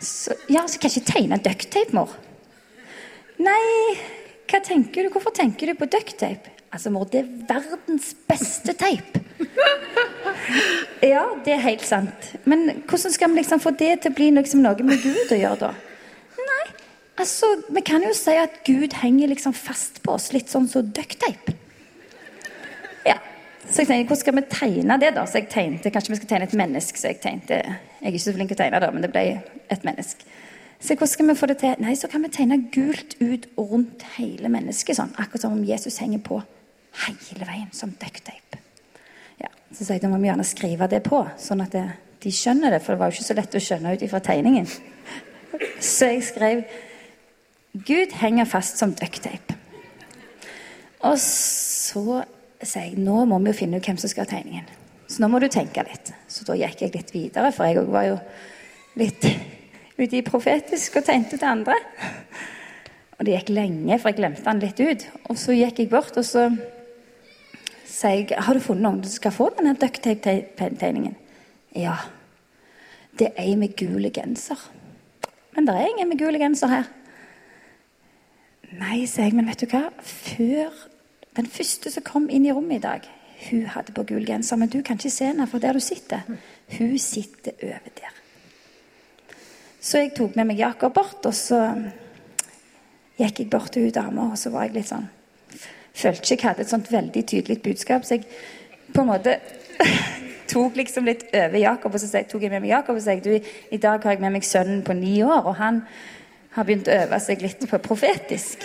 Så, 0.00 0.34
ja, 0.48 0.66
så 0.68 0.78
kan 0.78 0.90
jeg 0.90 1.00
ikke 1.00 1.12
tegne 1.12 1.38
ducktape, 1.44 1.96
mor. 1.96 2.12
Nei, 3.40 3.96
hva 4.48 4.60
tenker 4.64 5.04
du? 5.04 5.10
Hvorfor 5.14 5.34
tenker 5.34 5.70
du 5.70 5.78
på 5.78 5.88
ducktape? 5.90 6.54
Altså, 6.72 6.92
mor, 6.92 7.08
det 7.08 7.22
er 7.24 7.32
verdens 7.48 8.12
beste 8.28 8.76
teip. 8.76 9.16
Ja, 11.04 11.24
det 11.44 11.54
er 11.54 11.62
helt 11.62 11.84
sant. 11.86 12.32
Men 12.48 12.82
hvordan 12.88 13.12
skal 13.14 13.30
vi 13.30 13.40
liksom 13.40 13.60
få 13.62 13.72
det 13.78 13.92
til 14.02 14.12
å 14.12 14.16
bli 14.16 14.30
liksom 14.34 14.64
noe 14.64 14.86
med 14.86 15.00
Gud 15.02 15.32
å 15.34 15.38
gjøre, 15.38 15.68
da? 15.68 15.87
Altså, 17.18 17.46
Vi 17.68 17.80
kan 17.80 18.02
jo 18.02 18.12
si 18.14 18.34
at 18.38 18.60
Gud 18.64 18.94
henger 19.02 19.28
liksom 19.32 19.54
fast 19.54 20.02
på 20.02 20.14
oss, 20.14 20.32
litt 20.32 20.50
sånn 20.50 20.68
som 20.70 20.84
så 20.84 20.92
ducktape. 20.94 21.54
Ja. 23.06 23.18
Så 23.66 23.82
jeg 23.82 23.88
tenkte, 23.90 24.08
hvordan 24.08 24.20
skal 24.22 24.36
vi 24.36 24.44
tegne 24.52 24.98
det, 25.02 25.14
da? 25.16 25.24
Så 25.26 25.40
jeg 25.40 25.48
tegnte, 25.52 25.90
Kanskje 25.90 26.14
vi 26.14 26.20
skal 26.20 26.30
tegne 26.34 26.48
et 26.48 26.58
menneske. 26.58 27.00
Så 27.00 27.10
jeg 27.10 27.20
tegnte, 27.22 27.58
jeg 27.58 28.06
er 28.06 28.12
ikke 28.12 28.24
så 28.24 28.36
flink 28.36 28.52
til 28.52 28.58
å 28.58 28.62
tegne, 28.62 28.82
da, 28.84 28.90
men 28.94 29.04
det 29.04 29.10
ble 29.12 29.24
et 29.68 29.84
menneske. 29.88 30.24
Så 30.78 30.94
hvordan 30.94 31.10
skal 31.10 31.26
vi 31.26 31.34
få 31.34 31.48
det 31.50 31.58
til? 31.58 31.74
Nei, 31.82 31.96
så 31.98 32.06
kan 32.08 32.22
vi 32.22 32.30
tegne 32.30 32.60
gult 32.70 33.16
ut 33.18 33.48
rundt 33.58 34.04
hele 34.14 34.48
mennesket. 34.52 34.96
sånn, 34.96 35.14
Akkurat 35.18 35.42
som 35.42 35.58
om 35.58 35.64
Jesus 35.66 35.98
henger 35.98 36.22
på 36.22 36.38
hele 37.04 37.48
veien 37.48 37.70
som 37.74 37.90
ducktape. 37.90 38.62
Ja, 39.42 39.50
så 39.74 39.84
sa 39.84 39.96
jeg 39.96 40.04
da 40.06 40.10
må 40.12 40.22
gjerne 40.22 40.46
skrive 40.46 40.86
det 40.90 41.02
på, 41.06 41.24
sånn 41.38 41.64
at 41.66 41.74
det, 41.74 41.84
de 42.22 42.30
skjønner 42.30 42.70
det. 42.70 42.82
For 42.84 42.94
det 42.94 43.02
var 43.02 43.10
jo 43.10 43.18
ikke 43.18 43.26
så 43.26 43.38
lett 43.38 43.58
å 43.58 43.64
skjønne 43.66 43.94
ut 43.94 44.04
ifra 44.06 44.22
tegningen. 44.22 44.70
Så 45.82 46.12
jeg 46.12 46.22
skrev 46.28 46.62
Gud 47.72 48.14
henger 48.16 48.48
fast 48.48 48.78
som 48.80 48.94
ducktape. 48.96 49.56
Og 51.04 51.18
så 51.20 52.22
sier 52.64 52.88
jeg 52.88 52.98
nå 52.98 53.22
må 53.28 53.38
vi 53.42 53.52
jo 53.52 53.58
finne 53.60 53.78
ut 53.78 53.86
hvem 53.86 53.98
som 54.00 54.10
skal 54.10 54.24
ha 54.24 54.32
tegningen. 54.32 54.66
Så 55.08 55.22
nå 55.22 55.28
må 55.30 55.40
du 55.40 55.48
tenke 55.52 55.84
litt. 55.86 56.12
Så 56.28 56.44
da 56.48 56.56
gikk 56.58 56.82
jeg 56.84 56.94
litt 56.96 57.12
videre, 57.14 57.52
for 57.54 57.68
jeg 57.68 57.80
òg 57.80 57.92
var 57.92 58.08
jo 58.08 58.16
litt 58.98 59.24
uti 60.02 60.22
profetisk 60.26 60.98
og 60.98 61.06
tegnte 61.06 61.38
til 61.38 61.48
andre. 61.48 61.76
Og 63.18 63.26
det 63.26 63.36
gikk 63.36 63.54
lenge, 63.54 63.98
for 63.98 64.12
jeg 64.12 64.18
glemte 64.20 64.44
den 64.46 64.60
litt 64.62 64.82
ut. 64.82 65.06
Og 65.28 65.40
så 65.40 65.56
gikk 65.56 65.82
jeg 65.82 65.92
bort, 65.92 66.16
og 66.18 66.26
så 66.26 66.48
sier 67.88 68.28
jeg 68.28 68.44
Har 68.44 68.54
du 68.54 68.62
funnet 68.62 68.84
noen 68.84 69.00
som 69.04 69.16
skal 69.16 69.34
få 69.34 69.48
denne 69.56 69.74
ducktape-tegningen? 69.78 71.16
Ja. 71.76 71.96
Det 73.18 73.32
er 73.32 73.42
ei 73.42 73.56
med 73.58 73.74
gul 73.78 74.06
genser. 74.14 74.60
Men 75.56 75.66
det 75.66 75.74
er 75.74 75.88
ingen 75.90 76.12
med 76.12 76.20
gul 76.20 76.38
genser 76.38 76.70
her. 76.70 76.92
Nei, 78.76 79.06
sier 79.08 79.30
jeg, 79.30 79.36
men 79.38 79.48
vet 79.48 79.62
du 79.64 79.70
hva? 79.70 79.86
Før 80.04 80.74
den 81.38 81.48
første 81.48 81.92
som 81.92 82.04
kom 82.04 82.26
inn 82.28 82.44
i 82.44 82.52
rommet 82.52 82.82
i 82.82 82.84
dag, 82.84 83.06
hun 83.48 83.64
hadde 83.72 83.94
på 83.96 84.04
gul 84.10 84.26
genser. 84.28 84.58
Men 84.60 84.68
du 84.68 84.82
kan 84.84 84.98
ikke 84.98 85.14
se 85.14 85.30
henne 85.30 85.46
for 85.48 85.62
der 85.62 85.78
du 85.78 85.80
sitter. 85.80 86.26
Hun 86.76 86.98
sitter 87.00 87.56
over 87.62 87.94
der. 87.96 88.18
Så 89.80 90.02
jeg 90.02 90.12
tok 90.16 90.36
med 90.36 90.50
meg 90.50 90.60
Jakob 90.60 90.92
bort, 90.98 91.24
og 91.24 91.34
så 91.34 91.62
gikk 93.18 93.40
jeg 93.40 93.50
bort 93.50 93.72
til 93.72 93.86
hun 93.86 93.94
dama, 93.94 94.28
og 94.32 94.38
så 94.38 94.52
var 94.52 94.66
jeg 94.68 94.78
litt 94.78 94.90
sånn 94.90 95.08
Følte 95.98 96.34
ikke 96.34 96.44
jeg 96.44 96.44
hadde 96.44 96.62
et 96.62 96.70
sånt 96.70 96.90
veldig 96.92 97.22
tydelig 97.26 97.56
budskap, 97.64 98.04
så 98.06 98.14
jeg 98.18 98.26
på 98.94 99.02
en 99.02 99.08
måte 99.08 99.32
tok 100.52 100.76
liksom 100.78 101.08
litt 101.08 101.24
over 101.32 101.58
Jakob, 101.58 101.94
og 101.94 102.02
så 102.02 102.20
tok 102.22 102.44
jeg 102.44 102.52
med 102.52 102.62
meg 102.62 102.70
Jakob 102.70 103.00
og 103.00 103.02
sa 103.02 103.16
du, 103.18 103.32
i 103.34 103.80
dag 103.82 104.04
har 104.04 104.14
jeg 104.14 104.22
med 104.22 104.36
meg 104.36 104.46
sønnen 104.46 104.84
på 104.86 104.94
ni 104.94 105.16
år, 105.26 105.40
og 105.40 105.56
han 105.58 105.80
har 106.58 106.66
begynt 106.66 106.88
å 106.90 106.96
øve 107.04 107.18
seg 107.22 107.42
litt 107.44 107.64
på 107.70 107.78
profetisk. 107.82 108.64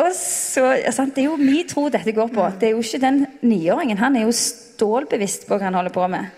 og 0.00 0.10
så, 0.16 0.66
sant, 0.94 1.14
Det 1.14 1.24
er 1.24 1.30
jo 1.30 1.38
min 1.40 1.66
tro 1.68 1.88
dette 1.90 2.14
går 2.14 2.30
på. 2.34 2.46
Det 2.60 2.70
er 2.70 2.76
jo 2.76 2.84
ikke 2.84 3.02
den 3.02 3.24
niåringen. 3.42 3.98
Han 3.98 4.16
er 4.16 4.28
jo 4.28 4.36
stålbevisst 4.36 5.48
på 5.48 5.58
hva 5.58 5.68
han 5.68 5.78
holder 5.78 5.94
på 5.94 6.06
med. 6.12 6.30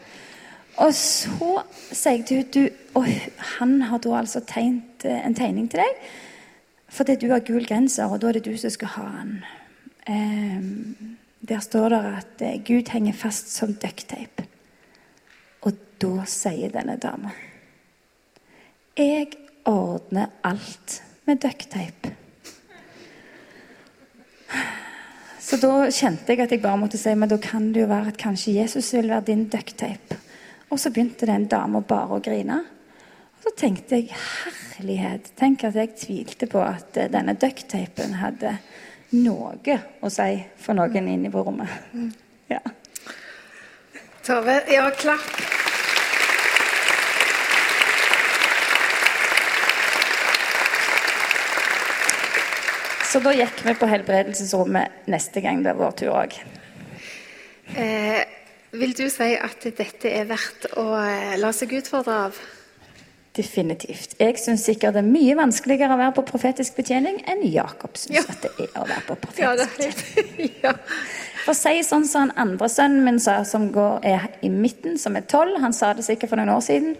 Og 0.80 0.94
så 0.96 1.50
sier 1.92 2.22
jeg 2.22 2.26
til 2.26 2.44
du, 2.48 2.62
Og 2.96 3.08
han 3.58 3.80
har 3.88 4.00
da 4.04 4.16
altså 4.22 4.40
tegnet 4.48 5.04
eh, 5.04 5.20
en 5.26 5.36
tegning 5.36 5.68
til 5.70 5.84
deg 5.84 6.04
fordi 6.92 7.14
du 7.16 7.30
har 7.30 7.40
gul 7.40 7.64
genser, 7.64 8.04
og 8.04 8.18
da 8.20 8.28
er 8.28 8.36
det 8.36 8.42
du 8.44 8.56
som 8.60 8.68
skal 8.68 8.90
ha 8.98 9.04
den. 9.14 9.30
Um, 10.12 11.14
der 11.40 11.62
står 11.64 11.88
det 11.88 12.00
at 12.18 12.42
eh, 12.44 12.58
Gud 12.60 12.90
henger 12.92 13.16
fast 13.16 13.48
som 13.54 13.72
ducktape. 13.72 14.44
Og 15.64 15.78
da 16.04 16.26
sier 16.28 16.68
denne 16.74 16.98
dama 17.00 17.32
Jeg 18.96 19.30
ordner 19.64 20.26
alt 20.44 21.02
med 21.24 21.38
ducktape. 21.40 22.10
Så 25.40 25.56
da 25.56 25.86
kjente 25.88 26.32
jeg 26.32 26.42
at 26.44 26.52
jeg 26.52 26.60
bare 26.60 26.80
måtte 26.80 27.00
si 27.00 27.14
men 27.16 27.30
da 27.30 27.38
kan 27.40 27.70
det 27.72 27.82
jo 27.82 27.88
være 27.88 28.12
at 28.12 28.20
kanskje 28.20 28.58
Jesus 28.58 28.92
vil 28.92 29.08
være 29.08 29.26
din 29.30 29.46
ducktape. 29.52 30.18
Og 30.68 30.80
så 30.80 30.92
begynte 30.92 31.28
den 31.28 31.48
dama 31.48 31.80
bare 31.80 32.18
å 32.18 32.24
grine. 32.24 32.58
Og 33.32 33.46
så 33.46 33.54
tenkte 33.64 33.96
jeg 33.96 34.12
herlighet, 34.12 35.32
tenk 35.40 35.64
at 35.68 35.76
jeg 35.76 35.96
tvilte 35.96 36.48
på 36.52 36.60
at 36.60 37.00
eh, 37.00 37.10
denne 37.12 37.34
ducktapen 37.36 38.16
hadde 38.20 38.54
noe 39.16 39.78
å 40.00 40.12
si 40.12 40.36
for 40.60 40.76
noen 40.76 41.08
inne 41.16 41.32
på 41.32 41.44
rommet. 41.48 41.80
Ja. 42.52 42.60
Tove, 44.22 44.60
ja, 44.70 44.86
klapp. 44.96 45.51
Så 53.12 53.20
da 53.20 53.34
gikk 53.36 53.58
vi 53.66 53.74
på 53.76 53.84
helbredelsesrommet 53.90 55.04
neste 55.12 55.42
gang 55.44 55.58
det 55.60 55.74
er 55.74 55.76
vår 55.76 55.90
tur 56.00 56.14
òg. 56.16 56.32
Eh, 57.76 58.22
vil 58.72 58.94
du 58.96 59.04
si 59.12 59.34
at 59.36 59.66
dette 59.76 60.08
er 60.08 60.24
verdt 60.30 60.70
å 60.80 60.86
eh, 60.96 61.34
la 61.36 61.50
seg 61.52 61.74
utfordre 61.76 62.14
av? 62.28 62.38
Definitivt. 63.36 64.14
Jeg 64.16 64.38
syns 64.40 64.64
sikkert 64.64 64.96
det 64.96 65.02
er 65.02 65.10
mye 65.10 65.36
vanskeligere 65.36 65.92
å 65.92 66.00
være 66.00 66.14
på 66.16 66.24
profetisk 66.30 66.78
betjening 66.78 67.18
enn 67.28 67.42
Jakob 67.52 68.00
syns 68.00 68.16
ja. 68.16 68.22
at 68.32 68.46
det 68.46 68.52
er 68.64 68.78
å 68.80 68.86
være 68.88 69.04
på 69.10 69.16
profetisk 69.26 69.76
betjening. 69.76 70.54
ja. 70.64 70.72
For 71.42 71.52
å 71.52 71.58
si 71.58 71.82
sånn 71.84 72.06
som 72.08 72.30
han 72.30 72.32
andre 72.46 72.70
sønnen 72.72 73.04
min 73.04 73.20
sa, 73.20 73.42
som 73.48 73.66
går, 73.74 73.98
er 74.08 74.24
i 74.40 74.48
midten, 74.52 74.96
som 75.00 75.20
er 75.20 75.26
tolv, 75.28 75.58
han 75.60 75.76
sa 75.76 75.90
det 75.98 76.06
sikkert 76.08 76.32
for 76.32 76.40
noen 76.40 76.54
år 76.54 76.64
siden. 76.64 76.96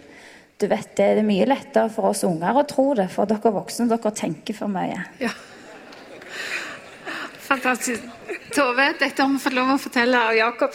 Du 0.60 0.68
vet, 0.68 0.92
Det 0.92 1.08
er 1.08 1.24
mye 1.24 1.48
lettere 1.48 1.88
for 1.94 2.10
oss 2.12 2.20
unger 2.28 2.60
å 2.60 2.66
tro 2.68 2.90
det, 3.00 3.08
for 3.14 3.24
dere 3.32 3.54
voksne 3.56 3.88
dere 3.88 4.12
tenker 4.12 4.60
for 4.60 4.68
mye. 4.68 5.00
Ja. 5.24 5.32
Fantastisk. 7.52 8.04
Tove, 8.56 8.84
dette 8.96 9.20
har 9.20 9.28
vi 9.28 9.40
fått 9.42 9.52
lov 9.52 9.74
å 9.74 9.80
fortelle 9.80 10.16
av 10.16 10.32
Jakob, 10.32 10.72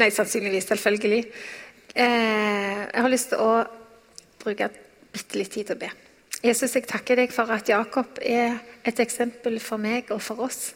nei, 0.00 0.06
sannsynligvis, 0.14 0.64
selvfølgelig. 0.70 1.18
Eh, 1.92 2.78
jeg 2.86 3.02
har 3.04 3.12
lyst 3.12 3.34
til 3.34 3.42
å 3.44 3.50
bruke 4.40 4.70
bitte 5.12 5.36
litt 5.36 5.52
tid 5.52 5.68
til 5.68 5.76
å 5.76 5.82
be. 5.82 5.90
Jesus, 6.40 6.72
jeg 6.72 6.86
takker 6.88 7.20
deg 7.20 7.34
for 7.36 7.52
at 7.52 7.68
Jakob 7.68 8.16
er 8.24 8.56
et 8.88 9.02
eksempel 9.04 9.58
for 9.60 9.82
meg 9.82 10.08
og 10.14 10.22
for 10.24 10.40
oss 10.46 10.70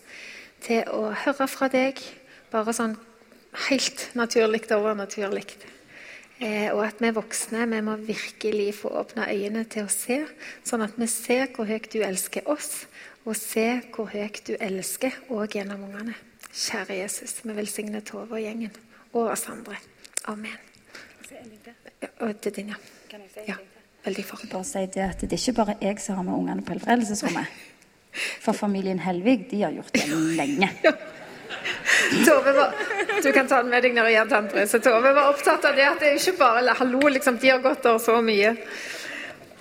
til 0.61 0.85
å 0.93 1.15
høre 1.23 1.49
fra 1.49 1.71
deg 1.73 2.05
bare 2.53 2.77
sånn 2.77 2.99
helt 3.71 4.11
naturlig 4.21 4.67
overnaturlig. 4.77 5.47
Eh, 6.37 6.69
og 6.75 6.85
at 6.85 7.01
vi 7.01 7.15
voksne 7.17 7.65
vi 7.73 7.81
må 7.85 7.97
virkelig 7.97 8.75
få 8.83 8.93
åpne 9.07 9.33
øynene 9.33 9.65
til 9.73 9.89
å 9.89 9.93
se, 9.93 10.21
sånn 10.69 10.85
at 10.85 11.01
vi 11.01 11.09
ser 11.09 11.49
hvor 11.57 11.69
høyt 11.69 11.89
du 11.93 12.03
elsker 12.05 12.45
oss, 12.45 12.90
og 13.31 13.37
se 13.39 13.67
hvor 13.95 14.11
høyt 14.11 14.43
du 14.49 14.57
elsker 14.59 15.15
òg 15.31 15.55
gjennom 15.55 15.85
ungene. 15.87 16.17
Kjære 16.51 16.97
Jesus, 16.99 17.37
vi 17.45 17.55
velsigner 17.55 18.03
Tove 18.03 18.41
og 18.41 18.43
gjengen 18.43 18.73
og 19.13 19.31
oss 19.31 19.47
andre. 19.51 19.77
Amen. 20.31 20.57
Ja, 22.01 22.09
og 22.27 22.41
til 22.43 22.57
din, 22.57 22.73
ja. 22.73 23.21
ja. 23.47 23.57
Veldig 24.05 24.25
fort. 24.25 24.47
Bare 24.51 24.67
si 24.67 24.83
det 24.95 25.05
at 25.05 25.23
det 25.23 25.37
er 25.37 25.43
ikke 25.43 25.59
bare 25.61 25.77
jeg 25.83 26.01
som 26.03 26.19
har 26.19 26.27
med 26.27 26.35
ungene 26.35 26.65
på 26.65 26.75
helbredelsesrommet. 26.75 27.59
For 28.43 28.57
familien 28.57 28.99
Helvig 28.99 29.45
de 29.51 29.63
har 29.63 29.77
gjort 29.79 29.95
det 29.95 30.09
lenge. 30.41 30.73
Ja. 30.85 30.93
Tove 32.27 32.53
var, 32.55 32.75
Du 33.23 33.33
kan 33.33 33.49
ta 33.49 33.59
den 33.63 33.71
med 33.71 33.83
deg 33.83 33.95
når 33.95 34.07
jeg 34.09 34.15
gjør 34.15 34.29
tante. 34.31 34.79
Tove 34.83 35.11
var 35.15 35.29
opptatt 35.29 35.65
av 35.69 35.77
det 35.77 35.85
at 35.87 36.01
det 36.01 36.09
er 36.09 36.19
ikke 36.19 36.39
bare 36.39 36.75
hallo, 36.79 37.01
liksom, 37.11 37.39
de 37.43 37.51
har 37.51 37.63
gått 37.63 37.83
der 37.85 37.99
så 38.03 38.21
mye. 38.25 38.55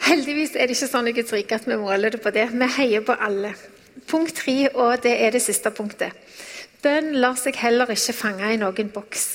Heldigvis 0.08 0.56
er 0.56 0.70
det 0.70 0.78
ikke 0.78 0.90
sånn 0.90 1.10
i 1.12 1.16
Guds 1.18 1.34
rike 1.36 1.58
at 1.60 1.68
vi 1.68 1.78
måler 1.80 2.14
det 2.14 2.22
på 2.24 2.32
det. 2.36 2.48
Vi 2.54 2.70
heier 2.78 3.04
på 3.06 3.16
alle. 3.16 3.54
Punkt 4.10 4.40
tre, 4.40 4.70
og 4.72 5.04
det 5.04 5.16
er 5.22 5.36
det 5.36 5.44
siste 5.44 5.72
punktet. 5.76 6.16
Bønn 6.80 7.12
lar 7.20 7.36
seg 7.36 7.60
heller 7.60 7.92
ikke 7.92 8.16
fange 8.16 8.54
i 8.54 8.60
noen 8.60 8.92
boks. 8.96 9.26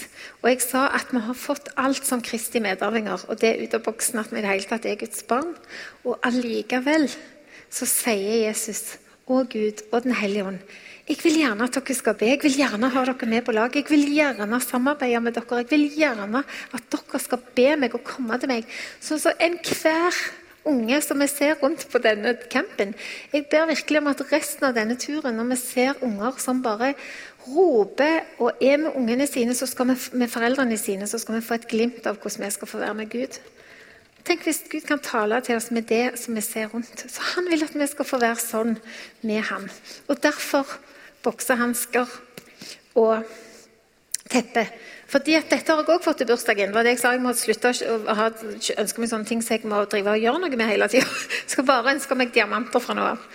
Og 0.40 0.48
jeg 0.48 0.62
sa 0.64 0.86
at 0.96 1.12
vi 1.12 1.20
har 1.26 1.36
fått 1.36 1.68
alt 1.80 2.08
som 2.08 2.22
Kristi 2.24 2.62
medarvinger, 2.64 3.26
og 3.28 3.40
det 3.40 3.50
er 3.50 3.62
ut 3.62 3.76
av 3.76 3.84
boksen 3.84 4.22
at 4.22 4.32
vi 4.32 4.40
i 4.40 4.44
det 4.44 4.50
hele 4.54 4.70
tatt 4.70 4.88
er 4.88 4.98
Guds 5.00 5.26
barn. 5.28 5.52
Og 6.08 6.16
allikevel 6.24 7.10
så 7.68 7.88
sier 7.88 8.46
Jesus 8.46 8.96
og 9.28 9.52
Gud 9.52 9.84
og 9.90 10.02
Den 10.04 10.16
hellige 10.16 10.48
ånd 10.48 10.60
jeg 11.04 11.18
vil 11.20 11.34
gjerne 11.36 11.66
at 11.66 11.74
dere 11.76 11.94
skal 11.96 12.14
be, 12.16 12.30
jeg 12.32 12.40
vil 12.40 12.54
gjerne 12.62 12.88
ha 12.88 13.02
dere 13.04 13.26
med 13.28 13.44
på 13.44 13.52
lag. 13.52 13.74
Jeg 13.76 13.84
vil 13.90 14.06
gjerne 14.08 14.60
samarbeide 14.64 15.20
med 15.20 15.34
dere. 15.36 15.58
Jeg 15.60 15.68
vil 15.68 15.84
gjerne 15.98 16.40
at 16.72 16.86
dere 16.94 17.20
skal 17.20 17.42
be 17.56 17.66
meg 17.76 17.96
og 17.98 18.06
komme 18.08 18.38
til 18.40 18.48
meg. 18.48 18.70
Så, 19.04 19.18
så 19.20 19.34
enhver 19.36 20.16
unge 20.68 21.00
som 21.04 21.20
vi 21.20 21.28
ser 21.30 21.58
rundt 21.60 21.86
på 21.92 22.00
denne 22.02 22.34
campen 22.50 22.94
Jeg 23.32 23.46
ber 23.50 23.66
virkelig 23.70 24.00
om 24.00 24.10
at 24.12 24.22
resten 24.32 24.68
av 24.68 24.76
denne 24.76 24.96
turen, 25.00 25.36
når 25.36 25.50
vi 25.52 25.58
ser 25.60 26.04
unger 26.04 26.38
som 26.42 26.62
bare 26.64 26.94
roper 27.46 28.22
og 28.38 28.62
er 28.62 28.78
med 28.80 28.96
ungene 28.96 29.26
sine, 29.28 29.54
så 29.54 29.66
skal 29.68 29.92
vi, 29.92 29.98
med 30.12 30.32
foreldrene 30.32 30.78
sine, 30.80 31.06
så 31.06 31.18
skal 31.18 31.38
vi 31.38 31.44
få 31.44 31.58
et 31.58 31.68
glimt 31.68 32.06
av 32.06 32.16
hvordan 32.20 32.46
vi 32.46 32.54
skal 32.54 32.70
få 32.70 32.80
være 32.80 32.94
med 33.02 33.10
Gud. 33.12 33.40
Tenk 34.24 34.46
hvis 34.46 34.62
Gud 34.72 34.86
kan 34.88 35.02
tale 35.04 35.40
til 35.44 35.58
oss 35.58 35.68
med 35.74 35.84
det 35.90 36.16
som 36.16 36.36
vi 36.36 36.40
ser 36.40 36.70
rundt. 36.72 37.04
Så 37.12 37.20
Han 37.34 37.50
vil 37.50 37.64
at 37.64 37.74
vi 37.76 37.86
skal 37.86 38.08
få 38.08 38.20
være 38.22 38.40
sånn 38.40 38.78
med 39.20 39.42
ham. 39.50 39.68
Og 40.08 40.22
derfor 40.22 40.64
boksehansker 41.24 42.08
og 42.94 43.24
teppe. 44.30 44.64
Fordi 45.14 45.36
at 45.38 45.46
Dette 45.46 45.70
har 45.70 45.78
jeg 45.78 45.86
også 45.94 46.08
fått 46.08 46.22
til 46.22 46.26
bursdagen. 46.26 46.72
Det 46.72 46.74
var 46.74 46.82
det 46.82 46.96
jeg 46.96 46.98
sa 47.04 47.12
jeg 47.14 47.22
må 47.22 47.30
slutte 47.38 47.70
å 47.70 48.14
ha, 48.18 48.24
ønske 48.82 49.02
meg 49.02 49.10
sånne 49.12 49.28
ting 49.28 49.44
så 49.46 49.54
jeg 49.54 49.68
må 49.70 49.84
drive 49.86 50.16
og 50.16 50.24
gjøre 50.24 50.40
noe 50.42 50.58
med 50.58 50.66
hele 50.72 50.88
tida. 50.90 51.06
Skal 51.52 51.68
bare 51.68 51.92
ønske 51.94 52.18
meg 52.18 52.32
diamanter 52.34 52.82
fra 52.82 52.96
nå 52.98 53.04
av. 53.12 53.28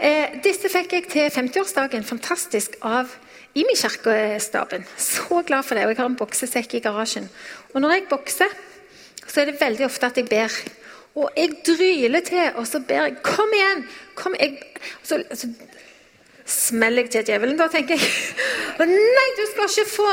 Eh, 0.00 0.40
disse 0.42 0.72
fikk 0.72 0.96
jeg 0.96 1.06
til 1.12 1.30
50-årsdagen 1.30 2.06
fantastisk 2.08 2.74
av 2.82 3.14
Imi-kirkestaben. 3.54 4.88
Så 4.98 5.44
glad 5.46 5.68
for 5.68 5.78
det. 5.78 5.86
Og 5.86 5.94
jeg 5.94 6.00
har 6.00 6.10
en 6.10 6.18
boksesekk 6.18 6.74
i 6.78 6.82
garasjen. 6.82 7.30
Og 7.70 7.84
når 7.84 7.94
jeg 7.94 8.08
bokser, 8.10 8.58
så 9.26 9.42
er 9.42 9.52
det 9.52 9.60
veldig 9.60 9.86
ofte 9.86 10.10
at 10.10 10.18
jeg 10.18 10.26
ber. 10.30 10.56
Og 11.14 11.30
jeg 11.36 11.60
dryler 11.66 12.26
til, 12.26 12.42
og 12.56 12.66
så 12.66 12.82
ber 12.82 13.06
jeg 13.06 13.16
'Kom 13.22 13.54
igjen!' 13.54 13.86
Kom, 14.14 14.34
jeg, 14.40 14.58
så, 15.02 15.22
så 15.34 15.46
smeller 16.50 17.06
jeg 17.06 17.12
til 17.14 17.26
djevelen. 17.30 17.58
Da 17.58 17.68
tenker 17.72 17.96
jeg 17.96 18.86
Nei, 18.90 19.26
du 19.36 19.42
skal 19.50 19.68
ikke 19.68 19.90
få 19.92 20.06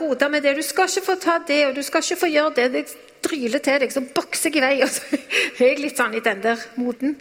rote 0.00 0.28
med 0.30 0.44
det. 0.44 0.56
Du 0.56 0.62
skal 0.62 0.90
ikke 0.90 1.06
få 1.06 1.16
ta 1.20 1.38
det, 1.46 1.62
og 1.68 1.74
du 1.74 1.82
skal 1.82 2.04
ikke 2.04 2.20
få 2.20 2.30
gjøre 2.30 2.52
det. 2.58 2.68
Jeg 2.76 2.86
dryler 3.22 3.62
til 3.64 3.80
deg, 3.82 3.94
så 3.94 4.04
bokser 4.14 4.54
jeg 4.54 4.62
i 4.62 4.66
vei. 4.66 4.76
Og 4.86 4.90
så 4.94 5.18
er 5.18 5.72
jeg 5.72 5.82
litt 5.82 5.98
sånn 5.98 6.14
i 6.14 6.22
den 6.24 6.44
der 6.44 6.62
moten 6.78 7.18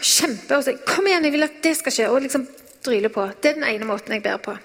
kjempe 0.00 0.56
og 0.56 0.62
så 0.64 0.76
'Kom 0.78 1.06
igjen, 1.06 1.24
jeg 1.24 1.32
vil 1.32 1.42
at 1.42 1.62
det 1.62 1.76
skal 1.76 1.92
skje.' 1.92 2.08
Og 2.08 2.22
liksom 2.22 2.46
dryle 2.84 3.08
på. 3.08 3.30
Det 3.42 3.50
er 3.50 3.54
den 3.54 3.64
ene 3.64 3.84
måten 3.84 4.12
jeg 4.12 4.22
ber 4.22 4.36
på. 4.36 4.56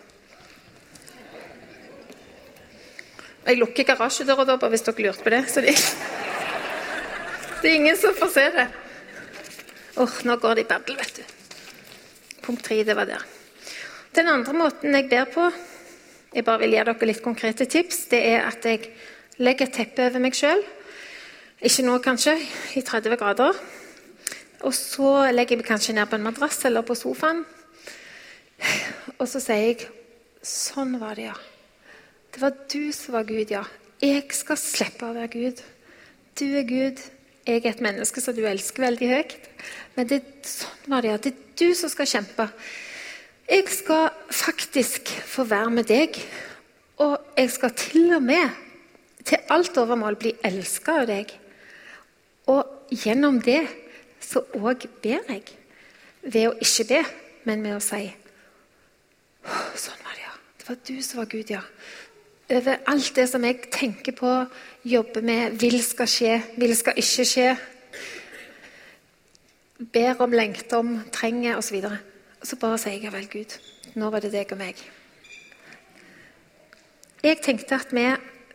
Jeg 3.46 3.58
lukker 3.58 3.84
garasjedøra 3.84 4.46
da, 4.46 4.58
bare 4.58 4.70
hvis 4.70 4.82
dere 4.86 5.02
lurte 5.02 5.24
på 5.24 5.30
det. 5.30 5.50
Så 5.50 5.62
det, 5.62 5.74
det 7.62 7.72
er 7.72 7.76
ingen 7.76 7.98
som 7.98 8.14
får 8.14 8.30
se 8.34 8.46
det. 8.54 8.68
Åh, 9.98 10.10
nå 10.24 10.36
går 10.36 10.56
det 10.56 10.62
i 10.62 10.70
babbel, 10.70 10.98
vet 10.98 11.16
du. 11.18 11.41
Punkt 12.42 12.64
tre, 12.66 12.82
det 12.84 12.96
var 12.98 13.06
der. 13.10 13.24
Den 14.16 14.28
andre 14.28 14.54
måten 14.54 14.96
jeg 14.96 15.10
ber 15.10 15.30
på, 15.32 15.48
jeg 16.34 16.46
bare 16.48 16.64
vil 16.64 16.74
gi 16.76 16.84
dere 16.84 17.08
litt 17.08 17.24
konkrete 17.24 17.68
tips, 17.70 18.06
det 18.12 18.22
er 18.34 18.48
at 18.50 18.66
jeg 18.66 18.90
legger 19.40 19.68
et 19.68 19.76
teppe 19.76 20.08
over 20.10 20.24
meg 20.24 20.36
sjøl. 20.36 20.64
Ikke 21.62 21.86
nå, 21.86 21.98
kanskje, 22.02 22.34
i 22.76 22.82
30 22.82 23.18
grader. 23.22 23.58
Og 24.66 24.74
så 24.74 25.32
legger 25.34 25.56
jeg 25.56 25.62
meg 25.62 25.70
kanskje 25.70 25.96
ned 25.98 26.10
på 26.10 26.18
en 26.18 26.26
madrass 26.26 26.64
eller 26.66 26.86
på 26.86 26.98
sofaen. 26.98 27.44
Og 29.20 29.28
så 29.30 29.42
sier 29.42 29.68
jeg 29.72 29.90
Sånn 30.42 30.96
var 30.98 31.20
det, 31.20 31.28
ja. 31.28 31.36
Det 32.34 32.40
var 32.42 32.56
du 32.72 32.90
som 32.96 33.14
var 33.14 33.28
Gud, 33.30 33.52
ja. 33.54 33.62
Jeg 34.02 34.24
skal 34.34 34.58
slippe 34.58 35.06
å 35.06 35.14
være 35.14 35.30
Gud. 35.36 35.60
Du 36.40 36.48
er 36.48 36.66
Gud. 36.66 37.02
Jeg 37.52 37.66
er 37.66 37.74
et 37.74 37.84
menneske 37.84 38.22
som 38.24 38.36
du 38.36 38.46
elsker 38.48 38.86
veldig 38.86 39.08
høyt. 39.12 39.34
Men 39.98 40.08
det, 40.08 40.22
er 40.22 40.48
sånn 40.48 41.02
det. 41.04 41.16
Det 41.26 41.32
er 41.34 41.42
du 41.60 41.76
som 41.76 41.92
skal 41.92 42.08
kjempe. 42.08 42.46
Jeg 43.52 43.66
skal 43.76 44.08
faktisk 44.32 45.12
få 45.28 45.44
være 45.50 45.74
med 45.76 45.90
deg. 45.90 46.16
Og 47.04 47.18
jeg 47.36 47.52
skal 47.52 47.74
til 47.76 48.14
og 48.16 48.24
med 48.24 48.56
til 49.28 49.44
alt 49.52 49.78
overmål 49.78 50.16
bli 50.22 50.32
elska 50.48 51.02
av 51.02 51.10
deg. 51.12 51.34
Og 52.56 52.96
gjennom 53.04 53.42
det 53.44 53.66
så 54.24 54.46
òg 54.56 54.88
ber 55.04 55.28
jeg. 55.34 55.44
Ved 56.22 56.48
å 56.48 56.56
ikke 56.62 56.88
be, 56.88 57.04
men 57.50 57.64
med 57.66 57.80
å 57.80 57.84
si 57.84 58.06
Sånn 59.42 60.04
var 60.06 60.14
det, 60.14 60.22
ja. 60.22 60.34
Det 60.62 60.68
var 60.68 60.76
du 60.86 60.98
som 61.02 61.20
var 61.20 61.30
Gud, 61.32 61.50
ja. 61.50 61.64
Over 62.52 62.82
alt 62.92 63.16
det 63.16 63.30
som 63.32 63.44
jeg 63.48 63.62
tenker 63.72 64.12
på, 64.12 64.30
jobber 64.84 65.24
med, 65.24 65.54
vil 65.62 65.78
skal 65.84 66.10
skje, 66.10 66.34
vil 66.60 66.74
skal 66.76 66.98
ikke 67.00 67.26
skje. 67.28 67.52
Ber 69.94 70.20
om, 70.20 70.34
lengter 70.36 70.82
om, 70.82 70.98
trenger 71.14 71.56
osv. 71.62 71.80
Så 71.80 71.94
og 72.42 72.48
så 72.50 72.58
bare 72.58 72.80
sier 72.82 73.06
jeg 73.06 73.14
vel, 73.14 73.30
Gud, 73.30 73.56
nå 73.96 74.10
var 74.12 74.24
det 74.24 74.34
deg 74.34 74.52
og 74.52 74.60
meg. 74.60 74.80
Jeg 77.22 77.38
tenkte 77.46 77.78
at 77.78 77.94
vi 77.94 78.08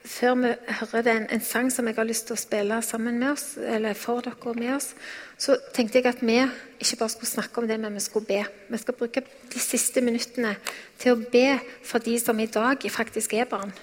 før 0.06 0.34
vi 0.40 0.50
hører 0.80 1.02
den, 1.02 1.26
en, 1.30 1.42
sang 1.42 1.70
som 1.72 1.86
jeg 1.88 1.96
har 1.98 2.06
lyst 2.06 2.28
til 2.28 2.36
å 2.36 2.40
spille 2.40 2.78
sammen 2.84 3.18
med 3.20 3.32
oss, 3.32 3.46
eller 3.58 3.96
for 3.98 4.22
dere 4.24 4.50
og 4.50 4.58
med 4.58 4.74
oss, 4.76 4.92
så 5.38 5.56
tenkte 5.74 6.00
jeg 6.00 6.08
at 6.08 6.22
vi 6.24 6.38
ikke 6.80 6.98
bare 7.00 7.12
skulle 7.12 7.30
snakke 7.30 7.60
om 7.60 7.68
det, 7.68 7.78
men 7.82 7.94
vi 7.94 8.04
skulle 8.04 8.28
be. 8.28 8.42
Vi 8.70 8.80
skal 8.80 8.96
bruke 8.96 9.24
de 9.52 9.62
siste 9.62 10.02
minuttene 10.04 10.54
til 10.98 11.16
å 11.16 11.20
be 11.32 11.58
for 11.84 12.04
de 12.04 12.16
som 12.22 12.40
i 12.40 12.48
dag 12.50 12.86
faktisk 12.92 13.34
er 13.36 13.50
barn 13.50 13.74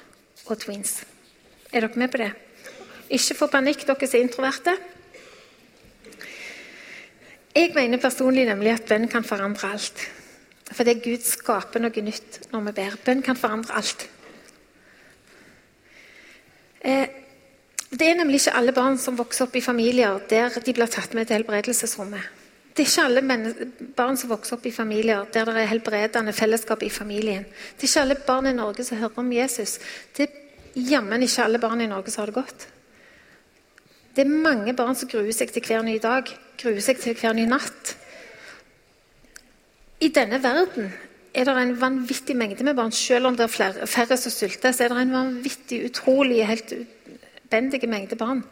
og 0.47 0.57
twins. 0.63 1.03
Er 1.73 1.85
dere 1.85 1.99
med 1.99 2.11
på 2.13 2.23
det? 2.23 2.31
Ikke 3.13 3.37
få 3.37 3.51
panikk, 3.51 3.85
dere 3.85 4.07
som 4.07 4.19
er 4.19 4.27
introverte. 4.27 4.75
Jeg 7.53 7.69
mener 7.75 8.01
personlig 8.01 8.47
nemlig 8.49 8.73
at 8.73 8.87
bønn 8.89 9.05
kan 9.11 9.25
forandre 9.27 9.75
alt. 9.75 10.07
Fordi 10.73 10.95
Gud 11.03 11.21
skaper 11.27 11.83
noe 11.83 12.01
nytt 12.01 12.47
når 12.49 12.69
vi 12.69 12.77
ber. 12.79 12.95
Bønn 13.05 13.21
kan 13.21 13.37
forandre 13.37 13.75
alt. 13.77 14.07
Eh, 16.83 17.07
det 17.93 18.07
er 18.09 18.17
nemlig 18.17 18.41
ikke 18.41 18.55
alle 18.57 18.73
barn 18.75 18.97
som 18.97 19.17
vokser 19.17 19.45
opp 19.45 19.55
i 19.55 19.63
familier 19.63 20.21
der 20.29 20.55
de 20.65 20.73
blir 20.73 20.89
tatt 20.91 21.13
med 21.13 21.29
til 21.29 21.39
helbredelsesrommet. 21.39 22.41
Det 22.73 22.83
er 22.83 22.89
ikke 22.89 23.05
alle 23.05 23.89
barn 23.95 24.17
som 24.17 24.31
vokser 24.31 24.57
opp 24.57 24.65
i 24.65 24.73
familier 24.73 25.27
der 25.33 25.45
det 25.45 25.61
er 25.61 25.69
helbredende 25.69 26.33
fellesskap 26.33 26.83
i 26.83 26.89
familien. 26.89 27.45
Det 27.77 27.85
er 27.85 27.91
ikke 27.91 28.05
alle 28.07 28.17
barn 28.27 28.49
i 28.49 28.55
Norge 28.57 28.83
som 28.83 28.97
hører 28.97 29.21
om 29.21 29.31
Jesus. 29.31 29.77
Det 30.17 30.25
er 30.25 30.81
jammen 30.89 31.21
ikke 31.21 31.45
alle 31.45 31.61
barn 31.61 31.81
i 31.81 31.89
Norge 31.91 32.11
som 32.11 32.23
har 32.23 32.31
det 32.31 32.39
godt. 32.41 32.67
Det 34.15 34.25
er 34.25 34.29
mange 34.49 34.73
barn 34.73 34.97
som 34.97 35.09
gruer 35.09 35.31
seg 35.33 35.53
til 35.53 35.65
hver 35.65 35.85
ny 35.85 35.99
dag, 36.01 36.27
gruer 36.61 36.81
seg 36.81 36.99
til 37.01 37.15
hver 37.17 37.37
ny 37.37 37.45
natt. 37.49 37.95
I 40.01 40.09
denne 40.13 40.41
verden 40.43 40.91
er 41.33 41.47
det 41.47 41.55
en 41.57 41.75
vanvittig 41.81 42.35
mengde 42.37 42.65
med 42.65 42.77
barn. 42.77 42.91
Selv 42.93 43.27
om 43.27 43.37
det 43.37 43.47
er 43.47 43.53
flere, 43.53 43.87
færre 43.89 44.17
som 44.17 44.33
sulter, 44.33 44.71
så 44.71 44.85
er 44.85 44.93
det 44.93 45.01
en 45.01 45.15
vanvittig, 45.15 45.81
utrolig, 45.89 46.43
helt 46.47 46.73
bendige 47.49 47.89
mengde 47.89 48.17
barn 48.17 48.43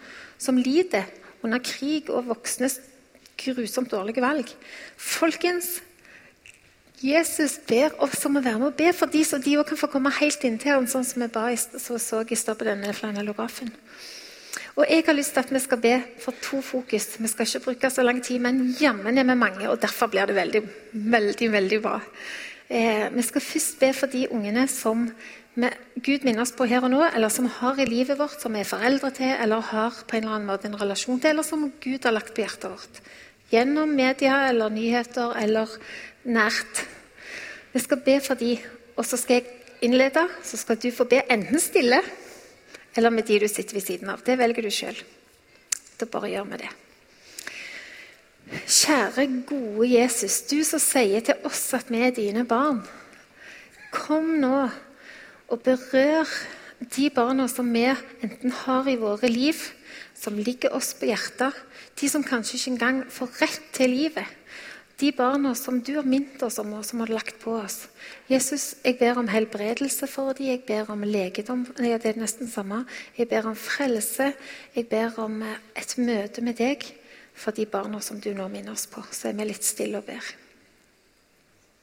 som 0.41 0.57
lider 0.57 1.05
under 1.45 1.61
krig 1.61 2.09
og 2.09 2.27
voksnes 2.29 2.79
grusomt 3.41 3.91
dårlige 3.91 4.21
valg. 4.21 4.49
Folkens, 4.97 5.79
Jesus 7.01 7.57
ber 7.65 7.95
oss 8.03 8.25
om 8.29 8.37
å 8.37 8.43
være 8.45 8.59
med 8.61 8.71
og 8.71 8.77
be 8.77 8.91
for 8.93 9.09
de, 9.09 9.23
så 9.25 9.39
de 9.41 9.55
òg 9.57 9.71
kan 9.71 9.79
få 9.79 9.89
komme 9.89 10.11
helt 10.19 10.43
inn 10.45 10.59
til 10.61 10.75
ham, 10.75 10.89
sånn 10.89 11.05
som 11.05 11.23
vi 11.23 11.29
ba 11.33 11.47
i, 11.49 11.57
så, 11.57 11.97
så 11.97 12.21
i 12.21 12.37
stad 12.37 12.59
på 12.59 12.67
denne 12.67 12.93
flanellografen. 12.93 13.71
Og 14.77 14.85
jeg 14.85 15.03
har 15.07 15.17
lyst 15.17 15.33
til 15.35 15.41
at 15.41 15.51
vi 15.51 15.59
skal 15.63 15.81
be 15.81 15.95
for 16.21 16.37
to 16.43 16.61
fokus. 16.63 17.07
Vi 17.19 17.29
skal 17.31 17.47
ikke 17.47 17.65
bruke 17.65 17.89
så 17.91 18.05
lang 18.05 18.21
tid, 18.23 18.39
men 18.43 18.75
jammen 18.79 19.17
er 19.17 19.27
vi 19.27 19.35
mange, 19.35 19.65
og 19.69 19.81
derfor 19.81 20.11
blir 20.13 20.29
det 20.29 20.37
veldig, 20.37 20.61
veldig, 20.93 21.51
veldig 21.57 21.81
bra. 21.83 21.97
Eh, 22.71 23.09
vi 23.11 23.23
skal 23.27 23.43
først 23.43 23.79
be 23.81 23.91
for 23.91 24.07
de 24.07 24.29
ungene 24.31 24.63
som 24.71 25.09
Gud 25.99 26.23
minner 26.23 26.45
oss 26.45 26.53
på 26.55 26.63
her 26.71 26.85
og 26.87 26.93
nå, 26.93 27.01
eller 27.09 27.27
som 27.33 27.49
har 27.51 27.79
i 27.83 27.85
livet 27.89 28.15
vårt, 28.15 28.37
som 28.39 28.53
vi 28.55 28.61
er 28.61 28.69
foreldre 28.69 29.09
til, 29.11 29.33
eller 29.43 29.65
har 29.67 29.97
på 30.07 30.15
en 30.15 30.23
eller 30.23 30.35
annen 30.37 30.47
måte 30.47 30.69
en 30.69 30.77
relasjon 30.79 31.19
til, 31.19 31.33
eller 31.33 31.43
som 31.43 31.65
Gud 31.83 32.07
har 32.07 32.15
lagt 32.15 32.31
på 32.31 32.45
hjertet 32.45 32.71
vårt. 32.71 33.01
Gjennom 33.51 33.91
media 33.91 34.45
eller 34.47 34.71
nyheter 34.71 35.35
eller 35.41 35.73
nært. 36.23 36.85
Vi 37.73 37.83
skal 37.83 37.99
be 38.05 38.15
for 38.23 38.39
de, 38.39 38.53
og 38.95 39.03
så 39.03 39.19
skal 39.19 39.41
jeg 39.41 39.51
innlede. 39.83 40.23
Så 40.47 40.61
skal 40.61 40.79
du 40.79 40.87
få 40.95 41.09
be 41.11 41.19
enten 41.27 41.59
stille 41.59 41.99
eller 42.95 43.11
med 43.11 43.27
de 43.27 43.39
du 43.39 43.47
sitter 43.47 43.75
ved 43.75 43.83
siden 43.83 44.09
av. 44.11 44.23
Det 44.23 44.37
velger 44.39 44.63
du 44.63 44.71
sjøl. 44.71 45.03
Da 45.99 46.07
bare 46.07 46.31
gjør 46.31 46.47
vi 46.53 46.63
det. 46.63 46.71
Kjære, 48.51 49.27
gode 49.47 49.85
Jesus, 49.87 50.41
du 50.43 50.57
som 50.67 50.81
sier 50.83 51.23
til 51.23 51.45
oss 51.47 51.69
at 51.77 51.87
vi 51.87 52.01
er 52.03 52.11
dine 52.11 52.43
barn. 52.43 52.81
Kom 53.95 54.27
nå 54.41 54.65
og 55.51 55.61
berør 55.63 56.27
de 56.91 57.07
barna 57.15 57.47
som 57.47 57.69
vi 57.71 57.85
enten 57.87 58.51
har 58.65 58.89
i 58.91 58.97
våre 58.99 59.31
liv, 59.31 59.55
som 60.19 60.35
ligger 60.35 60.75
oss 60.75 60.91
på 60.99 61.07
hjertet, 61.07 61.55
de 61.95 62.11
som 62.11 62.27
kanskje 62.27 62.57
ikke 62.57 62.73
engang 62.73 63.01
får 63.07 63.39
rett 63.39 63.73
til 63.77 63.95
livet. 63.95 64.27
De 64.99 65.13
barna 65.15 65.55
som 65.55 65.79
du 65.79 65.95
har 65.95 66.05
minnet 66.05 66.43
oss 66.43 66.59
om, 66.61 66.75
og 66.75 66.83
som 66.85 66.99
har 67.01 67.09
lagt 67.09 67.39
på 67.41 67.55
oss. 67.55 67.85
Jesus, 68.29 68.75
jeg 68.83 68.99
ber 68.99 69.17
om 69.17 69.31
helbredelse 69.31 70.11
for 70.11 70.35
dem, 70.35 70.51
jeg 70.51 70.65
ber 70.67 70.91
om 70.91 71.07
legedom. 71.07 71.63
Det 71.79 72.03
er 72.05 72.19
nesten 72.19 72.51
samme. 72.51 72.83
Jeg 73.17 73.31
ber 73.31 73.47
om 73.49 73.55
frelse. 73.57 74.33
Jeg 74.75 74.91
ber 74.91 75.15
om 75.23 75.39
et 75.41 75.95
møte 75.97 76.43
med 76.45 76.59
deg 76.59 76.91
for 77.33 77.55
de 77.55 77.65
barna 77.65 78.01
som 78.01 78.19
du 78.19 78.33
nå 78.33 78.47
minner 78.51 78.75
oss 78.75 78.87
på. 78.91 79.03
Så 79.11 79.29
er 79.29 79.37
vi 79.39 79.47
litt 79.49 79.65
stille 79.65 80.01
og 80.01 80.07
ber. 80.09 80.33